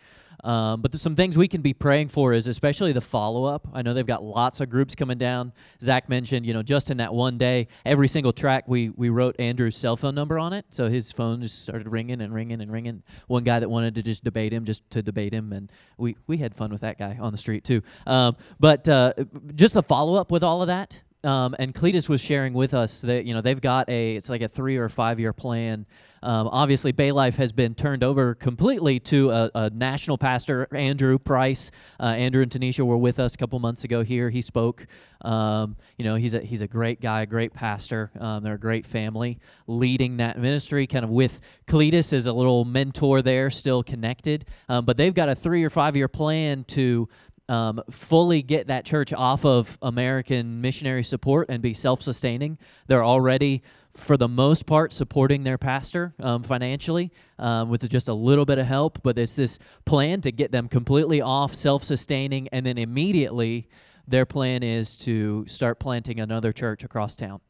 Um, 0.46 0.80
but 0.80 0.92
there's 0.92 1.02
some 1.02 1.16
things 1.16 1.36
we 1.36 1.48
can 1.48 1.60
be 1.60 1.74
praying 1.74 2.06
for 2.08 2.32
is 2.32 2.46
especially 2.46 2.92
the 2.92 3.00
follow 3.00 3.44
up. 3.44 3.66
I 3.74 3.82
know 3.82 3.92
they've 3.92 4.06
got 4.06 4.22
lots 4.22 4.60
of 4.60 4.70
groups 4.70 4.94
coming 4.94 5.18
down. 5.18 5.52
Zach 5.82 6.08
mentioned, 6.08 6.46
you 6.46 6.54
know, 6.54 6.62
just 6.62 6.88
in 6.88 6.98
that 6.98 7.12
one 7.12 7.36
day, 7.36 7.66
every 7.84 8.06
single 8.06 8.32
track 8.32 8.62
we 8.68 8.90
we 8.90 9.08
wrote 9.08 9.34
Andrew's 9.40 9.76
cell 9.76 9.96
phone 9.96 10.14
number 10.14 10.38
on 10.38 10.52
it, 10.52 10.66
so 10.70 10.88
his 10.88 11.10
phone 11.10 11.42
just 11.42 11.62
started 11.64 11.88
ringing 11.88 12.20
and 12.20 12.32
ringing 12.32 12.60
and 12.60 12.70
ringing. 12.70 13.02
One 13.26 13.42
guy 13.42 13.58
that 13.58 13.68
wanted 13.68 13.96
to 13.96 14.04
just 14.04 14.22
debate 14.22 14.52
him, 14.52 14.64
just 14.64 14.88
to 14.90 15.02
debate 15.02 15.34
him, 15.34 15.52
and 15.52 15.70
we 15.98 16.16
we 16.28 16.36
had 16.36 16.54
fun 16.54 16.70
with 16.70 16.82
that 16.82 16.96
guy 16.96 17.18
on 17.20 17.32
the 17.32 17.38
street 17.38 17.64
too. 17.64 17.82
Um, 18.06 18.36
but 18.60 18.88
uh, 18.88 19.14
just 19.56 19.74
the 19.74 19.82
follow 19.82 20.14
up 20.14 20.30
with 20.30 20.44
all 20.44 20.62
of 20.62 20.68
that. 20.68 21.02
Um, 21.26 21.56
and 21.58 21.74
Cletus 21.74 22.08
was 22.08 22.20
sharing 22.20 22.54
with 22.54 22.72
us 22.72 23.00
that 23.00 23.24
you 23.24 23.34
know 23.34 23.40
they've 23.40 23.60
got 23.60 23.88
a 23.88 24.14
it's 24.14 24.28
like 24.28 24.42
a 24.42 24.48
three 24.48 24.76
or 24.76 24.88
five 24.88 25.18
year 25.18 25.32
plan. 25.32 25.86
Um, 26.22 26.48
obviously, 26.48 26.92
Bay 26.92 27.12
Life 27.12 27.36
has 27.36 27.52
been 27.52 27.74
turned 27.74 28.02
over 28.02 28.34
completely 28.34 28.98
to 29.00 29.30
a, 29.30 29.50
a 29.54 29.70
national 29.70 30.18
pastor, 30.18 30.66
Andrew 30.72 31.18
Price. 31.18 31.70
Uh, 32.00 32.04
Andrew 32.06 32.42
and 32.42 32.50
Tanisha 32.50 32.84
were 32.84 32.96
with 32.96 33.20
us 33.20 33.34
a 33.34 33.38
couple 33.38 33.58
months 33.58 33.84
ago 33.84 34.02
here. 34.02 34.30
He 34.30 34.40
spoke. 34.40 34.86
Um, 35.22 35.76
you 35.96 36.04
know, 36.04 36.14
he's 36.14 36.34
a 36.34 36.40
he's 36.40 36.60
a 36.60 36.66
great 36.66 37.00
guy, 37.00 37.22
a 37.22 37.26
great 37.26 37.52
pastor. 37.52 38.10
Um, 38.18 38.42
they're 38.42 38.54
a 38.54 38.58
great 38.58 38.86
family 38.86 39.38
leading 39.66 40.18
that 40.18 40.38
ministry, 40.38 40.86
kind 40.86 41.04
of 41.04 41.10
with 41.10 41.40
Cletus 41.66 42.12
as 42.12 42.26
a 42.26 42.32
little 42.32 42.64
mentor 42.64 43.22
there, 43.22 43.50
still 43.50 43.82
connected. 43.82 44.44
Um, 44.68 44.84
but 44.84 44.96
they've 44.96 45.14
got 45.14 45.28
a 45.28 45.34
three 45.34 45.64
or 45.64 45.70
five 45.70 45.96
year 45.96 46.08
plan 46.08 46.64
to 46.68 47.08
um, 47.48 47.82
fully 47.90 48.42
get 48.42 48.66
that 48.68 48.84
church 48.84 49.12
off 49.12 49.44
of 49.44 49.78
American 49.82 50.60
missionary 50.60 51.04
support 51.04 51.48
and 51.48 51.62
be 51.62 51.74
self 51.74 52.02
sustaining. 52.02 52.58
They're 52.86 53.04
already, 53.04 53.62
for 53.94 54.16
the 54.16 54.28
most 54.28 54.66
part, 54.66 54.92
supporting 54.92 55.44
their 55.44 55.58
pastor 55.58 56.14
um, 56.20 56.42
financially 56.42 57.12
um, 57.38 57.68
with 57.68 57.88
just 57.88 58.08
a 58.08 58.14
little 58.14 58.44
bit 58.44 58.58
of 58.58 58.66
help. 58.66 59.00
But 59.02 59.18
it's 59.18 59.36
this 59.36 59.58
plan 59.84 60.20
to 60.22 60.32
get 60.32 60.52
them 60.52 60.68
completely 60.68 61.20
off 61.20 61.54
self 61.54 61.84
sustaining, 61.84 62.48
and 62.48 62.66
then 62.66 62.78
immediately 62.78 63.68
their 64.08 64.26
plan 64.26 64.62
is 64.62 64.96
to 64.98 65.44
start 65.46 65.78
planting 65.78 66.20
another 66.20 66.52
church 66.52 66.84
across 66.84 67.16
town. 67.16 67.40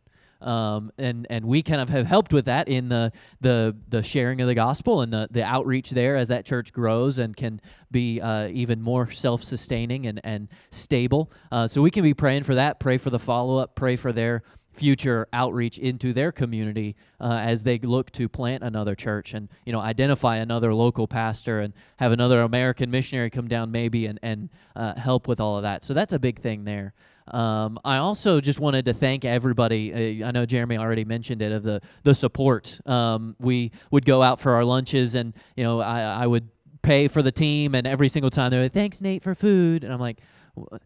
Um, 0.47 0.93
and 0.97 1.27
and 1.29 1.45
we 1.45 1.63
kind 1.63 1.81
of 1.81 1.89
have 1.89 2.07
helped 2.07 2.33
with 2.33 2.45
that 2.45 2.69
in 2.69 2.89
the 2.89 3.13
the 3.41 3.77
the 3.89 4.03
sharing 4.03 4.41
of 4.41 4.47
the 4.47 4.55
gospel 4.55 5.01
and 5.01 5.13
the 5.13 5.27
the 5.31 5.43
outreach 5.43 5.91
there 5.91 6.17
as 6.17 6.29
that 6.29 6.45
church 6.45 6.73
grows 6.73 7.19
and 7.19 7.37
can 7.37 7.61
be 7.91 8.21
uh, 8.21 8.47
even 8.49 8.81
more 8.81 9.11
self 9.11 9.43
sustaining 9.43 10.07
and 10.07 10.21
and 10.23 10.49
stable. 10.71 11.33
Uh, 11.51 11.67
so 11.67 11.83
we 11.83 11.91
can 11.91 12.05
be 12.05 12.15
praying 12.15 12.45
for 12.45 12.55
that. 12.55 12.79
Pray 12.79 12.97
for 12.97 13.11
the 13.11 13.19
follow 13.19 13.59
up. 13.59 13.75
Pray 13.75 13.97
for 13.97 14.13
their 14.13 14.45
future 14.77 15.27
outreach 15.33 15.79
into 15.79 16.13
their 16.13 16.31
community 16.31 16.95
uh, 17.19 17.41
as 17.43 17.63
they 17.63 17.79
look 17.79 18.11
to 18.13 18.29
plant 18.29 18.63
another 18.63 18.95
church 18.95 19.33
and 19.33 19.49
you 19.65 19.73
know 19.73 19.81
identify 19.81 20.37
another 20.37 20.75
local 20.75 21.09
pastor 21.09 21.61
and 21.61 21.73
have 21.97 22.13
another 22.13 22.43
American 22.43 22.91
missionary 22.91 23.31
come 23.31 23.49
down 23.49 23.73
maybe 23.73 24.07
and 24.07 24.21
and 24.23 24.51
uh, 24.77 24.95
help 24.95 25.27
with 25.27 25.41
all 25.41 25.57
of 25.57 25.63
that. 25.63 25.83
So 25.83 25.95
that's 25.95 26.13
a 26.13 26.19
big 26.19 26.41
thing 26.41 26.65
there. 26.65 26.95
Um, 27.29 27.79
I 27.85 27.99
also 27.99 28.41
just 28.41 28.61
wanted 28.61 28.85
to 28.87 28.95
thank 28.95 29.25
everybody. 29.25 30.23
Uh, 30.23 30.29
I 30.29 30.31
know 30.31 30.47
Jeremy 30.47 30.79
already 30.79 31.05
mentioned 31.05 31.43
it 31.43 31.53
of 31.53 31.63
the 31.63 31.81
the 32.05 32.15
support. 32.15 32.81
Um, 32.87 33.37
we 33.39 33.73
would 33.91 34.05
go 34.05 34.23
out 34.23 34.41
for 34.41 34.53
our 34.53 34.65
lunches, 34.65 35.15
and 35.15 35.35
you 35.57 35.65
know 35.65 35.81
I, 35.81 36.01
I 36.01 36.27
would 36.27 36.49
pay 36.83 37.09
for 37.09 37.23
the 37.23 37.33
team, 37.33 37.75
and 37.75 37.87
every 37.87 38.09
single 38.09 38.31
time 38.31 38.51
they're 38.51 38.63
like, 38.63 38.73
thanks 38.73 39.01
Nate 39.01 39.23
for 39.23 39.35
food, 39.35 39.83
and 39.85 39.93
I'm 39.93 40.01
like, 40.01 40.19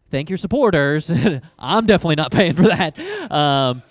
thank 0.09 0.29
your 0.29 0.37
supporters. 0.37 1.11
I'm 1.59 1.85
definitely 1.85 2.15
not 2.15 2.31
paying 2.31 2.53
for 2.53 2.63
that. 2.63 2.99
Um, 3.31 3.83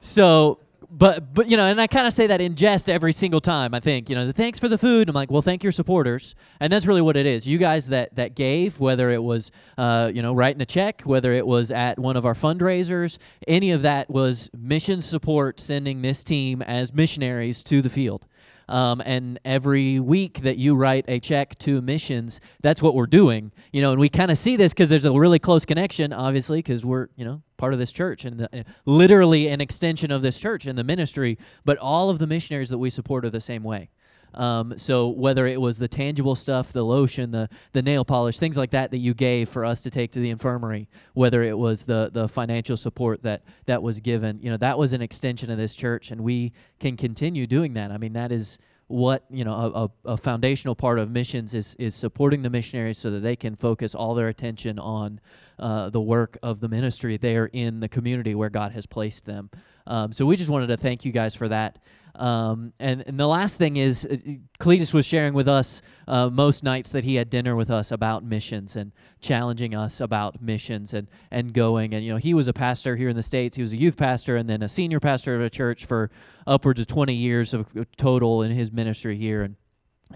so 0.00 0.58
but 0.96 1.34
but 1.34 1.48
you 1.48 1.56
know, 1.56 1.66
and 1.66 1.80
I 1.80 1.86
kind 1.86 2.06
of 2.06 2.12
say 2.12 2.26
that 2.28 2.40
in 2.40 2.54
jest 2.54 2.88
every 2.88 3.12
single 3.12 3.40
time. 3.40 3.74
I 3.74 3.80
think 3.80 4.08
you 4.08 4.14
know, 4.14 4.26
the 4.26 4.32
thanks 4.32 4.58
for 4.58 4.68
the 4.68 4.78
food. 4.78 5.08
I'm 5.08 5.14
like, 5.14 5.30
well, 5.30 5.42
thank 5.42 5.62
your 5.62 5.72
supporters, 5.72 6.34
and 6.60 6.72
that's 6.72 6.86
really 6.86 7.02
what 7.02 7.16
it 7.16 7.26
is. 7.26 7.46
You 7.46 7.58
guys 7.58 7.88
that 7.88 8.14
that 8.14 8.34
gave, 8.34 8.78
whether 8.78 9.10
it 9.10 9.22
was 9.22 9.50
uh, 9.76 10.10
you 10.14 10.22
know 10.22 10.32
writing 10.32 10.62
a 10.62 10.66
check, 10.66 11.02
whether 11.02 11.32
it 11.32 11.46
was 11.46 11.72
at 11.72 11.98
one 11.98 12.16
of 12.16 12.24
our 12.24 12.34
fundraisers, 12.34 13.18
any 13.48 13.72
of 13.72 13.82
that 13.82 14.08
was 14.08 14.50
mission 14.56 15.02
support, 15.02 15.60
sending 15.60 16.02
this 16.02 16.22
team 16.22 16.62
as 16.62 16.94
missionaries 16.94 17.64
to 17.64 17.82
the 17.82 17.90
field. 17.90 18.26
Um, 18.68 19.02
and 19.04 19.38
every 19.44 20.00
week 20.00 20.40
that 20.42 20.56
you 20.56 20.74
write 20.74 21.04
a 21.08 21.20
check 21.20 21.58
to 21.60 21.80
missions, 21.80 22.40
that's 22.62 22.82
what 22.82 22.94
we're 22.94 23.06
doing. 23.06 23.52
You 23.72 23.82
know, 23.82 23.92
and 23.92 24.00
we 24.00 24.08
kind 24.08 24.30
of 24.30 24.38
see 24.38 24.56
this 24.56 24.72
because 24.72 24.88
there's 24.88 25.04
a 25.04 25.12
really 25.12 25.38
close 25.38 25.64
connection, 25.64 26.12
obviously, 26.12 26.58
because 26.58 26.84
we're 26.84 27.08
you 27.16 27.24
know 27.24 27.42
part 27.56 27.72
of 27.72 27.78
this 27.78 27.92
church 27.92 28.24
and 28.24 28.40
the, 28.40 28.60
uh, 28.60 28.62
literally 28.84 29.48
an 29.48 29.60
extension 29.60 30.10
of 30.10 30.22
this 30.22 30.38
church 30.38 30.66
and 30.66 30.78
the 30.78 30.84
ministry. 30.84 31.38
But 31.64 31.78
all 31.78 32.10
of 32.10 32.18
the 32.18 32.26
missionaries 32.26 32.70
that 32.70 32.78
we 32.78 32.90
support 32.90 33.24
are 33.24 33.30
the 33.30 33.40
same 33.40 33.62
way. 33.62 33.90
Um, 34.34 34.78
so 34.78 35.08
whether 35.08 35.46
it 35.46 35.60
was 35.60 35.78
the 35.78 35.88
tangible 35.88 36.34
stuff, 36.34 36.72
the 36.72 36.84
lotion, 36.84 37.30
the 37.30 37.48
the 37.72 37.82
nail 37.82 38.04
polish, 38.04 38.38
things 38.38 38.56
like 38.56 38.70
that 38.70 38.90
that 38.90 38.98
you 38.98 39.14
gave 39.14 39.48
for 39.48 39.64
us 39.64 39.80
to 39.82 39.90
take 39.90 40.12
to 40.12 40.20
the 40.20 40.30
infirmary, 40.30 40.88
whether 41.14 41.42
it 41.42 41.56
was 41.56 41.84
the 41.84 42.10
the 42.12 42.28
financial 42.28 42.76
support 42.76 43.22
that 43.22 43.42
that 43.66 43.82
was 43.82 44.00
given, 44.00 44.40
you 44.42 44.50
know, 44.50 44.56
that 44.56 44.78
was 44.78 44.92
an 44.92 45.02
extension 45.02 45.50
of 45.50 45.58
this 45.58 45.74
church, 45.74 46.10
and 46.10 46.20
we 46.20 46.52
can 46.80 46.96
continue 46.96 47.46
doing 47.46 47.74
that. 47.74 47.90
I 47.90 47.98
mean, 47.98 48.12
that 48.14 48.32
is 48.32 48.58
what 48.86 49.24
you 49.30 49.44
know 49.44 49.90
a, 50.04 50.10
a, 50.12 50.16
foundational 50.16 50.74
part 50.74 50.98
of 50.98 51.10
missions 51.10 51.54
is 51.54 51.74
is 51.76 51.94
supporting 51.94 52.42
the 52.42 52.50
missionaries 52.50 52.98
so 52.98 53.10
that 53.10 53.20
they 53.20 53.34
can 53.34 53.56
focus 53.56 53.94
all 53.94 54.14
their 54.14 54.28
attention 54.28 54.78
on 54.78 55.20
uh, 55.58 55.88
the 55.88 56.00
work 56.00 56.36
of 56.42 56.60
the 56.60 56.68
ministry 56.68 57.16
there 57.16 57.46
in 57.46 57.80
the 57.80 57.88
community 57.88 58.34
where 58.34 58.50
God 58.50 58.72
has 58.72 58.84
placed 58.86 59.24
them. 59.24 59.50
Um, 59.86 60.12
so 60.12 60.26
we 60.26 60.36
just 60.36 60.50
wanted 60.50 60.66
to 60.68 60.76
thank 60.76 61.04
you 61.04 61.12
guys 61.12 61.34
for 61.34 61.48
that. 61.48 61.78
Um, 62.16 62.72
and, 62.78 63.02
and 63.06 63.18
the 63.18 63.26
last 63.26 63.56
thing 63.56 63.76
is, 63.76 64.06
uh, 64.06 64.16
Cletus 64.60 64.94
was 64.94 65.04
sharing 65.04 65.34
with 65.34 65.48
us 65.48 65.82
uh, 66.06 66.28
most 66.30 66.62
nights 66.62 66.90
that 66.90 67.04
he 67.04 67.16
had 67.16 67.28
dinner 67.28 67.56
with 67.56 67.70
us 67.70 67.90
about 67.90 68.24
missions 68.24 68.76
and 68.76 68.92
challenging 69.20 69.74
us 69.74 70.00
about 70.00 70.40
missions 70.40 70.94
and, 70.94 71.08
and 71.30 71.52
going. 71.52 71.92
And, 71.92 72.04
you 72.04 72.12
know, 72.12 72.18
he 72.18 72.34
was 72.34 72.46
a 72.46 72.52
pastor 72.52 72.96
here 72.96 73.08
in 73.08 73.16
the 73.16 73.22
States. 73.22 73.56
He 73.56 73.62
was 73.62 73.72
a 73.72 73.76
youth 73.76 73.96
pastor 73.96 74.36
and 74.36 74.48
then 74.48 74.62
a 74.62 74.68
senior 74.68 75.00
pastor 75.00 75.40
at 75.40 75.44
a 75.44 75.50
church 75.50 75.86
for 75.86 76.10
upwards 76.46 76.80
of 76.80 76.86
20 76.86 77.14
years 77.14 77.52
of 77.52 77.66
total 77.96 78.42
in 78.42 78.52
his 78.52 78.70
ministry 78.70 79.16
here. 79.16 79.42
And 79.42 79.56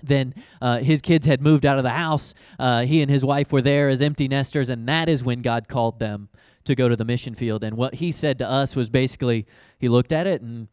then 0.02 0.34
uh, 0.62 0.78
his 0.78 1.00
kids 1.00 1.26
had 1.26 1.40
moved 1.40 1.66
out 1.66 1.78
of 1.78 1.84
the 1.84 1.90
house. 1.90 2.34
Uh, 2.58 2.82
he 2.82 3.02
and 3.02 3.10
his 3.10 3.24
wife 3.24 3.52
were 3.52 3.62
there 3.62 3.88
as 3.88 4.02
empty 4.02 4.28
nesters, 4.28 4.70
and 4.70 4.88
that 4.88 5.08
is 5.08 5.24
when 5.24 5.42
God 5.42 5.68
called 5.68 5.98
them 5.98 6.28
to 6.64 6.74
go 6.74 6.88
to 6.88 6.96
the 6.96 7.04
mission 7.04 7.34
field. 7.34 7.64
And 7.64 7.76
what 7.76 7.94
he 7.94 8.12
said 8.12 8.38
to 8.38 8.48
us 8.48 8.76
was 8.76 8.90
basically, 8.90 9.46
he 9.78 9.88
looked 9.88 10.12
at 10.12 10.26
it 10.26 10.42
and 10.42 10.68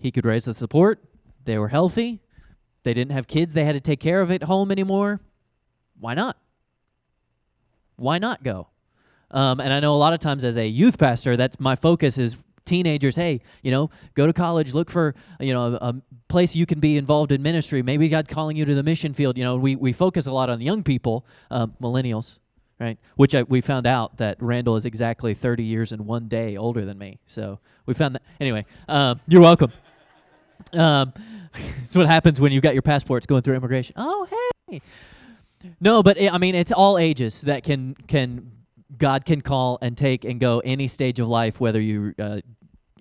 he 0.00 0.10
could 0.10 0.24
raise 0.24 0.46
the 0.46 0.54
support. 0.54 0.98
They 1.44 1.58
were 1.58 1.68
healthy. 1.68 2.20
They 2.82 2.94
didn't 2.94 3.12
have 3.12 3.26
kids 3.26 3.52
they 3.52 3.64
had 3.64 3.72
to 3.72 3.80
take 3.80 4.00
care 4.00 4.20
of 4.20 4.30
at 4.30 4.44
home 4.44 4.72
anymore. 4.72 5.20
Why 5.98 6.14
not? 6.14 6.36
Why 7.96 8.18
not 8.18 8.42
go? 8.42 8.68
Um, 9.30 9.60
and 9.60 9.72
I 9.72 9.80
know 9.80 9.94
a 9.94 9.98
lot 9.98 10.12
of 10.12 10.20
times 10.20 10.44
as 10.44 10.56
a 10.56 10.66
youth 10.66 10.98
pastor, 10.98 11.36
that's 11.36 11.60
my 11.60 11.76
focus 11.76 12.18
is 12.18 12.36
teenagers. 12.64 13.16
Hey, 13.16 13.42
you 13.62 13.70
know, 13.70 13.90
go 14.14 14.26
to 14.26 14.32
college, 14.32 14.72
look 14.72 14.90
for 14.90 15.14
you 15.38 15.52
know 15.52 15.74
a, 15.74 15.88
a 15.88 15.94
place 16.28 16.56
you 16.56 16.66
can 16.66 16.80
be 16.80 16.96
involved 16.96 17.30
in 17.30 17.42
ministry. 17.42 17.82
Maybe 17.82 18.08
God 18.08 18.28
calling 18.28 18.56
you 18.56 18.64
to 18.64 18.74
the 18.74 18.82
mission 18.82 19.12
field. 19.12 19.36
You 19.36 19.44
know, 19.44 19.56
we 19.56 19.76
we 19.76 19.92
focus 19.92 20.26
a 20.26 20.32
lot 20.32 20.48
on 20.50 20.60
young 20.60 20.82
people, 20.82 21.26
um, 21.50 21.74
millennials, 21.80 22.38
right? 22.80 22.98
Which 23.16 23.34
I, 23.34 23.42
we 23.42 23.60
found 23.60 23.86
out 23.86 24.16
that 24.16 24.38
Randall 24.40 24.76
is 24.76 24.84
exactly 24.84 25.34
30 25.34 25.62
years 25.62 25.92
and 25.92 26.06
one 26.06 26.26
day 26.26 26.56
older 26.56 26.84
than 26.84 26.98
me. 26.98 27.18
So 27.26 27.60
we 27.86 27.94
found 27.94 28.14
that. 28.14 28.22
Anyway, 28.40 28.64
um, 28.88 29.20
you're 29.28 29.42
welcome. 29.42 29.72
Um, 30.72 31.12
it's 31.82 31.94
what 31.94 32.06
happens 32.06 32.40
when 32.40 32.52
you've 32.52 32.62
got 32.62 32.74
your 32.74 32.82
passports 32.82 33.26
going 33.26 33.42
through 33.42 33.56
immigration. 33.56 33.94
Oh, 33.96 34.26
hey. 34.68 34.80
No, 35.80 36.02
but 36.02 36.16
it, 36.16 36.32
I 36.32 36.38
mean, 36.38 36.54
it's 36.54 36.72
all 36.72 36.96
ages 36.98 37.42
that 37.42 37.64
can 37.64 37.94
can 38.06 38.50
God 38.96 39.24
can 39.24 39.40
call 39.40 39.78
and 39.82 39.96
take 39.96 40.24
and 40.24 40.40
go 40.40 40.60
any 40.60 40.88
stage 40.88 41.20
of 41.20 41.28
life, 41.28 41.60
whether 41.60 41.80
you 41.80 42.14
uh, 42.18 42.40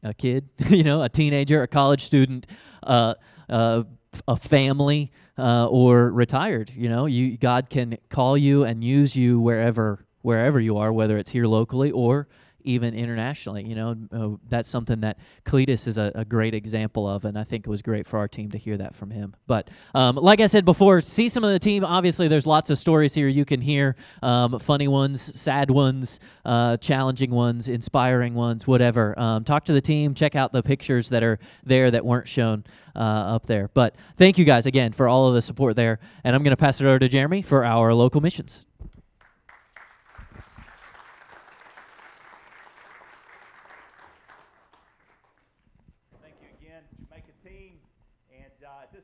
a 0.03 0.13
kid, 0.13 0.49
you 0.69 0.83
know, 0.83 1.01
a 1.01 1.09
teenager, 1.09 1.61
a 1.61 1.67
college 1.67 2.03
student, 2.03 2.47
uh, 2.83 3.13
uh, 3.49 3.83
a 4.27 4.35
family, 4.35 5.11
uh, 5.37 5.67
or 5.67 6.11
retired. 6.11 6.71
You 6.75 6.89
know, 6.89 7.05
you 7.05 7.37
God 7.37 7.69
can 7.69 7.97
call 8.09 8.37
you 8.37 8.63
and 8.63 8.83
use 8.83 9.15
you 9.15 9.39
wherever 9.39 10.05
wherever 10.21 10.59
you 10.59 10.77
are, 10.77 10.91
whether 10.91 11.17
it's 11.17 11.31
here 11.31 11.45
locally 11.45 11.91
or 11.91 12.27
even 12.63 12.93
internationally. 12.93 13.65
You 13.65 13.75
know, 13.75 13.95
uh, 14.11 14.37
that's 14.47 14.69
something 14.69 15.01
that 15.01 15.17
Cletus 15.45 15.87
is 15.87 15.97
a, 15.97 16.11
a, 16.15 16.25
great 16.25 16.53
example 16.53 17.07
of, 17.07 17.25
and 17.25 17.37
I 17.37 17.43
think 17.43 17.65
it 17.65 17.69
was 17.69 17.81
great 17.81 18.05
for 18.05 18.19
our 18.19 18.27
team 18.27 18.51
to 18.51 18.57
hear 18.57 18.77
that 18.77 18.95
from 18.95 19.11
him. 19.11 19.35
But 19.47 19.69
um, 19.95 20.15
like 20.15 20.39
I 20.39 20.45
said 20.45 20.65
before, 20.65 21.01
see 21.01 21.29
some 21.29 21.43
of 21.43 21.51
the 21.51 21.59
team. 21.59 21.83
Obviously, 21.83 22.27
there's 22.27 22.45
lots 22.45 22.69
of 22.69 22.77
stories 22.77 23.13
here 23.13 23.27
you 23.27 23.45
can 23.45 23.61
hear 23.61 23.95
um, 24.21 24.59
funny 24.59 24.87
ones, 24.87 25.39
sad 25.39 25.71
ones, 25.71 26.19
uh, 26.45 26.77
challenging 26.77 27.31
ones, 27.31 27.69
inspiring 27.69 28.33
ones, 28.33 28.67
whatever. 28.67 29.17
Um, 29.19 29.43
talk 29.43 29.65
to 29.65 29.73
the 29.73 29.81
team, 29.81 30.13
check 30.13 30.35
out 30.35 30.51
the 30.51 30.63
pictures 30.63 31.09
that 31.09 31.23
are 31.23 31.39
there 31.63 31.91
that 31.91 32.05
weren't 32.05 32.27
shown. 32.27 32.63
Uh, 32.95 33.35
up 33.35 33.45
there. 33.45 33.69
But 33.73 33.95
thank 34.17 34.37
you 34.37 34.43
guys 34.43 34.65
again 34.65 34.91
for 34.91 35.07
all 35.07 35.29
of 35.29 35.33
the 35.33 35.41
support 35.41 35.77
there. 35.77 35.99
And 36.25 36.35
I'm 36.35 36.43
going 36.43 36.51
to 36.51 36.57
pass 36.57 36.81
it 36.81 36.85
over 36.85 36.99
to 36.99 37.07
Jeremy 37.07 37.41
for 37.41 37.63
our 37.63 37.93
local 37.93 38.19
missions. 38.19 38.65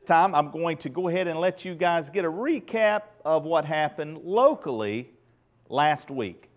Time, 0.06 0.36
I'm 0.36 0.52
going 0.52 0.78
to 0.78 0.90
go 0.90 1.08
ahead 1.08 1.28
and 1.28 1.40
let 1.40 1.66
you 1.66 1.76
guys 1.76 2.10
get 2.10 2.26
a 2.26 2.32
recap 2.32 3.02
of 3.24 3.44
what 3.44 3.66
happened 3.66 4.20
locally 4.24 5.10
last 5.70 6.12
week. 6.12 6.50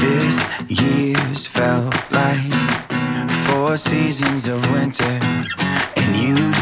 This 0.00 0.46
year's 0.68 1.46
felt 1.46 1.94
like 2.12 2.52
four 3.46 3.76
seasons 3.76 4.48
of 4.48 4.70
winter, 4.72 5.18
and 5.96 6.16
you'd 6.16 6.57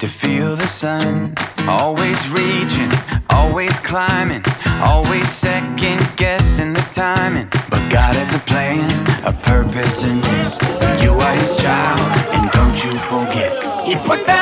to 0.00 0.08
feel 0.08 0.56
the 0.56 0.66
sun. 0.66 1.34
Always 1.68 2.30
reaching, 2.30 2.90
always 3.28 3.78
climbing, 3.80 4.42
always 4.80 5.28
second 5.28 6.00
guessing 6.16 6.72
the 6.72 6.86
timing. 6.90 7.48
But 7.68 7.86
God 7.90 8.16
has 8.16 8.34
a 8.34 8.38
plan, 8.38 8.88
a 9.26 9.32
purpose 9.32 10.02
in 10.04 10.22
this. 10.22 10.58
You 11.02 11.12
are 11.12 11.34
His 11.34 11.54
child, 11.58 12.00
and 12.32 12.50
don't 12.52 12.82
you 12.82 12.98
forget. 12.98 13.52
He 13.86 13.94
put 13.96 14.26
that 14.26 14.39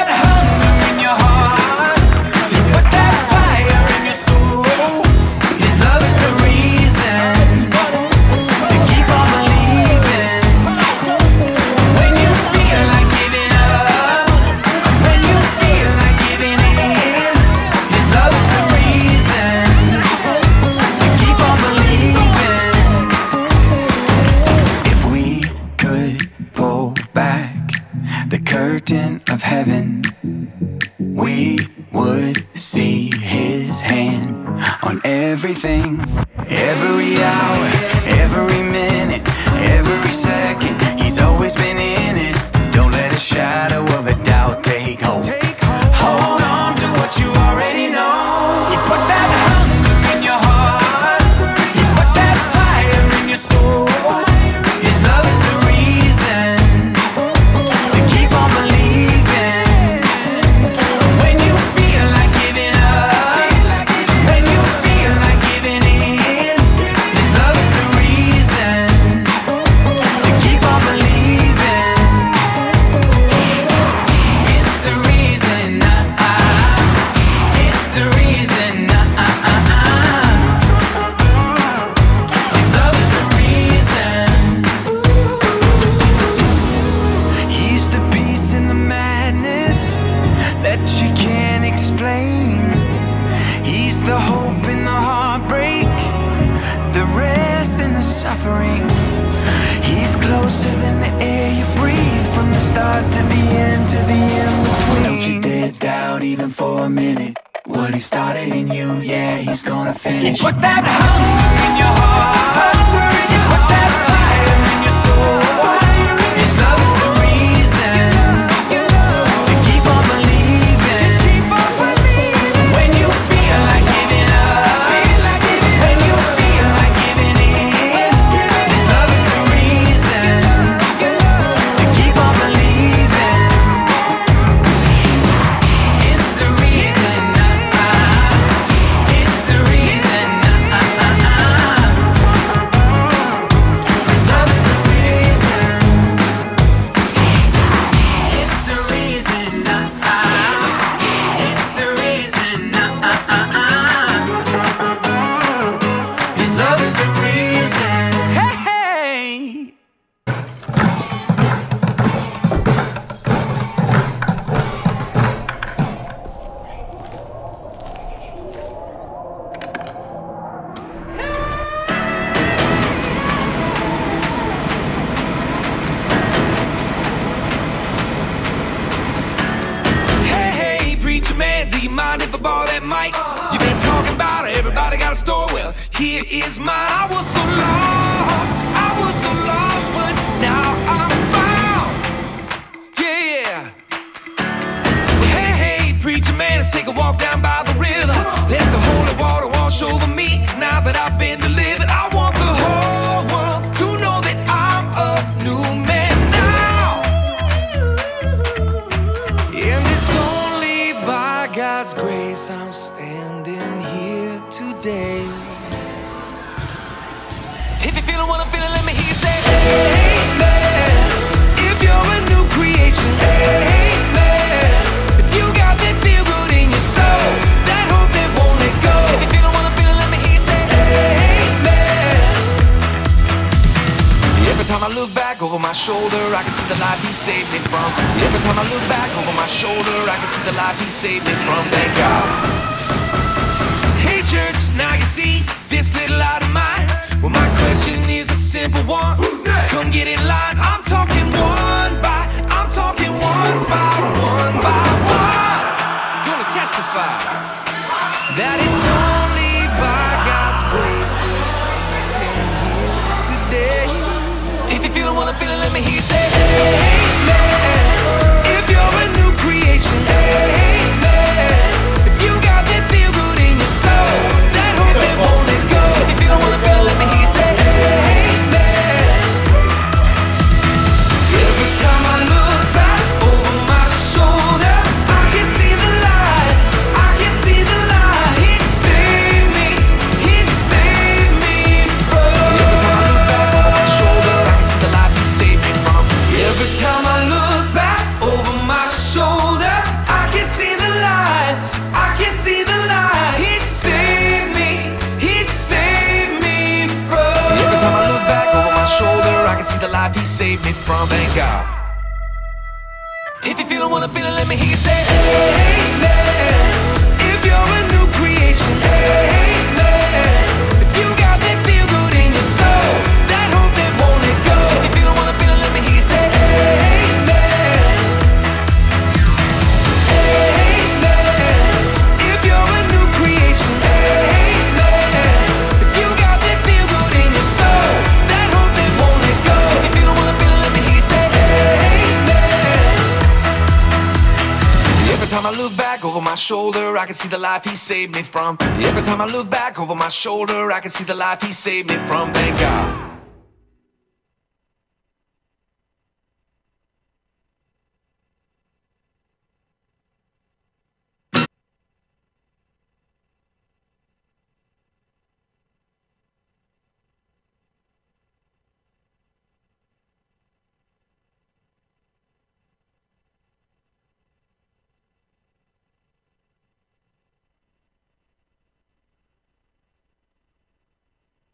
I 346.98 347.06
can 347.06 347.14
see 347.14 347.28
the 347.28 347.38
life 347.38 347.64
he 347.64 347.76
saved 347.76 348.14
me 348.14 348.22
from. 348.22 348.56
Every 348.60 349.02
time 349.02 349.20
I 349.20 349.26
look 349.26 349.48
back 349.48 349.78
over 349.78 349.94
my 349.94 350.08
shoulder, 350.08 350.72
I 350.72 350.80
can 350.80 350.90
see 350.90 351.04
the 351.04 351.14
life 351.14 351.40
he 351.40 351.52
saved 351.52 351.88
me 351.88 351.96
from. 352.08 352.32
Thank 352.32 352.58
God. 352.58 353.07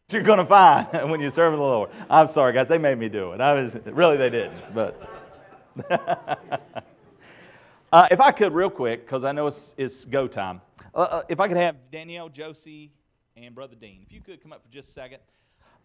you're 0.11 0.21
going 0.21 0.37
to 0.37 0.45
find 0.45 0.87
when 1.09 1.19
you 1.19 1.31
serve 1.31 1.53
the 1.53 1.59
Lord. 1.59 1.89
I'm 2.11 2.27
sorry, 2.27 2.53
guys. 2.53 2.67
They 2.67 2.77
made 2.77 2.99
me 2.99 3.09
do 3.09 3.31
it. 3.31 3.41
I 3.41 3.53
was 3.53 3.75
really 3.85 4.17
they 4.17 4.29
didn't, 4.29 4.61
but 4.73 5.01
uh, 7.91 8.07
if 8.11 8.19
I 8.19 8.31
could, 8.31 8.53
real 8.53 8.69
quick, 8.69 9.05
because 9.05 9.23
I 9.23 9.31
know 9.31 9.47
it's, 9.47 9.73
it's 9.77 10.05
go 10.05 10.27
time. 10.27 10.61
Uh, 10.93 10.97
uh, 10.99 11.23
if 11.27 11.39
I 11.39 11.47
could 11.47 11.57
have 11.57 11.75
Danielle, 11.91 12.29
Josie, 12.29 12.91
and 13.35 13.55
Brother 13.55 13.75
Dean, 13.75 14.01
if 14.05 14.13
you 14.13 14.21
could 14.21 14.41
come 14.43 14.53
up 14.53 14.63
for 14.63 14.71
just 14.71 14.89
a 14.89 14.93
second. 14.93 15.19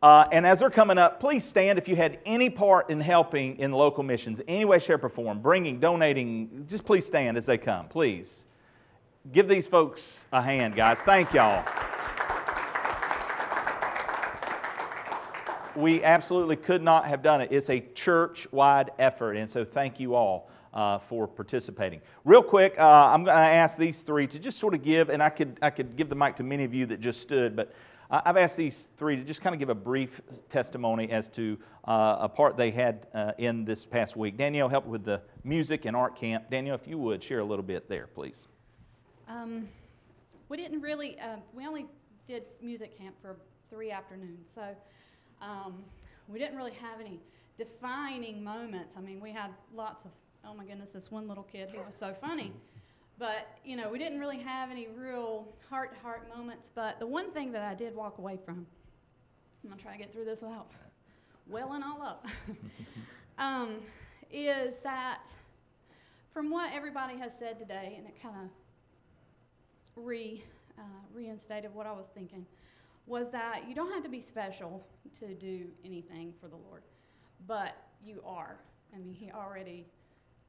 Uh, 0.03 0.27
and 0.33 0.47
as 0.47 0.59
they're 0.59 0.69
coming 0.69 0.99
up, 0.99 1.19
please 1.19 1.43
stand 1.43 1.79
if 1.79 1.89
you 1.89 1.97
had 1.97 2.19
any 2.27 2.51
part 2.51 2.91
in 2.91 3.01
helping 3.01 3.59
in 3.59 3.73
local 3.73 4.03
missions, 4.03 4.43
any 4.49 4.67
way, 4.67 4.79
shape, 4.79 5.03
or 5.03 5.09
form, 5.09 5.41
bringing, 5.41 5.81
donating, 5.81 6.67
just 6.69 6.85
please 6.85 7.07
stand 7.07 7.39
as 7.39 7.47
they 7.47 7.59
come, 7.59 7.89
please. 7.89 8.45
Give 9.33 9.49
these 9.49 9.67
folks 9.67 10.27
a 10.33 10.43
hand, 10.43 10.77
guys. 10.77 11.01
Thank 11.01 11.33
y'all. 11.33 11.65
We 15.81 16.05
absolutely 16.05 16.57
could 16.57 16.83
not 16.83 17.07
have 17.07 17.23
done 17.23 17.41
it. 17.41 17.51
It's 17.51 17.71
a 17.71 17.81
church 17.95 18.47
wide 18.53 18.91
effort, 18.99 19.35
and 19.35 19.49
so 19.49 19.65
thank 19.65 19.99
you 19.99 20.15
all 20.15 20.51
uh, 20.75 20.99
for 20.99 21.27
participating. 21.27 22.01
Real 22.25 22.43
quick, 22.43 22.75
uh, 22.79 23.11
I'm 23.13 23.25
going 23.25 23.37
to 23.37 23.43
ask 23.43 23.79
these 23.79 24.03
three 24.03 24.27
to 24.27 24.39
just 24.39 24.59
sort 24.59 24.75
of 24.75 24.83
give, 24.83 25.09
and 25.09 25.23
I 25.23 25.31
could, 25.31 25.59
I 25.63 25.71
could 25.71 25.97
give 25.97 26.09
the 26.09 26.15
mic 26.15 26.37
to 26.37 26.43
many 26.43 26.65
of 26.65 26.75
you 26.75 26.87
that 26.87 27.01
just 27.01 27.23
stood, 27.23 27.57
but 27.57 27.73
I've 28.11 28.37
asked 28.37 28.57
these 28.57 28.91
three 28.99 29.17
to 29.17 29.23
just 29.23 29.41
kind 29.41 29.55
of 29.55 29.61
give 29.61 29.69
a 29.69 29.75
brief 29.75 30.21
testimony 30.49 31.11
as 31.13 31.29
to 31.29 31.57
uh, 31.85 32.19
a 32.21 32.29
part 32.29 32.57
they 32.57 32.73
had 32.73 33.07
uh, 33.15 33.33
in 33.39 33.65
this 33.65 33.87
past 33.87 34.17
week. 34.17 34.37
Danielle 34.37 34.69
helped 34.69 34.89
with 34.89 35.05
the 35.05 35.23
music 35.45 35.85
and 35.85 35.97
art 35.97 36.17
camp. 36.17 36.51
Danielle, 36.51 36.75
if 36.75 36.89
you 36.89 36.99
would 36.99 37.23
share 37.23 37.39
a 37.39 37.45
little 37.45 37.63
bit 37.65 37.89
there, 37.89 38.09
please. 38.09 38.49
Um, 39.29 39.69
we 40.49 40.57
didn't 40.57 40.81
really, 40.81 41.21
uh, 41.21 41.37
we 41.55 41.65
only 41.67 41.87
did 42.27 42.43
music 42.61 42.99
camp 42.99 43.15
for 43.23 43.37
three 43.71 43.93
afternoons, 43.93 44.51
so 44.53 44.75
um, 45.41 45.85
we 46.29 46.39
didn't 46.39 46.57
really 46.57 46.73
have 46.73 47.01
any 47.01 47.21
defining 47.59 48.43
moments. 48.43 48.95
I 48.97 49.01
mean, 49.01 49.21
we 49.21 49.33
had 49.33 49.51
lots 49.75 50.05
of, 50.05 50.11
oh 50.45 50.55
my 50.55 50.65
goodness, 50.65 50.91
this 50.91 51.11
one 51.11 51.29
little 51.29 51.45
kid, 51.45 51.71
who 51.71 51.83
was 51.83 51.95
so 51.95 52.15
funny. 52.21 52.53
But, 53.19 53.49
you 53.65 53.77
know, 53.77 53.91
we 53.91 53.99
didn't 53.99 54.19
really 54.19 54.39
have 54.39 54.71
any 54.71 54.89
real 54.97 55.47
heart 55.69 55.95
to 55.95 56.01
heart 56.01 56.27
moments. 56.35 56.71
But 56.75 56.99
the 56.99 57.07
one 57.07 57.31
thing 57.33 57.53
that 57.53 57.63
I 57.63 57.75
did 57.75 57.95
walk 57.95 58.19
away 58.19 58.39
from, 58.43 58.67
I'm 59.63 59.69
going 59.69 59.79
to 59.79 59.85
try 59.85 59.93
to 59.93 59.99
get 59.99 60.13
through 60.13 60.25
this 60.25 60.41
without 60.41 60.69
welling 61.47 61.83
all 61.83 62.01
up, 62.01 62.27
um, 63.39 63.77
is 64.33 64.77
that 64.83 65.27
from 66.33 66.49
what 66.51 66.73
everybody 66.73 67.19
has 67.19 67.37
said 67.37 67.59
today, 67.59 67.95
and 67.99 68.07
it 68.07 68.15
kind 68.23 68.37
of 68.37 70.05
re, 70.05 70.43
uh, 70.79 70.83
reinstated 71.13 71.75
what 71.75 71.87
I 71.87 71.93
was 71.93 72.07
thinking, 72.07 72.47
was 73.11 73.31
that 73.33 73.69
you 73.69 73.75
don't 73.75 73.93
have 73.93 74.03
to 74.05 74.09
be 74.09 74.21
special 74.21 74.83
to 75.19 75.35
do 75.35 75.67
anything 75.85 76.33
for 76.41 76.47
the 76.47 76.57
Lord, 76.57 76.83
but 77.49 77.77
you 78.03 78.23
are. 78.25 78.61
I 78.95 78.99
mean, 78.99 79.13
He 79.13 79.33
already 79.33 79.87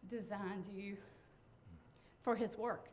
designed 0.07 0.67
you 0.71 0.95
for 2.21 2.35
His 2.35 2.57
work. 2.57 2.89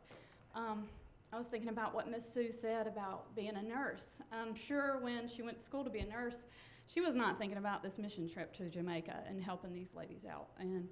Um, 0.55 0.87
I 1.31 1.37
was 1.37 1.45
thinking 1.45 1.69
about 1.69 1.93
what 1.93 2.09
Miss 2.09 2.27
Sue 2.27 2.51
said 2.51 2.87
about 2.87 3.35
being 3.35 3.55
a 3.55 3.61
nurse. 3.61 4.19
I'm 4.31 4.55
sure 4.55 4.97
when 5.01 5.27
she 5.27 5.43
went 5.43 5.57
to 5.57 5.63
school 5.63 5.83
to 5.83 5.89
be 5.91 5.99
a 5.99 6.07
nurse, 6.07 6.47
she 6.87 7.01
was 7.01 7.13
not 7.13 7.37
thinking 7.37 7.59
about 7.59 7.83
this 7.83 7.99
mission 7.99 8.27
trip 8.27 8.51
to 8.57 8.67
Jamaica 8.67 9.23
and 9.27 9.39
helping 9.39 9.71
these 9.71 9.93
ladies 9.93 10.25
out. 10.27 10.47
And 10.57 10.87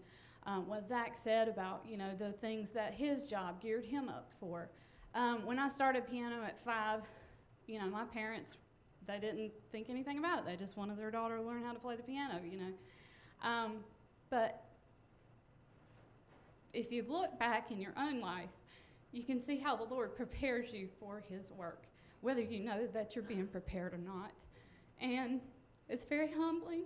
um, 0.46 0.68
what 0.68 0.88
Zach 0.88 1.18
said 1.22 1.48
about 1.48 1.82
you 1.88 1.98
know 1.98 2.12
the 2.18 2.32
things 2.34 2.70
that 2.70 2.94
his 2.94 3.24
job 3.24 3.60
geared 3.60 3.86
him 3.86 4.08
up 4.08 4.32
for. 4.40 4.70
Um, 5.16 5.44
when 5.48 5.58
I 5.58 5.68
started 5.68 6.08
piano 6.08 6.44
at 6.46 6.64
five, 6.64 7.02
you 7.66 7.80
know 7.80 7.88
my 7.88 8.04
parents 8.06 8.56
they 9.08 9.20
didn't 9.20 9.52
think 9.72 9.90
anything 9.90 10.18
about 10.18 10.40
it. 10.40 10.46
They 10.46 10.56
just 10.56 10.78
wanted 10.78 10.98
their 10.98 11.12
daughter 11.12 11.38
to 11.38 11.42
learn 11.42 11.64
how 11.64 11.74
to 11.74 11.80
play 11.80 11.96
the 11.96 12.04
piano, 12.04 12.40
you 12.50 12.58
know. 12.58 13.48
Um, 13.48 13.78
but 14.30 14.64
if 16.74 16.92
you 16.92 17.06
look 17.08 17.40
back 17.40 17.72
in 17.72 17.80
your 17.80 17.94
own 17.98 18.20
life, 18.20 18.50
you 19.12 19.24
can 19.24 19.40
see 19.40 19.58
how 19.58 19.76
the 19.76 19.86
Lord 19.86 20.16
prepares 20.16 20.74
you 20.74 20.90
for 21.00 21.24
His 21.30 21.52
work, 21.52 21.86
whether 22.22 22.42
you 22.42 22.60
know 22.60 22.88
that 22.94 23.16
you're 23.16 23.24
being 23.24 23.48
prepared 23.48 23.94
or 23.94 24.00
not. 24.00 24.32
And 25.00 25.40
it's 25.90 26.06
very 26.06 26.32
humbling. 26.32 26.84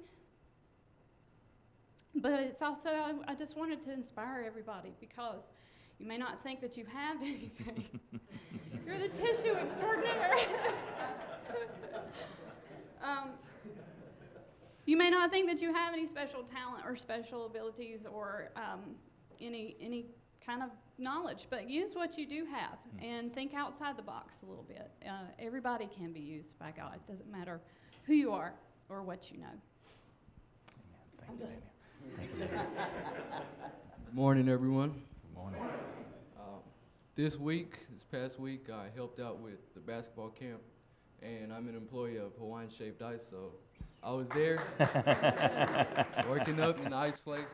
But 2.16 2.42
it's 2.42 2.62
also, 2.62 2.90
I, 2.90 3.14
I 3.30 3.36
just 3.36 3.58
wanted 3.58 3.82
to 3.84 3.94
inspire 3.94 4.44
everybody 4.46 4.94
because 5.00 5.44
you 5.98 6.06
may 6.06 6.18
not 6.18 6.44
think 6.44 6.62
that 6.62 6.78
you 6.78 6.86
have 6.86 7.18
anything. 7.22 8.00
you're 8.86 9.00
the 9.00 9.10
tissue 9.10 9.54
extraordinaire. 9.54 10.36
um, 13.04 13.30
you 14.86 14.97
may 14.97 15.10
not 15.10 15.32
think 15.32 15.49
that 15.49 15.62
you 15.62 15.74
have 15.74 15.93
any 15.93 16.08
special 16.08 16.43
talent 16.43 16.84
or 16.86 16.95
special 16.95 17.45
abilities 17.45 18.06
or 18.12 18.49
um, 18.56 18.95
any 19.39 19.76
any 19.80 20.06
kind 20.45 20.64
of 20.64 20.70
knowledge, 20.97 21.47
but 21.49 21.70
use 21.70 21.93
what 21.93 22.18
you 22.18 22.26
do 22.26 22.45
have 22.45 22.78
and 23.02 23.34
think 23.34 23.54
outside 23.54 23.95
the 23.97 24.02
box 24.04 24.41
a 24.43 24.45
little 24.45 24.64
bit. 24.64 24.89
Uh, 25.08 25.26
everybody 25.39 25.88
can 25.88 26.12
be 26.12 26.20
used 26.20 26.58
by 26.58 26.72
God. 26.72 26.95
It 26.95 27.08
doesn't 27.12 27.32
matter 27.32 27.62
who 28.06 28.14
you 28.14 28.32
are 28.32 28.54
or 28.89 29.04
what 29.04 29.32
you 29.32 29.39
know. 29.39 29.45
Thank 32.18 32.30
you, 32.38 32.45
Danielle. 32.45 32.66
Good 34.06 34.16
morning, 34.16 34.49
everyone. 34.49 34.89
Good 34.89 35.36
morning. 35.36 35.62
Um, 36.38 36.60
this 37.16 37.38
week, 37.38 37.78
this 37.93 38.04
past 38.04 38.39
week, 38.39 38.70
I 38.70 38.88
helped 38.95 39.20
out 39.20 39.39
with 39.39 39.74
the 39.74 39.80
basketball 39.80 40.30
camp, 40.30 40.62
and 41.22 41.54
I'm 41.54 41.68
an 41.68 41.76
employee 41.76 42.18
of 42.18 42.34
Hawaiian 42.38 42.70
Shaved 42.70 43.02
Ice, 43.02 43.24
so 43.30 43.52
I 44.04 44.12
was 44.12 44.28
there 44.30 44.64
working 46.30 46.60
up 46.60 46.80
in 46.84 46.90
the 46.92 46.96
ice 46.96 47.18
place. 47.20 47.54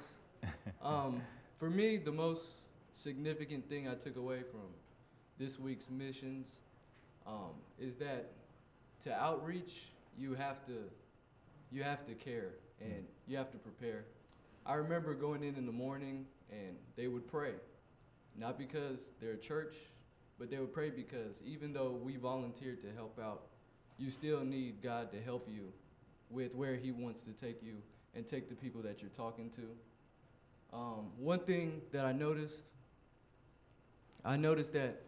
Um, 0.82 1.22
for 1.58 1.70
me, 1.70 1.98
the 1.98 2.12
most 2.12 2.46
significant 2.94 3.68
thing 3.70 3.88
I 3.88 3.96
took 3.96 4.16
away 4.16 4.42
from 4.50 4.62
this 5.38 5.60
week's 5.60 5.90
missions 5.90 6.48
um, 7.26 7.54
is 7.80 7.96
that 7.96 8.32
to 9.04 9.14
outreach, 9.14 9.90
you 10.18 10.34
have 10.36 10.66
to 10.68 10.74
you 11.72 11.84
have 11.84 12.06
to 12.06 12.14
care 12.14 12.54
and 12.80 13.06
you 13.28 13.38
have 13.38 13.52
to 13.52 13.58
prepare. 13.58 14.06
I 14.66 14.76
remember 14.76 15.14
going 15.14 15.44
in 15.44 15.56
in 15.56 15.66
the 15.66 15.72
morning 15.72 16.26
and 16.52 16.78
they 16.96 17.08
would 17.08 17.28
pray, 17.28 17.54
not 18.38 18.58
because 18.58 19.12
they're 19.20 19.34
a 19.34 19.38
church, 19.38 19.76
but 20.40 20.50
they 20.50 20.60
would 20.60 20.74
pray 20.74 20.90
because 20.90 21.42
even 21.46 21.74
though 21.74 21.92
we 21.92 22.16
volunteered 22.16 22.82
to 22.82 22.88
help 22.96 23.20
out, 23.20 23.44
you 23.98 24.12
still 24.12 24.42
need 24.42 24.82
God 24.82 25.12
to 25.12 25.22
help 25.22 25.48
you 25.50 25.72
with 26.30 26.54
where 26.56 26.76
He 26.76 26.92
wants 26.92 27.22
to 27.24 27.32
take 27.32 27.62
you 27.64 27.76
and 28.16 28.26
take 28.26 28.50
the 28.50 28.56
people 28.56 28.82
that 28.82 29.02
you're 29.02 29.12
talking 29.12 29.50
to. 29.52 30.76
Um, 30.76 31.12
one 31.18 31.40
thing 31.40 31.82
that 31.92 32.06
I 32.06 32.12
noticed, 32.12 32.64
I 34.26 34.36
noticed 34.36 34.74
that 34.74 35.02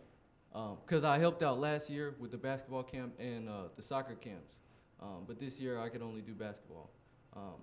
because 0.85 1.03
I 1.03 1.19
helped 1.19 1.43
out 1.43 1.59
last 1.59 1.89
year 1.89 2.15
with 2.19 2.31
the 2.31 2.37
basketball 2.37 2.83
camp 2.83 3.13
and 3.19 3.47
uh, 3.49 3.63
the 3.75 3.81
soccer 3.81 4.15
camps, 4.15 4.55
um, 5.01 5.25
but 5.27 5.39
this 5.39 5.59
year 5.59 5.79
I 5.79 5.89
could 5.89 6.01
only 6.01 6.21
do 6.21 6.33
basketball. 6.33 6.89
Um, 7.35 7.61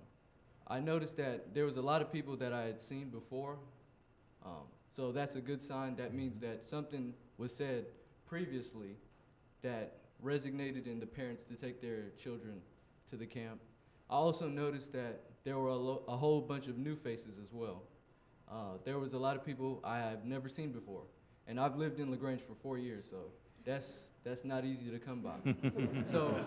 I 0.67 0.79
noticed 0.79 1.17
that 1.17 1.53
there 1.53 1.65
was 1.65 1.77
a 1.77 1.81
lot 1.81 2.01
of 2.01 2.11
people 2.11 2.35
that 2.37 2.53
I 2.53 2.63
had 2.63 2.81
seen 2.81 3.09
before. 3.09 3.57
Um, 4.45 4.67
so 4.95 5.11
that's 5.11 5.35
a 5.35 5.41
good 5.41 5.61
sign. 5.61 5.95
That 5.95 6.13
means 6.13 6.39
that 6.41 6.63
something 6.63 7.13
was 7.37 7.55
said 7.55 7.85
previously 8.25 8.95
that 9.61 9.97
resonated 10.23 10.87
in 10.87 10.99
the 10.99 11.05
parents 11.05 11.43
to 11.43 11.55
take 11.55 11.81
their 11.81 12.09
children 12.21 12.61
to 13.09 13.15
the 13.15 13.25
camp. 13.25 13.59
I 14.09 14.15
also 14.15 14.47
noticed 14.47 14.93
that 14.93 15.21
there 15.43 15.57
were 15.57 15.69
a, 15.69 15.75
lo- 15.75 16.03
a 16.07 16.15
whole 16.15 16.41
bunch 16.41 16.67
of 16.67 16.77
new 16.77 16.95
faces 16.95 17.37
as 17.41 17.51
well. 17.51 17.83
Uh, 18.49 18.77
there 18.85 18.99
was 18.99 19.13
a 19.13 19.17
lot 19.17 19.35
of 19.35 19.45
people 19.45 19.81
I 19.83 19.99
have 19.99 20.25
never 20.25 20.47
seen 20.47 20.71
before, 20.71 21.03
and 21.47 21.59
I've 21.59 21.75
lived 21.75 21.99
in 21.99 22.09
Lagrange 22.09 22.41
for 22.41 22.55
four 22.55 22.77
years, 22.77 23.05
so 23.09 23.17
that's 23.65 24.05
that's 24.23 24.43
not 24.43 24.65
easy 24.65 24.89
to 24.89 24.99
come 24.99 25.21
by. 25.21 25.37
so, 26.11 26.37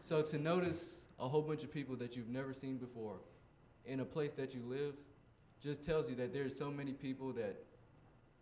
so 0.00 0.22
to 0.22 0.38
notice 0.38 0.98
a 1.18 1.26
whole 1.26 1.42
bunch 1.42 1.64
of 1.64 1.72
people 1.72 1.96
that 1.96 2.16
you've 2.16 2.28
never 2.28 2.52
seen 2.52 2.76
before 2.76 3.16
in 3.84 4.00
a 4.00 4.04
place 4.04 4.32
that 4.34 4.54
you 4.54 4.62
live 4.64 4.94
just 5.62 5.84
tells 5.84 6.08
you 6.08 6.14
that 6.16 6.32
there's 6.32 6.56
so 6.56 6.70
many 6.70 6.92
people 6.92 7.32
that 7.32 7.56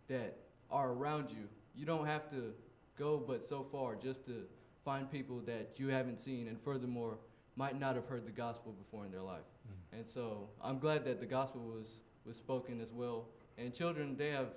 that 0.07 0.37
are 0.69 0.91
around 0.91 1.29
you. 1.29 1.47
You 1.75 1.85
don't 1.85 2.05
have 2.05 2.29
to 2.29 2.53
go 2.97 3.17
but 3.17 3.43
so 3.43 3.65
far 3.71 3.95
just 3.95 4.25
to 4.25 4.43
find 4.85 5.11
people 5.11 5.41
that 5.47 5.71
you 5.77 5.87
haven't 5.87 6.19
seen 6.19 6.47
and 6.47 6.61
furthermore 6.61 7.17
might 7.57 7.77
not 7.77 7.95
have 7.95 8.05
heard 8.05 8.25
the 8.25 8.31
gospel 8.31 8.71
before 8.71 9.03
in 9.05 9.11
their 9.11 9.21
life. 9.21 9.43
And 9.91 10.07
so 10.07 10.49
I'm 10.61 10.77
glad 10.77 11.03
that 11.05 11.19
the 11.19 11.25
gospel 11.25 11.61
was 11.61 11.99
was 12.25 12.37
spoken 12.37 12.79
as 12.79 12.91
well. 12.91 13.27
And 13.57 13.73
children 13.73 14.15
they 14.15 14.29
have 14.29 14.49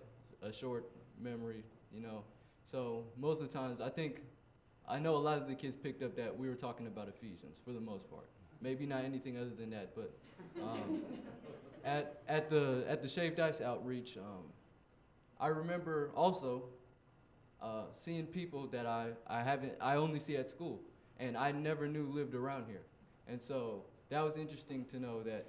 a 0.43 0.53
short 0.53 0.91
memory, 1.21 1.65
you 1.93 2.01
know. 2.01 2.25
So 2.65 3.05
most 3.17 3.41
of 3.41 3.51
the 3.51 3.59
times 3.59 3.81
I 3.81 3.89
think 3.89 4.21
I 4.89 4.99
know 4.99 5.17
a 5.17 5.19
lot 5.19 5.39
of 5.41 5.49
the 5.49 5.55
kids 5.55 5.77
picked 5.77 6.03
up 6.03 6.17
that 6.17 6.37
we 6.37 6.49
were 6.49 6.55
talking 6.55 6.87
about 6.87 7.09
Ephesians 7.09 7.59
for 7.65 7.73
the 7.73 7.81
most 7.81 8.11
part. 8.11 8.27
Maybe 8.61 8.87
not 8.87 9.05
anything 9.05 9.37
other 9.37 9.55
than 9.57 9.71
that, 9.71 9.95
but 9.95 10.13
um, 10.63 11.01
at, 11.85 12.23
at, 12.27 12.51
the, 12.51 12.85
at 12.89 13.03
the 13.03 13.09
Shaved 13.09 13.39
Ice 13.39 13.61
outreach, 13.61 14.17
um, 14.17 14.45
I 15.39 15.49
remember 15.49 16.11
also 16.17 16.65
uh, 17.63 17.85
seeing 17.95 18.27
people 18.27 18.67
that 18.69 18.87
I, 18.87 19.09
I, 19.27 19.43
haven't, 19.43 19.75
I 19.81 19.97
only 19.97 20.19
see 20.19 20.37
at 20.37 20.51
school 20.51 20.81
and 21.19 21.37
I 21.37 21.53
never 21.53 21.89
knew 21.89 22.07
lived 22.07 22.35
around 22.35 22.67
here. 22.69 22.83
And 23.27 23.41
so 23.41 23.85
that 24.11 24.23
was 24.23 24.37
interesting 24.37 24.85
to 24.87 25.01
know 25.01 25.23
that 25.23 25.47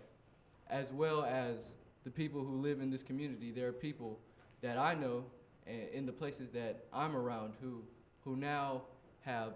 as 0.69 0.91
well 0.91 1.23
as 1.23 1.73
the 2.03 2.11
people 2.11 2.43
who 2.43 2.61
live 2.61 2.81
in 2.81 2.89
this 2.89 3.03
community, 3.03 3.51
there 3.51 3.67
are 3.67 3.73
people 3.73 4.19
that 4.61 4.77
I 4.77 4.95
know 4.95 5.25
in 5.65 6.05
the 6.05 6.11
places 6.11 6.49
that 6.51 6.85
I'm 6.91 7.15
around 7.15 7.53
who, 7.61 7.83
who 8.23 8.35
now 8.35 8.83
have, 9.21 9.53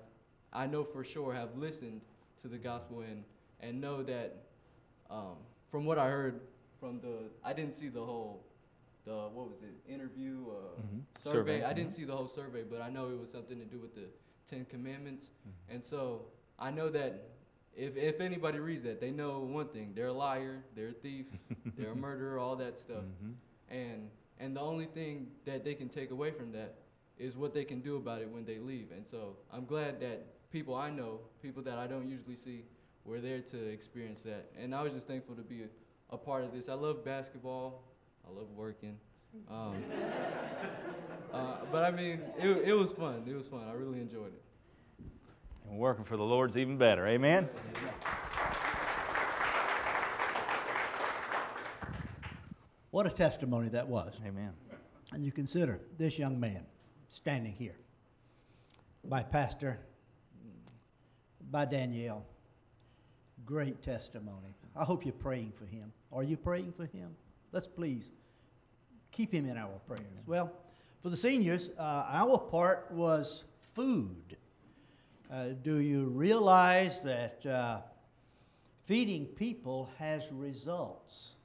I 0.51 0.67
know 0.67 0.83
for 0.83 1.03
sure, 1.03 1.33
have 1.33 1.57
listened 1.57 2.01
to 2.41 2.47
the 2.47 2.57
gospel 2.57 3.01
and 3.01 3.23
and 3.63 3.79
know 3.79 4.03
that 4.03 4.35
um, 5.09 5.37
from 5.71 5.85
what 5.85 5.97
I 5.97 6.09
heard 6.09 6.41
from 6.79 6.99
the, 6.99 7.29
I 7.43 7.53
didn't 7.53 7.73
see 7.73 7.87
the 7.87 8.03
whole, 8.03 8.43
the 9.05 9.13
what 9.33 9.49
was 9.49 9.61
it, 9.63 9.75
interview 9.91 10.45
uh, 10.49 10.81
Mhm. 10.81 11.03
survey. 11.17 11.59
Survey, 11.59 11.63
I 11.63 11.73
didn't 11.73 11.91
mhm. 11.91 11.95
see 11.95 12.03
the 12.05 12.15
whole 12.15 12.27
survey, 12.27 12.63
but 12.63 12.81
I 12.81 12.89
know 12.89 13.09
it 13.09 13.19
was 13.19 13.29
something 13.31 13.59
to 13.59 13.65
do 13.65 13.79
with 13.79 13.93
the 13.95 14.07
Ten 14.45 14.65
Commandments, 14.65 15.29
Mm-hmm. 15.29 15.73
and 15.75 15.83
so 15.83 16.25
I 16.59 16.71
know 16.71 16.89
that 16.89 17.29
if 17.75 17.95
if 17.97 18.19
anybody 18.21 18.59
reads 18.59 18.83
that, 18.83 18.99
they 18.99 19.11
know 19.11 19.39
one 19.39 19.67
thing: 19.69 19.93
they're 19.95 20.07
a 20.07 20.13
liar, 20.13 20.63
they're 20.75 20.89
a 20.89 20.93
thief, 20.93 21.25
they're 21.77 21.91
a 21.91 21.95
murderer, 21.95 22.37
all 22.39 22.55
that 22.57 22.77
stuff. 22.79 23.03
Mhm. 23.03 23.33
And 23.69 24.09
and 24.39 24.55
the 24.55 24.61
only 24.61 24.85
thing 24.85 25.31
that 25.45 25.63
they 25.63 25.75
can 25.75 25.89
take 25.89 26.11
away 26.11 26.31
from 26.31 26.51
that 26.53 26.75
is 27.17 27.35
what 27.37 27.53
they 27.53 27.63
can 27.65 27.81
do 27.81 27.95
about 27.97 28.21
it 28.21 28.29
when 28.29 28.45
they 28.45 28.57
leave. 28.59 28.91
And 28.91 29.07
so 29.07 29.37
I'm 29.51 29.65
glad 29.65 29.99
that 30.01 30.49
people 30.51 30.75
I 30.75 30.89
know, 30.89 31.19
people 31.41 31.61
that 31.63 31.77
I 31.77 31.87
don't 31.87 32.07
usually 32.09 32.35
see, 32.35 32.65
were 33.05 33.19
there 33.21 33.41
to 33.41 33.57
experience 33.69 34.21
that. 34.23 34.51
And 34.57 34.73
I 34.73 34.81
was 34.83 34.93
just 34.93 35.07
thankful 35.07 35.35
to 35.35 35.43
be 35.43 35.63
a, 35.63 35.69
a 36.09 36.17
part 36.17 36.43
of 36.43 36.51
this. 36.53 36.67
I 36.69 36.73
love 36.73 37.03
basketball. 37.05 37.83
I 38.27 38.37
love 38.37 38.47
working. 38.55 38.97
Um, 39.49 39.75
uh, 41.33 41.57
but 41.71 41.83
I 41.83 41.91
mean, 41.91 42.21
it, 42.37 42.69
it 42.69 42.73
was 42.73 42.91
fun. 42.91 43.23
It 43.27 43.35
was 43.35 43.47
fun. 43.47 43.63
I 43.67 43.73
really 43.73 43.99
enjoyed 43.99 44.33
it. 44.33 44.41
And 45.69 45.79
working 45.79 46.05
for 46.05 46.17
the 46.17 46.23
Lord's 46.23 46.57
even 46.57 46.77
better. 46.77 47.07
Amen? 47.07 47.49
What 52.91 53.07
a 53.07 53.09
testimony 53.09 53.69
that 53.69 53.87
was. 53.87 54.19
Amen. 54.23 54.51
And 55.11 55.25
you 55.25 55.31
consider 55.31 55.79
this 55.97 56.19
young 56.19 56.39
man 56.39 56.63
standing 57.09 57.53
here 57.53 57.75
by 59.03 59.23
Pastor, 59.23 59.79
by 61.49 61.65
Danielle. 61.65 62.25
Great 63.45 63.81
testimony. 63.81 64.55
I 64.75 64.83
hope 64.83 65.05
you're 65.05 65.13
praying 65.13 65.53
for 65.55 65.65
him. 65.65 65.91
Are 66.11 66.23
you 66.23 66.37
praying 66.37 66.73
for 66.77 66.85
him? 66.85 67.15
Let's 67.53 67.67
please 67.67 68.11
keep 69.11 69.31
him 69.31 69.45
in 69.45 69.57
our 69.57 69.79
prayers. 69.85 70.01
Well, 70.25 70.51
for 71.03 71.09
the 71.09 71.15
seniors, 71.15 71.69
uh, 71.77 72.05
our 72.09 72.39
part 72.39 72.89
was 72.91 73.43
food. 73.75 74.37
Uh, 75.31 75.49
do 75.61 75.75
you 75.75 76.05
realize 76.05 77.03
that 77.03 77.45
uh, 77.45 77.81
feeding 78.85 79.27
people 79.27 79.91
has 79.99 80.31
results? 80.31 81.35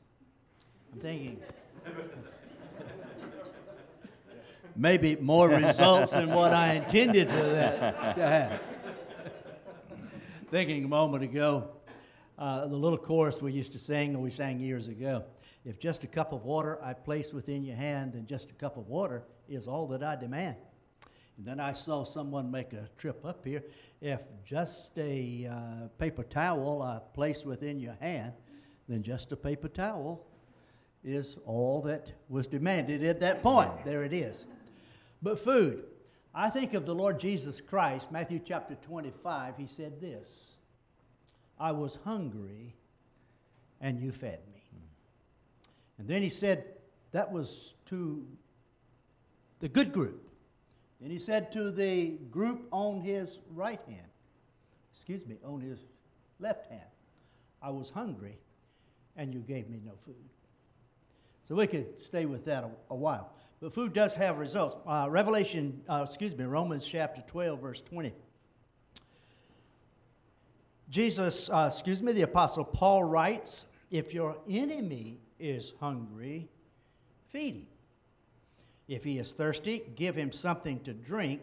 I'm 0.94 1.00
thinking 1.00 1.42
maybe 4.76 5.16
more 5.16 5.50
results 5.50 6.14
than 6.14 6.30
what 6.30 6.54
I 6.54 6.72
intended 6.72 7.28
for 7.28 7.42
that 7.42 8.14
to 8.14 8.22
have. 8.22 8.62
Thinking 10.50 10.86
a 10.86 10.88
moment 10.88 11.22
ago, 11.22 11.68
uh, 12.38 12.66
the 12.66 12.76
little 12.76 12.96
chorus 12.96 13.42
we 13.42 13.52
used 13.52 13.72
to 13.72 13.78
sing, 13.78 14.16
or 14.16 14.20
we 14.20 14.30
sang 14.30 14.58
years 14.58 14.88
ago. 14.88 15.24
If 15.64 15.78
just 15.78 16.04
a 16.04 16.06
cup 16.06 16.32
of 16.32 16.44
water 16.44 16.78
I 16.82 16.94
place 16.94 17.32
within 17.32 17.64
your 17.64 17.76
hand, 17.76 18.12
then 18.14 18.26
just 18.26 18.50
a 18.50 18.54
cup 18.54 18.76
of 18.76 18.88
water 18.88 19.24
is 19.48 19.68
all 19.68 19.86
that 19.88 20.02
I 20.02 20.16
demand. 20.16 20.56
And 21.36 21.46
then 21.46 21.60
I 21.60 21.72
saw 21.72 22.04
someone 22.04 22.50
make 22.50 22.72
a 22.72 22.88
trip 22.98 23.24
up 23.24 23.44
here. 23.44 23.62
If 24.00 24.26
just 24.44 24.98
a 24.98 25.48
uh, 25.50 25.88
paper 25.98 26.24
towel 26.24 26.82
I 26.82 27.00
place 27.14 27.44
within 27.44 27.78
your 27.78 27.96
hand, 28.00 28.32
then 28.88 29.02
just 29.02 29.30
a 29.32 29.36
paper 29.36 29.68
towel 29.68 30.26
is 31.04 31.38
all 31.46 31.82
that 31.82 32.12
was 32.28 32.48
demanded 32.48 33.04
at 33.04 33.20
that 33.20 33.42
point. 33.42 33.84
There 33.84 34.02
it 34.02 34.12
is. 34.12 34.46
But 35.22 35.38
food. 35.38 35.84
I 36.34 36.50
think 36.50 36.74
of 36.74 36.86
the 36.86 36.94
Lord 36.94 37.18
Jesus 37.18 37.60
Christ, 37.60 38.12
Matthew 38.12 38.40
chapter 38.44 38.76
25, 38.76 39.56
he 39.56 39.66
said 39.66 40.00
this 40.00 40.56
I 41.58 41.72
was 41.72 41.98
hungry 42.04 42.76
and 43.80 44.00
you 44.00 44.12
fed 44.12 44.40
me. 44.52 44.57
And 45.98 46.06
then 46.06 46.22
he 46.22 46.30
said 46.30 46.64
that 47.12 47.30
was 47.30 47.74
to 47.86 48.24
the 49.60 49.68
good 49.68 49.92
group. 49.92 50.28
And 51.02 51.12
he 51.12 51.18
said 51.18 51.52
to 51.52 51.70
the 51.70 52.18
group 52.30 52.66
on 52.70 53.00
his 53.00 53.38
right 53.54 53.80
hand, 53.86 54.06
excuse 54.92 55.26
me, 55.26 55.36
on 55.44 55.60
his 55.60 55.78
left 56.40 56.66
hand, 56.70 56.82
I 57.62 57.70
was 57.70 57.90
hungry 57.90 58.38
and 59.16 59.34
you 59.34 59.40
gave 59.40 59.68
me 59.68 59.80
no 59.84 59.92
food. 60.04 60.14
So 61.42 61.54
we 61.54 61.66
could 61.66 61.86
stay 62.04 62.26
with 62.26 62.44
that 62.44 62.64
a, 62.64 62.70
a 62.90 62.94
while. 62.94 63.32
But 63.60 63.72
food 63.72 63.92
does 63.92 64.14
have 64.14 64.38
results. 64.38 64.76
Uh, 64.86 65.08
Revelation, 65.10 65.80
uh, 65.88 66.04
excuse 66.06 66.36
me, 66.36 66.44
Romans 66.44 66.86
chapter 66.86 67.22
12, 67.26 67.60
verse 67.60 67.80
20. 67.82 68.12
Jesus, 70.90 71.50
uh, 71.50 71.68
excuse 71.70 72.02
me, 72.02 72.12
the 72.12 72.22
Apostle 72.22 72.64
Paul 72.64 73.04
writes, 73.04 73.66
If 73.90 74.14
your 74.14 74.36
enemy 74.48 75.18
is 75.38 75.72
hungry, 75.80 76.48
feed 77.28 77.54
him. 77.54 77.66
If 78.88 79.04
he 79.04 79.18
is 79.18 79.32
thirsty, 79.32 79.82
give 79.96 80.14
him 80.16 80.32
something 80.32 80.80
to 80.80 80.94
drink. 80.94 81.42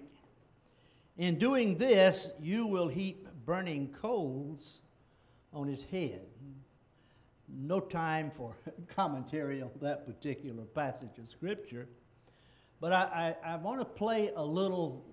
In 1.18 1.38
doing 1.38 1.78
this, 1.78 2.32
you 2.42 2.66
will 2.66 2.88
heap 2.88 3.28
burning 3.46 3.94
coals 3.94 4.82
on 5.54 5.68
his 5.68 5.84
head. 5.84 6.26
No 7.48 7.80
time 7.80 8.32
for 8.32 8.56
commentary 8.96 9.62
on 9.62 9.70
that 9.82 10.06
particular 10.08 10.64
passage 10.64 11.20
of 11.20 11.28
Scripture, 11.28 11.88
but 12.82 12.92
I, 12.92 13.36
I, 13.44 13.54
I 13.54 13.56
want 13.58 13.80
to 13.80 13.86
play 13.86 14.32
a 14.36 14.44
little 14.44 15.06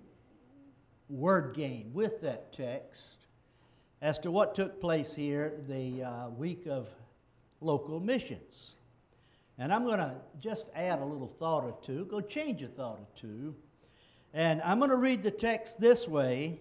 word 1.09 1.55
game 1.55 1.91
with 1.93 2.21
that 2.21 2.51
text 2.51 3.17
as 4.01 4.17
to 4.19 4.31
what 4.31 4.55
took 4.55 4.81
place 4.81 5.13
here 5.13 5.61
the 5.67 6.03
uh, 6.03 6.29
week 6.29 6.65
of 6.65 6.89
local 7.63 7.99
missions. 7.99 8.73
And 9.57 9.71
I'm 9.71 9.85
going 9.85 9.99
to 9.99 10.15
just 10.39 10.67
add 10.75 10.99
a 10.99 11.05
little 11.05 11.27
thought 11.27 11.63
or 11.63 11.75
two, 11.81 12.05
go 12.05 12.21
change 12.21 12.61
a 12.61 12.67
thought 12.67 12.99
or 12.99 13.07
two. 13.15 13.55
And 14.33 14.61
I'm 14.63 14.79
going 14.79 14.89
to 14.89 14.97
read 14.97 15.21
the 15.21 15.31
text 15.31 15.79
this 15.79 16.07
way 16.07 16.59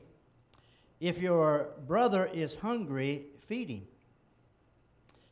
If 1.01 1.19
your 1.19 1.71
brother 1.87 2.27
is 2.33 2.55
hungry, 2.55 3.27
feed 3.41 3.71
him. 3.71 3.83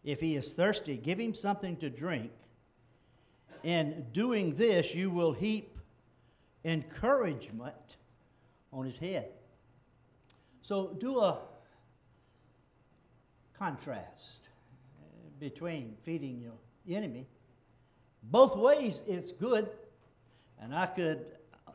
If 0.03 0.21
he 0.21 0.37
is 0.37 0.55
thirsty, 0.55 0.97
give 0.97 1.19
him 1.19 1.35
something 1.35 1.77
to 1.77 1.91
drink. 1.91 2.33
In 3.63 4.07
doing 4.13 4.55
this, 4.55 4.95
you 4.95 5.11
will 5.11 5.33
heap 5.33 5.77
encouragement 6.65 7.97
on 8.73 8.87
his 8.87 8.97
head. 8.97 9.29
So 10.63 10.97
do 10.99 11.21
a 11.21 11.39
contrast 13.59 14.41
between 15.41 15.97
feeding 16.05 16.41
your 16.41 16.97
enemy. 16.97 17.27
Both 18.23 18.57
ways 18.57 19.03
it's 19.09 19.33
good, 19.33 19.69
and 20.61 20.75
I 20.75 20.87
could 20.87 21.25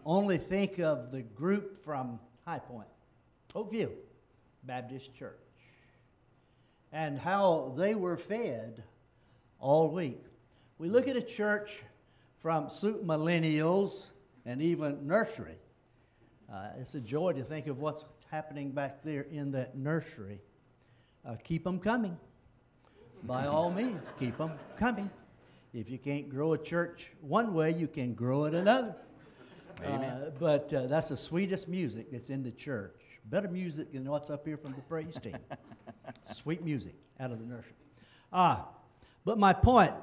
only 0.05 0.37
think 0.37 0.79
of 0.79 1.11
the 1.11 1.23
group 1.23 1.83
from 1.83 2.19
High 2.45 2.59
Point, 2.59 2.87
Oakview 3.55 3.89
Baptist 4.63 5.13
Church, 5.15 5.39
and 6.93 7.17
how 7.17 7.73
they 7.75 7.95
were 7.95 8.15
fed 8.15 8.83
all 9.59 9.89
week. 9.89 10.23
We 10.77 10.89
look 10.89 11.07
at 11.07 11.15
a 11.15 11.21
church 11.21 11.79
from 12.39 12.69
Suit 12.69 13.05
Millennials 13.05 14.07
and 14.45 14.61
even 14.61 15.07
nursery. 15.07 15.57
Uh, 16.51 16.67
it's 16.79 16.93
a 16.93 16.99
joy 16.99 17.33
to 17.33 17.41
think 17.41 17.65
of 17.65 17.79
what's 17.79 18.05
happening 18.29 18.69
back 18.69 19.01
there 19.03 19.25
in 19.31 19.51
that 19.53 19.75
nursery. 19.75 20.39
Uh, 21.25 21.35
keep 21.43 21.63
them 21.63 21.79
coming. 21.79 22.17
By 23.23 23.47
all 23.47 23.71
means, 23.71 24.01
keep 24.19 24.37
them 24.37 24.51
coming. 24.77 25.09
If 25.73 25.89
you 25.89 25.97
can't 25.97 26.29
grow 26.29 26.53
a 26.53 26.57
church 26.57 27.11
one 27.21 27.53
way, 27.53 27.73
you 27.73 27.87
can 27.87 28.13
grow 28.13 28.45
it 28.45 28.53
another. 28.53 28.95
Uh, 29.83 30.29
but 30.39 30.71
uh, 30.73 30.87
that's 30.87 31.09
the 31.09 31.17
sweetest 31.17 31.67
music 31.67 32.11
that's 32.11 32.29
in 32.29 32.43
the 32.43 32.51
church. 32.51 33.01
Better 33.25 33.47
music 33.49 33.91
than 33.91 34.05
what's 34.05 34.29
up 34.29 34.45
here 34.45 34.57
from 34.57 34.73
the 34.73 34.81
praise 34.81 35.19
team. 35.19 35.37
Sweet 36.31 36.63
music 36.63 36.93
out 37.19 37.31
of 37.31 37.39
the 37.39 37.45
nursery. 37.45 37.73
Ah, 38.31 38.67
but 39.25 39.37
my 39.37 39.51
point 39.51 39.93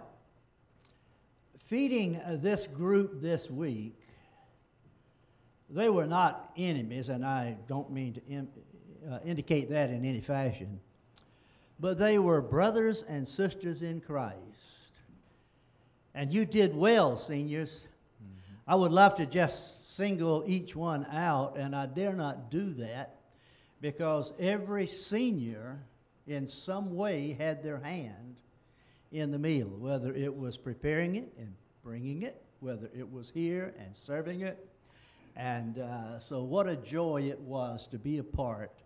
feeding 1.58 2.16
uh, 2.16 2.36
this 2.38 2.66
group 2.66 3.22
this 3.22 3.50
week, 3.50 3.98
they 5.70 5.88
were 5.88 6.06
not 6.06 6.50
enemies, 6.56 7.08
and 7.08 7.24
I 7.24 7.56
don't 7.66 7.90
mean 7.90 8.12
to 8.14 8.26
im- 8.26 8.48
uh, 9.10 9.20
indicate 9.24 9.70
that 9.70 9.88
in 9.88 10.04
any 10.04 10.20
fashion, 10.20 10.80
but 11.82 11.98
they 11.98 12.16
were 12.16 12.40
brothers 12.40 13.02
and 13.02 13.26
sisters 13.26 13.82
in 13.82 14.00
Christ. 14.00 14.36
And 16.14 16.32
you 16.32 16.46
did 16.46 16.76
well, 16.76 17.16
seniors. 17.16 17.88
I 18.68 18.76
would 18.76 18.92
love 18.92 19.16
to 19.16 19.26
just 19.26 19.96
single 19.96 20.44
each 20.46 20.76
one 20.76 21.04
out, 21.10 21.56
and 21.58 21.74
I 21.74 21.86
dare 21.86 22.12
not 22.12 22.52
do 22.52 22.72
that 22.74 23.16
because 23.80 24.32
every 24.38 24.86
senior 24.86 25.80
in 26.28 26.46
some 26.46 26.94
way 26.94 27.32
had 27.32 27.64
their 27.64 27.80
hand 27.80 28.36
in 29.10 29.32
the 29.32 29.38
meal, 29.40 29.66
whether 29.66 30.14
it 30.14 30.34
was 30.34 30.56
preparing 30.56 31.16
it 31.16 31.32
and 31.36 31.52
bringing 31.82 32.22
it, 32.22 32.40
whether 32.60 32.90
it 32.96 33.10
was 33.10 33.28
here 33.28 33.74
and 33.84 33.96
serving 33.96 34.42
it. 34.42 34.68
And 35.34 35.78
uh, 35.80 36.20
so, 36.20 36.44
what 36.44 36.68
a 36.68 36.76
joy 36.76 37.22
it 37.22 37.40
was 37.40 37.88
to 37.88 37.98
be 37.98 38.18
a 38.18 38.22
part 38.22 38.81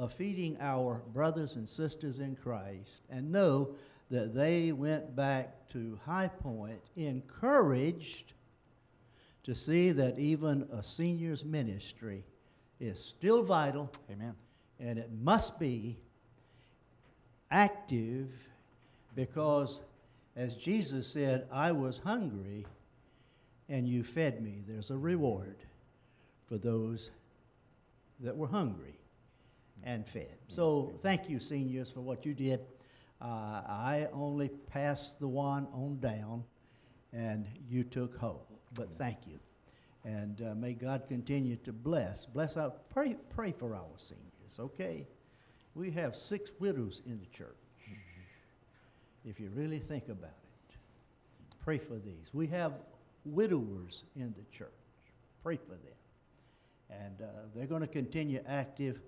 of 0.00 0.14
feeding 0.14 0.56
our 0.62 1.02
brothers 1.12 1.56
and 1.56 1.68
sisters 1.68 2.20
in 2.20 2.34
Christ 2.34 3.02
and 3.10 3.30
know 3.30 3.74
that 4.10 4.34
they 4.34 4.72
went 4.72 5.14
back 5.14 5.68
to 5.68 5.98
High 6.06 6.28
Point 6.28 6.80
encouraged 6.96 8.32
to 9.44 9.54
see 9.54 9.92
that 9.92 10.18
even 10.18 10.66
a 10.72 10.82
seniors 10.82 11.44
ministry 11.44 12.24
is 12.80 12.98
still 12.98 13.42
vital 13.42 13.92
Amen. 14.10 14.34
and 14.80 14.98
it 14.98 15.10
must 15.20 15.58
be 15.58 15.98
active 17.50 18.30
because, 19.14 19.82
as 20.34 20.54
Jesus 20.54 21.08
said, 21.08 21.46
I 21.52 21.72
was 21.72 21.98
hungry 21.98 22.64
and 23.68 23.86
you 23.86 24.02
fed 24.02 24.42
me. 24.42 24.62
There's 24.66 24.90
a 24.90 24.96
reward 24.96 25.56
for 26.48 26.56
those 26.56 27.10
that 28.20 28.34
were 28.34 28.48
hungry 28.48 28.96
and 29.84 30.06
fed. 30.06 30.36
So, 30.48 30.92
thank 31.02 31.28
you, 31.28 31.38
seniors, 31.40 31.90
for 31.90 32.00
what 32.00 32.24
you 32.26 32.34
did. 32.34 32.60
Uh, 33.20 33.62
I 33.66 34.08
only 34.12 34.48
passed 34.48 35.20
the 35.20 35.28
one 35.28 35.66
on 35.72 35.98
down, 36.00 36.44
and 37.12 37.46
you 37.68 37.84
took 37.84 38.16
hold. 38.16 38.46
But 38.74 38.94
thank 38.94 39.18
you. 39.26 39.38
And 40.04 40.40
uh, 40.40 40.54
may 40.54 40.72
God 40.72 41.04
continue 41.08 41.56
to 41.56 41.72
bless. 41.72 42.24
Bless 42.24 42.56
our, 42.56 42.72
pray, 42.88 43.16
pray 43.28 43.52
for 43.52 43.74
our 43.74 43.84
seniors, 43.96 44.58
okay? 44.58 45.06
We 45.74 45.90
have 45.90 46.16
six 46.16 46.50
widows 46.58 47.02
in 47.04 47.18
the 47.18 47.26
church. 47.26 47.56
If 49.24 49.38
you 49.38 49.50
really 49.54 49.78
think 49.78 50.08
about 50.08 50.30
it, 50.30 50.76
pray 51.62 51.76
for 51.76 51.96
these. 51.96 52.30
We 52.32 52.46
have 52.46 52.72
widowers 53.26 54.04
in 54.16 54.34
the 54.36 54.56
church. 54.56 54.68
Pray 55.42 55.56
for 55.56 55.72
them. 55.72 55.98
And 56.90 57.20
uh, 57.20 57.26
they're 57.54 57.66
going 57.66 57.82
to 57.82 57.86
continue 57.86 58.40
active 58.48 59.00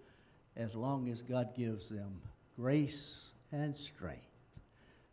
as 0.57 0.75
long 0.75 1.09
as 1.09 1.23
God 1.23 1.55
gives 1.57 1.89
them 1.89 2.21
grace 2.57 3.33
and 3.53 3.75
strength. 3.75 4.27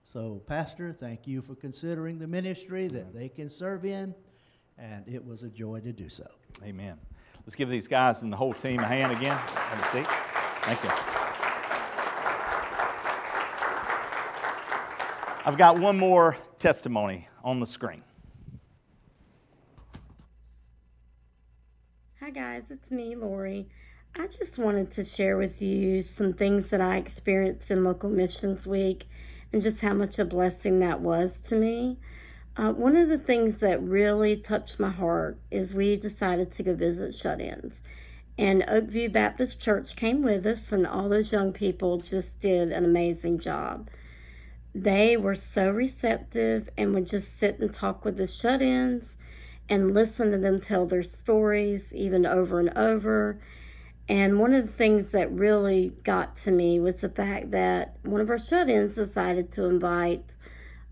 So, 0.03 0.41
Pastor, 0.47 0.91
thank 0.91 1.27
you 1.27 1.41
for 1.41 1.55
considering 1.55 2.17
the 2.17 2.27
ministry 2.27 2.87
that 2.87 3.13
they 3.13 3.29
can 3.29 3.47
serve 3.47 3.85
in, 3.85 4.15
and 4.77 5.07
it 5.07 5.23
was 5.23 5.43
a 5.43 5.49
joy 5.49 5.81
to 5.81 5.93
do 5.93 6.09
so. 6.09 6.27
Amen. 6.63 6.97
Let's 7.45 7.55
give 7.55 7.69
these 7.69 7.87
guys 7.87 8.23
and 8.23 8.33
the 8.33 8.37
whole 8.37 8.53
team 8.53 8.79
a 8.79 8.87
hand 8.87 9.11
again. 9.11 9.37
Have 9.37 9.85
a 9.85 9.91
seat. 9.91 10.07
Thank 10.63 10.83
you. 10.83 10.89
I've 15.45 15.57
got 15.57 15.79
one 15.79 15.97
more 15.97 16.37
testimony 16.59 17.27
on 17.43 17.59
the 17.59 17.65
screen. 17.65 18.03
Hi, 22.19 22.29
guys, 22.29 22.65
it's 22.69 22.91
me, 22.91 23.15
Lori. 23.15 23.67
I 24.21 24.27
just 24.27 24.57
wanted 24.57 24.91
to 24.91 25.05
share 25.05 25.37
with 25.37 25.61
you 25.61 26.01
some 26.01 26.33
things 26.33 26.71
that 26.71 26.81
I 26.81 26.97
experienced 26.97 27.71
in 27.71 27.85
Local 27.85 28.09
Missions 28.09 28.67
Week 28.67 29.07
and 29.53 29.61
just 29.61 29.79
how 29.79 29.93
much 29.93 30.19
a 30.19 30.25
blessing 30.25 30.79
that 30.79 30.99
was 30.99 31.39
to 31.47 31.55
me. 31.55 31.99
Uh, 32.57 32.73
one 32.73 32.97
of 32.97 33.07
the 33.07 33.17
things 33.17 33.61
that 33.61 33.81
really 33.81 34.35
touched 34.35 34.77
my 34.77 34.89
heart 34.89 35.39
is 35.49 35.73
we 35.73 35.95
decided 35.95 36.51
to 36.51 36.63
go 36.63 36.75
visit 36.75 37.15
shut 37.15 37.39
ins. 37.39 37.75
And 38.37 38.63
Oakview 38.63 39.09
Baptist 39.09 39.61
Church 39.61 39.95
came 39.95 40.21
with 40.21 40.45
us, 40.45 40.69
and 40.73 40.85
all 40.85 41.07
those 41.07 41.31
young 41.31 41.53
people 41.53 41.99
just 41.99 42.41
did 42.41 42.73
an 42.73 42.83
amazing 42.83 43.39
job. 43.39 43.89
They 44.75 45.15
were 45.15 45.35
so 45.35 45.69
receptive 45.69 46.67
and 46.77 46.93
would 46.93 47.07
just 47.07 47.39
sit 47.39 47.57
and 47.59 47.73
talk 47.73 48.03
with 48.03 48.17
the 48.17 48.27
shut 48.27 48.61
ins 48.61 49.15
and 49.69 49.93
listen 49.93 50.31
to 50.31 50.37
them 50.37 50.59
tell 50.59 50.85
their 50.85 51.03
stories, 51.03 51.93
even 51.93 52.25
over 52.25 52.59
and 52.59 52.77
over. 52.77 53.39
And 54.09 54.39
one 54.39 54.53
of 54.55 54.65
the 54.65 54.73
things 54.73 55.11
that 55.11 55.31
really 55.31 55.93
got 56.03 56.35
to 56.37 56.51
me 56.51 56.79
was 56.79 57.01
the 57.01 57.09
fact 57.09 57.51
that 57.51 57.97
one 58.01 58.19
of 58.19 58.29
our 58.31 58.39
shut 58.39 58.67
ins 58.67 58.95
decided 58.95 59.51
to 59.51 59.65
invite 59.65 60.33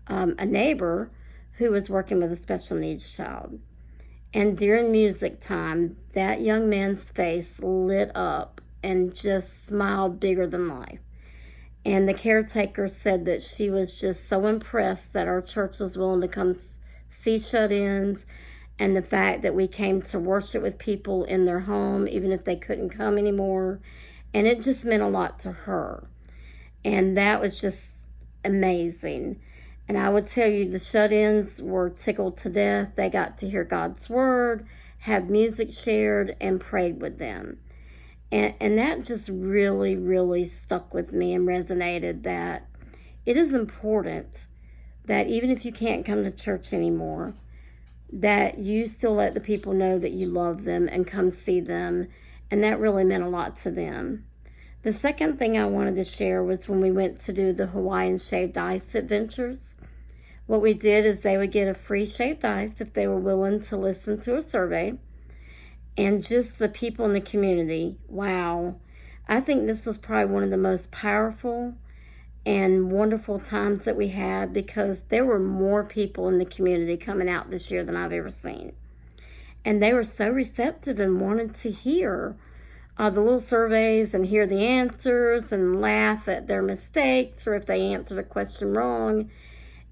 um, 0.06 0.36
a 0.38 0.46
neighbor 0.46 1.10
who 1.54 1.72
was 1.72 1.90
working 1.90 2.20
with 2.20 2.30
a 2.30 2.36
special 2.36 2.76
needs 2.76 3.12
child. 3.12 3.58
And 4.32 4.56
during 4.56 4.92
music 4.92 5.40
time, 5.40 5.96
that 6.14 6.42
young 6.42 6.70
man's 6.70 7.10
face 7.10 7.58
lit 7.58 8.14
up 8.14 8.60
and 8.84 9.12
just 9.12 9.66
smiled 9.66 10.20
bigger 10.20 10.46
than 10.46 10.68
life. 10.68 11.00
And 11.84 12.08
the 12.08 12.14
caretaker 12.14 12.88
said 12.88 13.24
that 13.24 13.42
she 13.42 13.68
was 13.68 13.98
just 13.98 14.28
so 14.28 14.46
impressed 14.46 15.12
that 15.12 15.26
our 15.26 15.42
church 15.42 15.80
was 15.80 15.96
willing 15.96 16.20
to 16.20 16.28
come 16.28 16.56
see 17.10 17.40
shut 17.40 17.72
ins 17.72 18.26
and 18.78 18.94
the 18.94 19.02
fact 19.02 19.42
that 19.42 19.54
we 19.54 19.66
came 19.66 20.02
to 20.02 20.18
worship 20.18 20.62
with 20.62 20.78
people 20.78 21.24
in 21.24 21.44
their 21.44 21.60
home, 21.60 22.06
even 22.06 22.30
if 22.30 22.44
they 22.44 22.56
couldn't 22.56 22.90
come 22.90 23.18
anymore. 23.18 23.80
And 24.32 24.46
it 24.46 24.62
just 24.62 24.84
meant 24.84 25.02
a 25.02 25.08
lot 25.08 25.38
to 25.40 25.52
her. 25.52 26.06
And 26.84 27.16
that 27.16 27.40
was 27.40 27.60
just 27.60 27.86
amazing. 28.44 29.40
And 29.88 29.98
I 29.98 30.10
would 30.10 30.26
tell 30.26 30.48
you, 30.48 30.70
the 30.70 30.78
shut 30.78 31.12
ins 31.12 31.60
were 31.60 31.90
tickled 31.90 32.36
to 32.38 32.50
death. 32.50 32.92
They 32.94 33.08
got 33.08 33.38
to 33.38 33.50
hear 33.50 33.64
God's 33.64 34.08
word, 34.08 34.66
have 35.00 35.30
music 35.30 35.72
shared, 35.72 36.36
and 36.40 36.60
prayed 36.60 37.00
with 37.00 37.18
them. 37.18 37.58
And, 38.30 38.54
and 38.60 38.78
that 38.78 39.04
just 39.04 39.28
really, 39.28 39.96
really 39.96 40.46
stuck 40.46 40.92
with 40.92 41.12
me 41.12 41.32
and 41.32 41.48
resonated 41.48 42.22
that 42.24 42.66
it 43.24 43.36
is 43.36 43.54
important 43.54 44.46
that 45.06 45.26
even 45.26 45.50
if 45.50 45.64
you 45.64 45.72
can't 45.72 46.04
come 46.04 46.22
to 46.22 46.30
church 46.30 46.72
anymore, 46.74 47.34
that 48.12 48.58
you 48.58 48.86
still 48.86 49.14
let 49.14 49.34
the 49.34 49.40
people 49.40 49.72
know 49.72 49.98
that 49.98 50.12
you 50.12 50.26
love 50.26 50.64
them 50.64 50.88
and 50.90 51.06
come 51.06 51.30
see 51.30 51.60
them. 51.60 52.08
And 52.50 52.62
that 52.64 52.80
really 52.80 53.04
meant 53.04 53.24
a 53.24 53.28
lot 53.28 53.56
to 53.58 53.70
them. 53.70 54.24
The 54.82 54.92
second 54.92 55.38
thing 55.38 55.58
I 55.58 55.66
wanted 55.66 55.96
to 55.96 56.04
share 56.04 56.42
was 56.42 56.68
when 56.68 56.80
we 56.80 56.90
went 56.90 57.20
to 57.20 57.32
do 57.32 57.52
the 57.52 57.66
Hawaiian 57.66 58.18
shaved 58.18 58.56
ice 58.56 58.94
adventures. 58.94 59.74
What 60.46 60.62
we 60.62 60.72
did 60.72 61.04
is 61.04 61.20
they 61.20 61.36
would 61.36 61.52
get 61.52 61.68
a 61.68 61.74
free 61.74 62.06
shaved 62.06 62.44
ice 62.44 62.80
if 62.80 62.94
they 62.94 63.06
were 63.06 63.18
willing 63.18 63.60
to 63.64 63.76
listen 63.76 64.20
to 64.22 64.36
a 64.36 64.42
survey. 64.42 64.94
And 65.98 66.24
just 66.24 66.58
the 66.58 66.68
people 66.68 67.04
in 67.04 67.12
the 67.12 67.20
community, 67.20 67.98
wow. 68.08 68.76
I 69.28 69.40
think 69.40 69.66
this 69.66 69.84
was 69.84 69.98
probably 69.98 70.32
one 70.32 70.44
of 70.44 70.50
the 70.50 70.56
most 70.56 70.90
powerful 70.90 71.74
and 72.48 72.90
wonderful 72.90 73.38
times 73.38 73.84
that 73.84 73.94
we 73.94 74.08
had 74.08 74.54
because 74.54 75.02
there 75.10 75.26
were 75.26 75.38
more 75.38 75.84
people 75.84 76.28
in 76.28 76.38
the 76.38 76.46
community 76.46 76.96
coming 76.96 77.28
out 77.28 77.50
this 77.50 77.70
year 77.70 77.84
than 77.84 77.94
I've 77.94 78.10
ever 78.10 78.30
seen. 78.30 78.72
And 79.66 79.82
they 79.82 79.92
were 79.92 80.02
so 80.02 80.30
receptive 80.30 80.98
and 80.98 81.20
wanted 81.20 81.54
to 81.56 81.70
hear 81.70 82.36
uh, 82.96 83.10
the 83.10 83.20
little 83.20 83.42
surveys 83.42 84.14
and 84.14 84.24
hear 84.24 84.46
the 84.46 84.64
answers 84.64 85.52
and 85.52 85.78
laugh 85.78 86.26
at 86.26 86.46
their 86.46 86.62
mistakes 86.62 87.46
or 87.46 87.54
if 87.54 87.66
they 87.66 87.82
answered 87.82 88.18
a 88.18 88.22
question 88.22 88.72
wrong. 88.72 89.30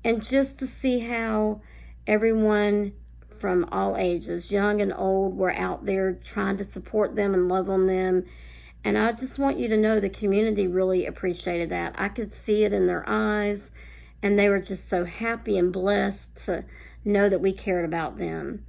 And 0.02 0.24
just 0.24 0.58
to 0.60 0.66
see 0.66 1.00
how 1.00 1.60
everyone 2.06 2.94
from 3.28 3.68
all 3.70 3.98
ages, 3.98 4.50
young 4.50 4.80
and 4.80 4.94
old, 4.96 5.36
were 5.36 5.52
out 5.52 5.84
there 5.84 6.14
trying 6.14 6.56
to 6.56 6.64
support 6.64 7.16
them 7.16 7.34
and 7.34 7.48
love 7.50 7.68
on 7.68 7.86
them 7.86 8.24
and 8.86 8.96
I 8.96 9.10
just 9.10 9.36
want 9.36 9.58
you 9.58 9.66
to 9.66 9.76
know 9.76 9.98
the 9.98 10.08
community 10.08 10.68
really 10.68 11.06
appreciated 11.06 11.70
that. 11.70 11.96
I 11.98 12.08
could 12.08 12.32
see 12.32 12.62
it 12.62 12.72
in 12.72 12.86
their 12.86 13.02
eyes, 13.08 13.72
and 14.22 14.38
they 14.38 14.48
were 14.48 14.60
just 14.60 14.88
so 14.88 15.04
happy 15.04 15.58
and 15.58 15.72
blessed 15.72 16.36
to 16.44 16.64
know 17.04 17.28
that 17.28 17.40
we 17.40 17.52
cared 17.52 17.84
about 17.84 18.16
them. 18.16 18.64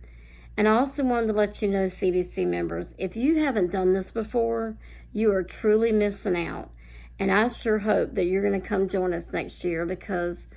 And 0.57 0.67
I 0.67 0.71
also 0.71 1.03
wanted 1.03 1.27
to 1.27 1.33
let 1.33 1.61
you 1.61 1.67
know, 1.67 1.85
CBC 1.85 2.47
members, 2.47 2.95
if 2.97 3.15
you 3.15 3.43
haven't 3.43 3.69
done 3.69 3.93
this 3.93 4.09
before, 4.09 4.75
you 5.13 5.31
are 5.31 5.43
truly 5.43 5.91
missing 5.91 6.35
out. 6.35 6.71
And 7.19 7.31
I 7.31 7.47
sure 7.49 7.77
hope 7.77 8.15
that 8.15 8.25
you're 8.25 8.41
going 8.41 8.59
to 8.59 8.67
come 8.67 8.89
join 8.89 9.13
us 9.13 9.31
next 9.31 9.63
year 9.63 9.85
because 9.85 10.47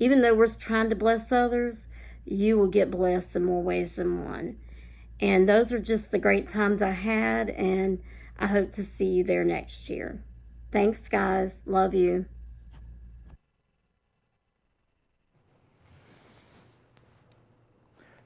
even 0.00 0.22
though 0.22 0.34
we're 0.34 0.48
trying 0.48 0.90
to 0.90 0.96
bless 0.96 1.30
others, 1.30 1.86
you 2.24 2.58
will 2.58 2.66
get 2.66 2.90
blessed 2.90 3.36
in 3.36 3.44
more 3.44 3.62
ways 3.62 3.94
than 3.94 4.24
one. 4.24 4.56
And 5.20 5.48
those 5.48 5.70
are 5.70 5.78
just 5.78 6.10
the 6.10 6.18
great 6.18 6.48
times 6.48 6.82
I 6.82 6.90
had. 6.90 7.48
And 7.50 8.00
I 8.38 8.46
hope 8.46 8.72
to 8.72 8.84
see 8.84 9.06
you 9.06 9.24
there 9.24 9.44
next 9.44 9.88
year. 9.88 10.22
Thanks, 10.72 11.08
guys. 11.08 11.52
Love 11.66 11.94
you. 11.94 12.26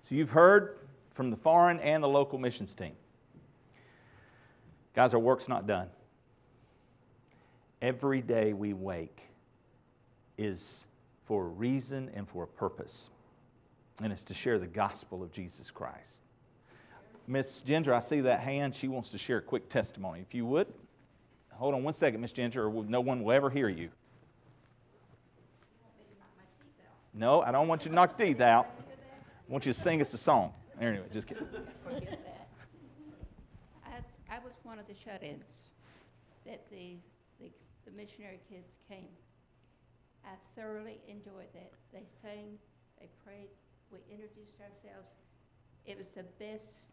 So 0.03 0.15
you've 0.15 0.31
heard 0.31 0.79
from 1.13 1.31
the 1.31 1.37
foreign 1.37 1.79
and 1.81 2.03
the 2.03 2.09
local 2.09 2.39
missions 2.39 2.75
team. 2.75 2.93
Guys, 4.95 5.13
our 5.13 5.21
work's 5.21 5.49
not 5.49 5.67
done. 5.67 5.89
Every 7.83 8.23
day 8.23 8.55
we 8.55 8.73
wake 8.73 9.29
is 10.39 10.87
for 11.27 11.45
a 11.45 11.49
reason 11.49 12.11
and 12.15 12.27
for 12.27 12.45
a 12.45 12.47
purpose, 12.47 13.11
and 14.03 14.13
it's 14.13 14.25
to 14.25 14.35
share 14.35 14.59
the 14.59 14.67
gospel 14.67 15.23
of 15.23 15.31
Jesus 15.31 15.71
Christ. 15.71 16.23
Miss 17.29 17.61
Ginger, 17.61 17.93
I 17.93 18.01
see 18.01 18.23
that 18.23 18.41
hand. 18.41 18.75
She 18.75 18.89
wants 18.89 19.11
to 19.11 19.19
share 19.19 19.37
a 19.37 19.43
quick 19.43 19.69
testimony. 19.69 20.21
If 20.21 20.35
you 20.35 20.47
would, 20.47 20.67
hold 21.53 21.75
on 21.75 21.85
one 21.85 21.93
second, 21.93 22.23
Miss 22.23 22.33
Ginger, 22.33 22.67
or 22.67 22.85
no 22.85 23.03
one 23.03 23.23
will 23.23 23.33
ever 23.33 23.51
hear 23.51 23.69
you. 23.69 23.91
No, 27.13 27.43
I 27.43 27.53
don't 27.53 27.69
want 27.69 27.85
you 27.85 27.91
to 27.91 27.95
knock 27.95 28.17
teeth 28.17 28.41
out. 28.41 28.71
I 28.79 29.53
want 29.53 29.67
you 29.67 29.75
to 29.75 29.79
sing 29.79 30.01
us 30.01 30.15
a 30.15 30.19
song. 30.19 30.55
Anyway, 30.81 31.05
just 31.13 31.27
kidding. 31.27 31.47
Forget 31.85 32.19
that. 32.25 32.49
I, 33.85 34.37
I 34.37 34.39
was 34.39 34.55
one 34.63 34.79
of 34.79 34.87
the 34.87 34.95
shut 34.95 35.23
ins. 35.23 35.45
that 36.47 36.65
the, 36.71 36.97
the, 37.41 37.51
the 37.85 37.91
missionary 37.95 38.41
kids 38.49 38.71
came. 38.89 39.09
I 40.25 40.31
thoroughly 40.57 40.99
enjoyed 41.09 41.53
that. 41.53 41.73
They 41.93 42.05
sang, 42.23 42.59
they 42.99 43.09
prayed, 43.23 43.49
we 43.93 43.99
introduced 44.11 44.61
ourselves. 44.61 45.09
It 45.85 45.99
was 45.99 46.09
the 46.09 46.25
best 46.39 46.87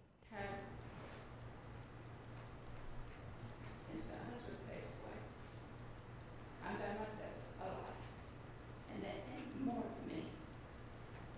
and 8.90 9.04
that 9.04 9.20
meant 9.30 9.46
oh, 9.62 9.66
more 9.66 9.84
to 9.84 10.02
me. 10.10 10.24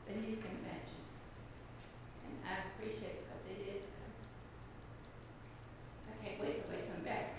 Than 0.07 0.23
you 0.23 0.37
can 0.37 0.53
imagine. 0.63 1.03
And 2.23 2.33
I 2.47 2.71
appreciate 2.71 3.27
what 3.27 3.43
they 3.43 3.57
did. 3.59 3.81
I 6.07 6.13
can't 6.23 6.39
wait 6.39 6.63
till 6.63 6.71
they 6.71 6.87
come 6.87 7.03
back. 7.03 7.35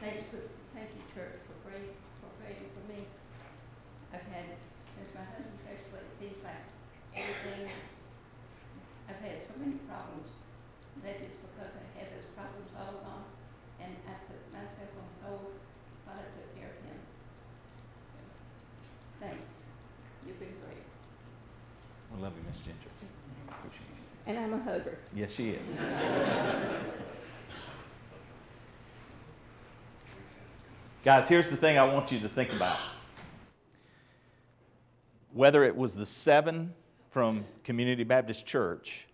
Thanks, 0.00 0.30
to- 0.30 0.50
thank 0.74 0.90
you, 0.94 1.02
church, 1.14 1.40
for 1.46 1.56
praying, 1.66 1.94
for 2.20 2.30
praying 2.42 2.68
for 2.74 2.84
me. 2.90 3.06
I've 4.12 4.26
had, 4.30 4.54
since 4.94 5.10
my 5.14 5.24
husband 5.24 5.58
passed 5.66 5.88
away, 5.90 6.04
it 6.06 6.14
seems 6.14 6.38
like 6.44 6.62
everything, 7.16 7.66
I've 9.08 9.18
had 9.22 9.42
so 9.46 9.58
many 9.58 9.78
problems. 9.88 10.30
Maybe 11.02 11.26
it's 11.26 11.40
because 11.42 11.74
I 11.74 11.84
had 11.98 12.08
those 12.14 12.28
problems 12.38 12.70
all 12.76 13.02
along, 13.02 13.24
and 13.80 13.92
I 14.06 14.14
put 14.30 14.40
myself 14.52 14.90
on 14.96 15.10
hold 15.22 15.54
while 16.06 16.20
I 16.22 16.28
took 16.38 16.50
care 16.54 16.70
of 16.70 16.80
him. 16.86 17.00
So, 18.12 18.20
Thanks, 19.20 19.70
you've 20.26 20.38
been 20.40 20.56
great, 20.62 20.86
We 22.14 22.22
love 22.22 22.32
you, 22.36 22.45
Miss 22.56 22.64
Ginger. 22.64 22.88
And 24.26 24.38
I'm 24.38 24.54
a 24.54 24.62
hugger. 24.62 24.98
Yes, 25.14 25.32
she 25.32 25.50
is. 25.50 25.76
Guys, 31.04 31.28
here's 31.28 31.50
the 31.50 31.56
thing 31.56 31.78
I 31.78 31.84
want 31.84 32.10
you 32.10 32.18
to 32.20 32.28
think 32.28 32.52
about. 32.52 32.78
Whether 35.32 35.64
it 35.64 35.76
was 35.76 35.94
the 35.94 36.06
seven 36.06 36.72
from 37.10 37.44
Community 37.62 38.04
Baptist 38.04 38.46
Church 38.46 39.06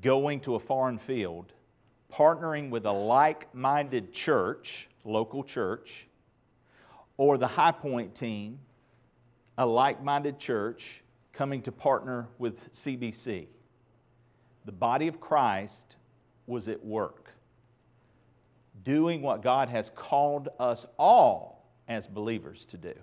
going 0.00 0.40
to 0.40 0.54
a 0.54 0.60
foreign 0.60 0.98
field, 0.98 1.52
partnering 2.12 2.70
with 2.70 2.86
a 2.86 2.92
like 2.92 3.52
minded 3.54 4.12
church, 4.12 4.88
local 5.04 5.42
church, 5.42 6.06
or 7.16 7.36
the 7.36 7.48
High 7.48 7.72
Point 7.72 8.14
team, 8.14 8.60
a 9.58 9.66
like 9.66 10.02
minded 10.02 10.38
church 10.38 11.02
coming 11.32 11.62
to 11.62 11.72
partner 11.72 12.28
with 12.38 12.72
CBC, 12.72 13.46
the 14.64 14.72
body 14.72 15.08
of 15.08 15.20
Christ 15.20 15.96
was 16.46 16.68
at 16.68 16.84
work, 16.84 17.30
doing 18.84 19.22
what 19.22 19.42
God 19.42 19.68
has 19.68 19.90
called 19.94 20.48
us 20.58 20.86
all 20.98 21.64
as 21.88 22.06
believers 22.06 22.64
to 22.66 22.76
do. 22.76 22.94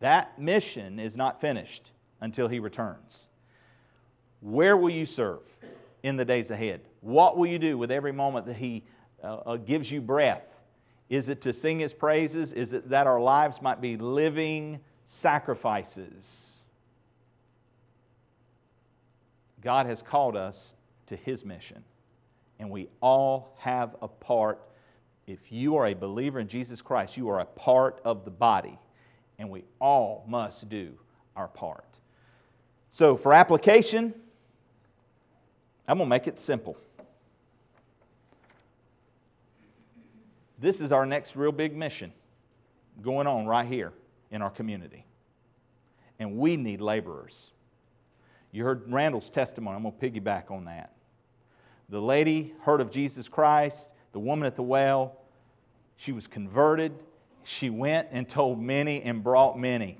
That 0.00 0.38
mission 0.38 0.98
is 0.98 1.16
not 1.16 1.40
finished 1.40 1.92
until 2.20 2.48
He 2.48 2.58
returns. 2.58 3.28
Where 4.40 4.76
will 4.76 4.90
you 4.90 5.06
serve 5.06 5.40
in 6.02 6.16
the 6.16 6.24
days 6.24 6.50
ahead? 6.50 6.82
What 7.00 7.36
will 7.36 7.46
you 7.46 7.58
do 7.58 7.78
with 7.78 7.90
every 7.90 8.12
moment 8.12 8.46
that 8.46 8.56
He 8.56 8.84
uh, 9.22 9.36
uh, 9.36 9.56
gives 9.56 9.90
you 9.90 10.00
breath? 10.00 10.44
Is 11.08 11.28
it 11.28 11.40
to 11.42 11.52
sing 11.52 11.78
His 11.78 11.92
praises? 11.92 12.52
Is 12.52 12.72
it 12.72 12.88
that 12.90 13.06
our 13.06 13.20
lives 13.20 13.62
might 13.62 13.80
be 13.80 13.96
living 13.96 14.80
sacrifices? 15.06 16.63
God 19.64 19.86
has 19.86 20.02
called 20.02 20.36
us 20.36 20.76
to 21.06 21.16
His 21.16 21.44
mission, 21.44 21.82
and 22.58 22.70
we 22.70 22.88
all 23.00 23.56
have 23.58 23.96
a 24.02 24.08
part. 24.08 24.60
If 25.26 25.50
you 25.50 25.76
are 25.76 25.86
a 25.86 25.94
believer 25.94 26.38
in 26.38 26.46
Jesus 26.46 26.82
Christ, 26.82 27.16
you 27.16 27.30
are 27.30 27.40
a 27.40 27.46
part 27.46 28.00
of 28.04 28.26
the 28.26 28.30
body, 28.30 28.78
and 29.38 29.48
we 29.48 29.64
all 29.80 30.24
must 30.28 30.68
do 30.68 30.92
our 31.34 31.48
part. 31.48 31.88
So, 32.90 33.16
for 33.16 33.32
application, 33.32 34.14
I'm 35.88 35.96
going 35.96 36.06
to 36.06 36.10
make 36.10 36.28
it 36.28 36.38
simple. 36.38 36.76
This 40.58 40.80
is 40.80 40.92
our 40.92 41.04
next 41.04 41.36
real 41.36 41.52
big 41.52 41.74
mission 41.74 42.12
going 43.02 43.26
on 43.26 43.46
right 43.46 43.66
here 43.66 43.92
in 44.30 44.42
our 44.42 44.50
community. 44.50 45.04
And 46.18 46.36
we 46.36 46.56
need 46.56 46.80
laborers. 46.80 47.52
You 48.54 48.62
heard 48.62 48.84
Randall's 48.86 49.30
testimony. 49.30 49.74
I'm 49.74 49.82
going 49.82 49.98
to 49.98 50.20
piggyback 50.20 50.52
on 50.52 50.66
that. 50.66 50.92
The 51.88 52.00
lady 52.00 52.54
heard 52.60 52.80
of 52.80 52.88
Jesus 52.88 53.28
Christ, 53.28 53.90
the 54.12 54.20
woman 54.20 54.46
at 54.46 54.54
the 54.54 54.62
well. 54.62 55.16
She 55.96 56.12
was 56.12 56.28
converted. 56.28 56.92
She 57.42 57.68
went 57.68 58.08
and 58.12 58.28
told 58.28 58.62
many 58.62 59.02
and 59.02 59.24
brought 59.24 59.58
many. 59.58 59.98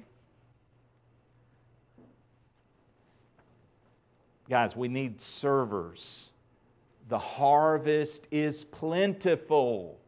Guys, 4.49 4.77
we 4.77 4.87
need 4.87 5.21
servers. 5.21 6.31
The 7.09 7.19
harvest 7.19 8.29
is 8.31 8.67
plentiful. 8.67 9.99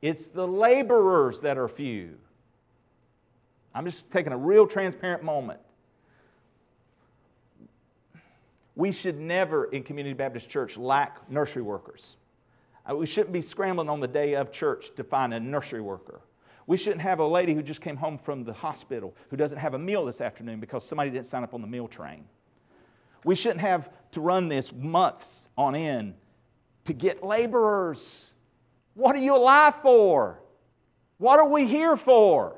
It's 0.00 0.28
the 0.28 0.46
laborers 0.46 1.40
that 1.40 1.58
are 1.58 1.66
few. 1.66 2.16
I'm 3.74 3.84
just 3.84 4.12
taking 4.12 4.32
a 4.32 4.38
real 4.38 4.68
transparent 4.68 5.24
moment. 5.24 5.58
We 8.80 8.92
should 8.92 9.20
never, 9.20 9.66
in 9.66 9.82
Community 9.82 10.14
Baptist 10.14 10.48
Church, 10.48 10.78
lack 10.78 11.30
nursery 11.30 11.60
workers. 11.60 12.16
Uh, 12.90 12.96
We 12.96 13.04
shouldn't 13.04 13.30
be 13.30 13.42
scrambling 13.42 13.90
on 13.90 14.00
the 14.00 14.08
day 14.08 14.36
of 14.36 14.50
church 14.50 14.94
to 14.94 15.04
find 15.04 15.34
a 15.34 15.38
nursery 15.38 15.82
worker. 15.82 16.22
We 16.66 16.78
shouldn't 16.78 17.02
have 17.02 17.18
a 17.18 17.26
lady 17.26 17.52
who 17.52 17.62
just 17.62 17.82
came 17.82 17.98
home 17.98 18.16
from 18.16 18.42
the 18.42 18.54
hospital 18.54 19.14
who 19.28 19.36
doesn't 19.36 19.58
have 19.58 19.74
a 19.74 19.78
meal 19.78 20.06
this 20.06 20.22
afternoon 20.22 20.60
because 20.60 20.82
somebody 20.82 21.10
didn't 21.10 21.26
sign 21.26 21.44
up 21.44 21.52
on 21.52 21.60
the 21.60 21.66
meal 21.66 21.88
train. 21.88 22.24
We 23.22 23.34
shouldn't 23.34 23.60
have 23.60 23.90
to 24.12 24.22
run 24.22 24.48
this 24.48 24.72
months 24.72 25.50
on 25.58 25.74
end 25.74 26.14
to 26.84 26.94
get 26.94 27.22
laborers. 27.22 28.32
What 28.94 29.14
are 29.14 29.18
you 29.18 29.36
alive 29.36 29.74
for? 29.82 30.40
What 31.18 31.38
are 31.38 31.48
we 31.48 31.66
here 31.66 31.98
for? 31.98 32.56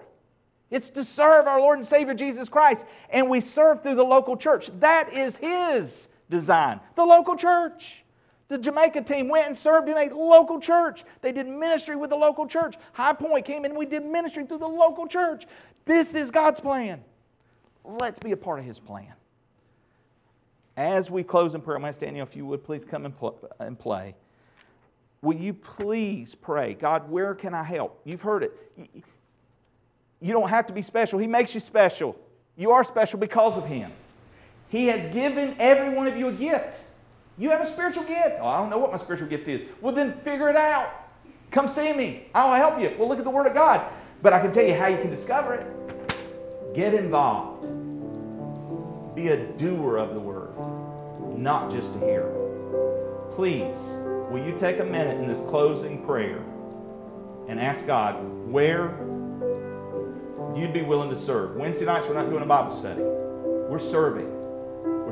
It's 0.71 0.89
to 0.91 1.03
serve 1.03 1.49
our 1.49 1.59
Lord 1.59 1.79
and 1.79 1.85
Savior 1.85 2.15
Jesus 2.15 2.49
Christ, 2.49 2.87
and 3.11 3.29
we 3.29 3.41
serve 3.41 3.83
through 3.83 3.97
the 3.97 4.05
local 4.05 4.37
church. 4.37 4.71
That 4.79 5.13
is 5.13 5.35
His 5.37 6.09
design. 6.33 6.81
The 6.97 7.05
local 7.05 7.37
church. 7.37 8.03
The 8.49 8.59
Jamaica 8.59 9.03
team 9.03 9.29
went 9.29 9.47
and 9.47 9.57
served 9.57 9.89
in 9.89 9.97
a 9.97 10.13
local 10.15 10.59
church. 10.59 11.05
They 11.21 11.31
did 11.31 11.47
ministry 11.47 11.95
with 11.95 12.11
the 12.11 12.17
local 12.17 12.47
church. 12.47 12.77
High 12.93 13.13
Point 13.13 13.45
came 13.45 13.65
in, 13.65 13.75
we 13.75 13.87
did 13.87 14.05
ministry 14.05 14.45
through 14.45 14.59
the 14.59 14.69
local 14.69 15.07
church. 15.07 15.47
This 15.85 16.15
is 16.15 16.31
God's 16.31 16.61
plan. 16.61 17.03
Let's 17.85 18.19
be 18.19 18.33
a 18.33 18.37
part 18.37 18.59
of 18.59 18.65
His 18.65 18.79
plan. 18.79 19.13
As 20.77 21.11
we 21.11 21.23
close 21.23 21.55
in 21.55 21.61
prayer, 21.61 21.77
I'm 21.77 21.83
going 21.83 21.93
to 21.93 22.01
Daniel 22.01 22.27
if 22.27 22.35
you 22.35 22.47
would 22.47 22.65
please 22.65 22.85
come 22.85 23.05
and, 23.05 23.17
pl- 23.17 23.39
and 23.61 23.79
play. 23.79 24.15
Will 25.23 25.37
you 25.37 25.55
please 25.55 26.35
pray, 26.35 26.75
God, 26.75 27.09
where 27.11 27.35
can 27.35 27.55
I 27.55 27.63
help? 27.63 28.01
You've 28.05 28.23
heard 28.23 28.43
it. 28.43 28.53
You 30.21 30.33
don't 30.33 30.49
have 30.49 30.67
to 30.67 30.73
be 30.73 30.83
special. 30.83 31.19
He 31.19 31.27
makes 31.27 31.55
you 31.55 31.61
special. 31.61 32.17
You 32.57 32.71
are 32.73 32.85
special 32.85 33.19
because 33.19 33.57
of 33.57 33.67
Him. 33.67 33.93
He 34.73 34.87
has 34.87 35.05
given 35.13 35.55
every 35.59 35.95
one 35.95 36.07
of 36.07 36.17
you 36.17 36.29
a 36.29 36.33
gift. 36.33 36.81
You 37.37 37.51
have 37.51 37.61
a 37.61 37.67
spiritual 37.67 38.05
gift. 38.05 38.39
Oh, 38.41 38.49
I 38.49 38.59
don't 38.59 38.71
know 38.71 38.79
what 38.79 38.91
my 38.91 38.97
spiritual 38.97 39.29
gift 39.29 39.47
is. 39.47 39.63
Well, 39.83 39.95
then 39.95 40.15
figure 40.21 40.49
it 40.49 40.57
out. 40.57 40.89
Come 41.51 41.69
see 41.69 41.93
me. 41.93 42.29
I'll 42.35 42.55
help 42.55 42.81
you. 42.81 42.97
Well, 42.99 43.07
look 43.07 43.19
at 43.19 43.25
the 43.25 43.31
Word 43.31 43.47
of 43.47 43.53
God. 43.53 43.85
But 44.23 44.33
I 44.33 44.41
can 44.41 44.51
tell 44.51 44.65
you 44.65 44.73
how 44.75 44.87
you 44.87 44.97
can 44.97 45.11
discover 45.11 45.55
it. 45.55 46.75
Get 46.75 46.95
involved. 46.95 47.65
Be 49.15 49.29
a 49.29 49.47
doer 49.59 49.99
of 49.99 50.15
the 50.15 50.21
Word, 50.21 50.57
not 51.37 51.71
just 51.71 51.95
a 51.97 51.99
hearer. 51.99 53.29
Please, 53.33 53.77
will 54.31 54.43
you 54.43 54.57
take 54.59 54.79
a 54.79 54.85
minute 54.85 55.21
in 55.21 55.29
this 55.29 55.41
closing 55.51 56.03
prayer 56.07 56.43
and 57.47 57.61
ask 57.61 57.87
God 57.87 58.15
where 58.49 58.97
you'd 60.57 60.73
be 60.73 60.81
willing 60.81 61.11
to 61.11 61.17
serve? 61.17 61.57
Wednesday 61.57 61.85
nights, 61.85 62.07
we're 62.09 62.15
not 62.15 62.31
doing 62.31 62.43
a 62.43 62.47
Bible 62.47 62.71
study. 62.71 63.03
We're 63.03 63.79
serving. 63.79 64.42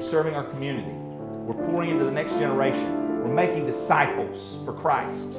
We're 0.01 0.07
serving 0.07 0.35
our 0.35 0.45
community. 0.45 0.91
We're 0.91 1.63
pouring 1.67 1.91
into 1.91 2.07
the 2.07 2.11
next 2.11 2.39
generation. 2.39 3.21
We're 3.21 3.35
making 3.35 3.67
disciples 3.67 4.59
for 4.65 4.73
Christ. 4.73 5.39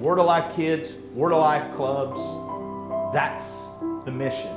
Word 0.00 0.18
of 0.18 0.24
Life 0.24 0.56
kids, 0.56 0.94
Word 1.12 1.32
of 1.32 1.40
Life 1.40 1.74
clubs. 1.74 2.18
That's 3.12 3.66
the 4.06 4.12
mission 4.12 4.50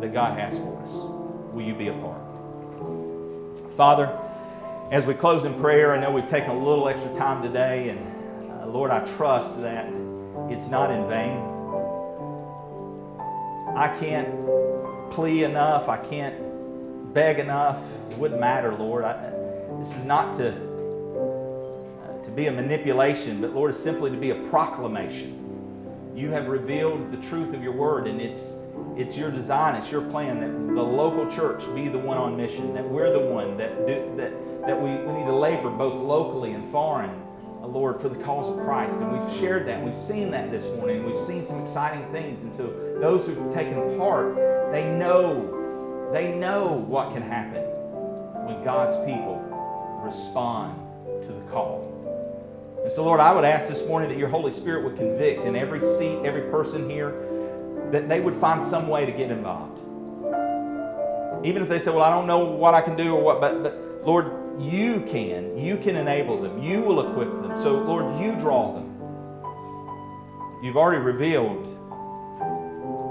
that 0.00 0.12
God 0.12 0.38
has 0.38 0.58
for 0.58 0.78
us. 0.82 0.92
Will 1.54 1.62
you 1.62 1.74
be 1.74 1.88
a 1.88 1.94
part? 1.94 2.20
Father, 3.78 4.14
as 4.90 5.06
we 5.06 5.14
close 5.14 5.46
in 5.46 5.58
prayer, 5.58 5.94
I 5.94 5.98
know 5.98 6.10
we've 6.10 6.28
taken 6.28 6.50
a 6.50 6.58
little 6.58 6.88
extra 6.88 7.14
time 7.14 7.42
today, 7.42 7.88
and 7.88 8.52
uh, 8.60 8.66
Lord, 8.66 8.90
I 8.90 9.06
trust 9.16 9.62
that 9.62 9.86
it's 10.50 10.68
not 10.68 10.90
in 10.90 11.08
vain. 11.08 11.38
I 13.74 13.88
can't 13.98 15.10
plea 15.10 15.44
enough. 15.44 15.88
I 15.88 15.96
can't 15.96 16.45
beg 17.16 17.38
enough. 17.38 17.78
It 18.10 18.18
wouldn't 18.18 18.38
matter, 18.38 18.74
Lord. 18.74 19.02
I, 19.02 19.30
this 19.78 19.96
is 19.96 20.04
not 20.04 20.34
to 20.34 20.48
uh, 20.52 22.22
to 22.22 22.30
be 22.30 22.48
a 22.48 22.52
manipulation, 22.52 23.40
but 23.40 23.54
Lord, 23.54 23.70
it's 23.70 23.82
simply 23.82 24.10
to 24.10 24.18
be 24.18 24.32
a 24.32 24.48
proclamation. 24.50 25.32
You 26.14 26.28
have 26.32 26.48
revealed 26.48 27.10
the 27.10 27.16
truth 27.26 27.54
of 27.54 27.62
your 27.62 27.72
word, 27.72 28.06
and 28.06 28.20
it's 28.20 28.56
it's 28.98 29.16
your 29.16 29.30
design, 29.30 29.76
it's 29.76 29.90
your 29.90 30.02
plan 30.02 30.40
that 30.40 30.74
the 30.74 30.82
local 30.82 31.26
church 31.30 31.64
be 31.74 31.88
the 31.88 31.98
one 31.98 32.18
on 32.18 32.36
mission, 32.36 32.74
that 32.74 32.86
we're 32.86 33.10
the 33.10 33.18
one 33.18 33.56
that 33.56 33.86
do, 33.86 34.12
that 34.18 34.66
that 34.66 34.78
we, 34.78 34.90
we 34.90 35.18
need 35.18 35.24
to 35.24 35.34
labor 35.34 35.70
both 35.70 35.96
locally 35.96 36.52
and 36.52 36.66
foreign, 36.68 37.10
uh, 37.62 37.66
Lord, 37.66 37.98
for 37.98 38.10
the 38.10 38.22
cause 38.24 38.46
of 38.48 38.62
Christ. 38.62 38.98
And 38.98 39.18
we've 39.18 39.38
shared 39.38 39.66
that, 39.68 39.82
we've 39.82 39.96
seen 39.96 40.30
that 40.32 40.50
this 40.50 40.66
morning, 40.76 41.06
we've 41.06 41.18
seen 41.18 41.46
some 41.46 41.62
exciting 41.62 42.06
things. 42.12 42.42
And 42.42 42.52
so 42.52 42.66
those 43.00 43.26
who've 43.26 43.54
taken 43.54 43.96
part, 43.96 44.36
they 44.70 44.84
know, 44.84 45.62
they 46.12 46.34
know 46.34 46.72
what 46.72 47.12
can 47.12 47.22
happen 47.22 47.62
when 48.46 48.62
God's 48.62 48.96
people 49.04 49.42
respond 50.04 50.78
to 51.22 51.32
the 51.32 51.40
call. 51.50 51.92
And 52.82 52.92
so, 52.92 53.04
Lord, 53.04 53.18
I 53.18 53.34
would 53.34 53.44
ask 53.44 53.68
this 53.68 53.86
morning 53.88 54.08
that 54.08 54.18
your 54.18 54.28
Holy 54.28 54.52
Spirit 54.52 54.84
would 54.84 54.96
convict 54.96 55.44
in 55.44 55.56
every 55.56 55.80
seat, 55.80 56.20
every 56.24 56.42
person 56.50 56.88
here, 56.88 57.10
that 57.90 58.08
they 58.08 58.20
would 58.20 58.36
find 58.36 58.64
some 58.64 58.88
way 58.88 59.04
to 59.04 59.12
get 59.12 59.30
involved. 59.30 59.80
Even 61.44 61.62
if 61.62 61.68
they 61.68 61.78
say, 61.78 61.90
Well, 61.90 62.02
I 62.02 62.10
don't 62.10 62.26
know 62.26 62.44
what 62.44 62.74
I 62.74 62.80
can 62.80 62.96
do 62.96 63.14
or 63.14 63.22
what, 63.22 63.40
but, 63.40 63.62
but 63.62 64.06
Lord, 64.06 64.32
you 64.60 65.00
can. 65.00 65.58
You 65.58 65.76
can 65.76 65.96
enable 65.96 66.40
them. 66.40 66.62
You 66.62 66.82
will 66.82 67.10
equip 67.10 67.28
them. 67.28 67.56
So, 67.56 67.82
Lord, 67.82 68.20
you 68.20 68.32
draw 68.40 68.72
them. 68.72 68.86
You've 70.62 70.76
already 70.76 71.02
revealed 71.02 71.66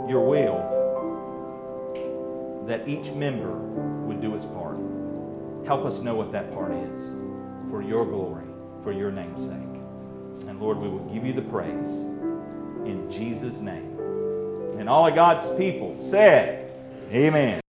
your 0.10 0.26
will 0.26 0.75
that 2.66 2.88
each 2.88 3.12
member 3.12 3.52
would 4.06 4.22
do 4.22 4.36
its 4.36 4.46
part. 4.46 4.78
Help 5.66 5.86
us 5.86 6.02
know 6.02 6.16
what 6.16 6.32
that 6.32 6.54
part 6.54 6.72
is 6.72 7.14
for 7.70 7.82
your 7.82 8.06
glory, 8.06 8.46
for 8.84 8.92
your 8.92 9.12
name's 9.12 9.42
sake. 9.42 10.48
And 10.48 10.60
Lord, 10.60 10.78
we 10.78 10.88
will 10.88 11.06
give 11.14 11.26
you 11.26 11.34
the 11.34 11.42
praise 11.42 12.02
in 12.86 13.08
Jesus' 13.10 13.62
name. 13.62 14.00
And 14.78 14.88
all 14.90 15.08
of 15.08 15.16
God's 15.16 15.50
people 15.58 15.98
said, 16.02 16.72
Amen. 17.12 17.65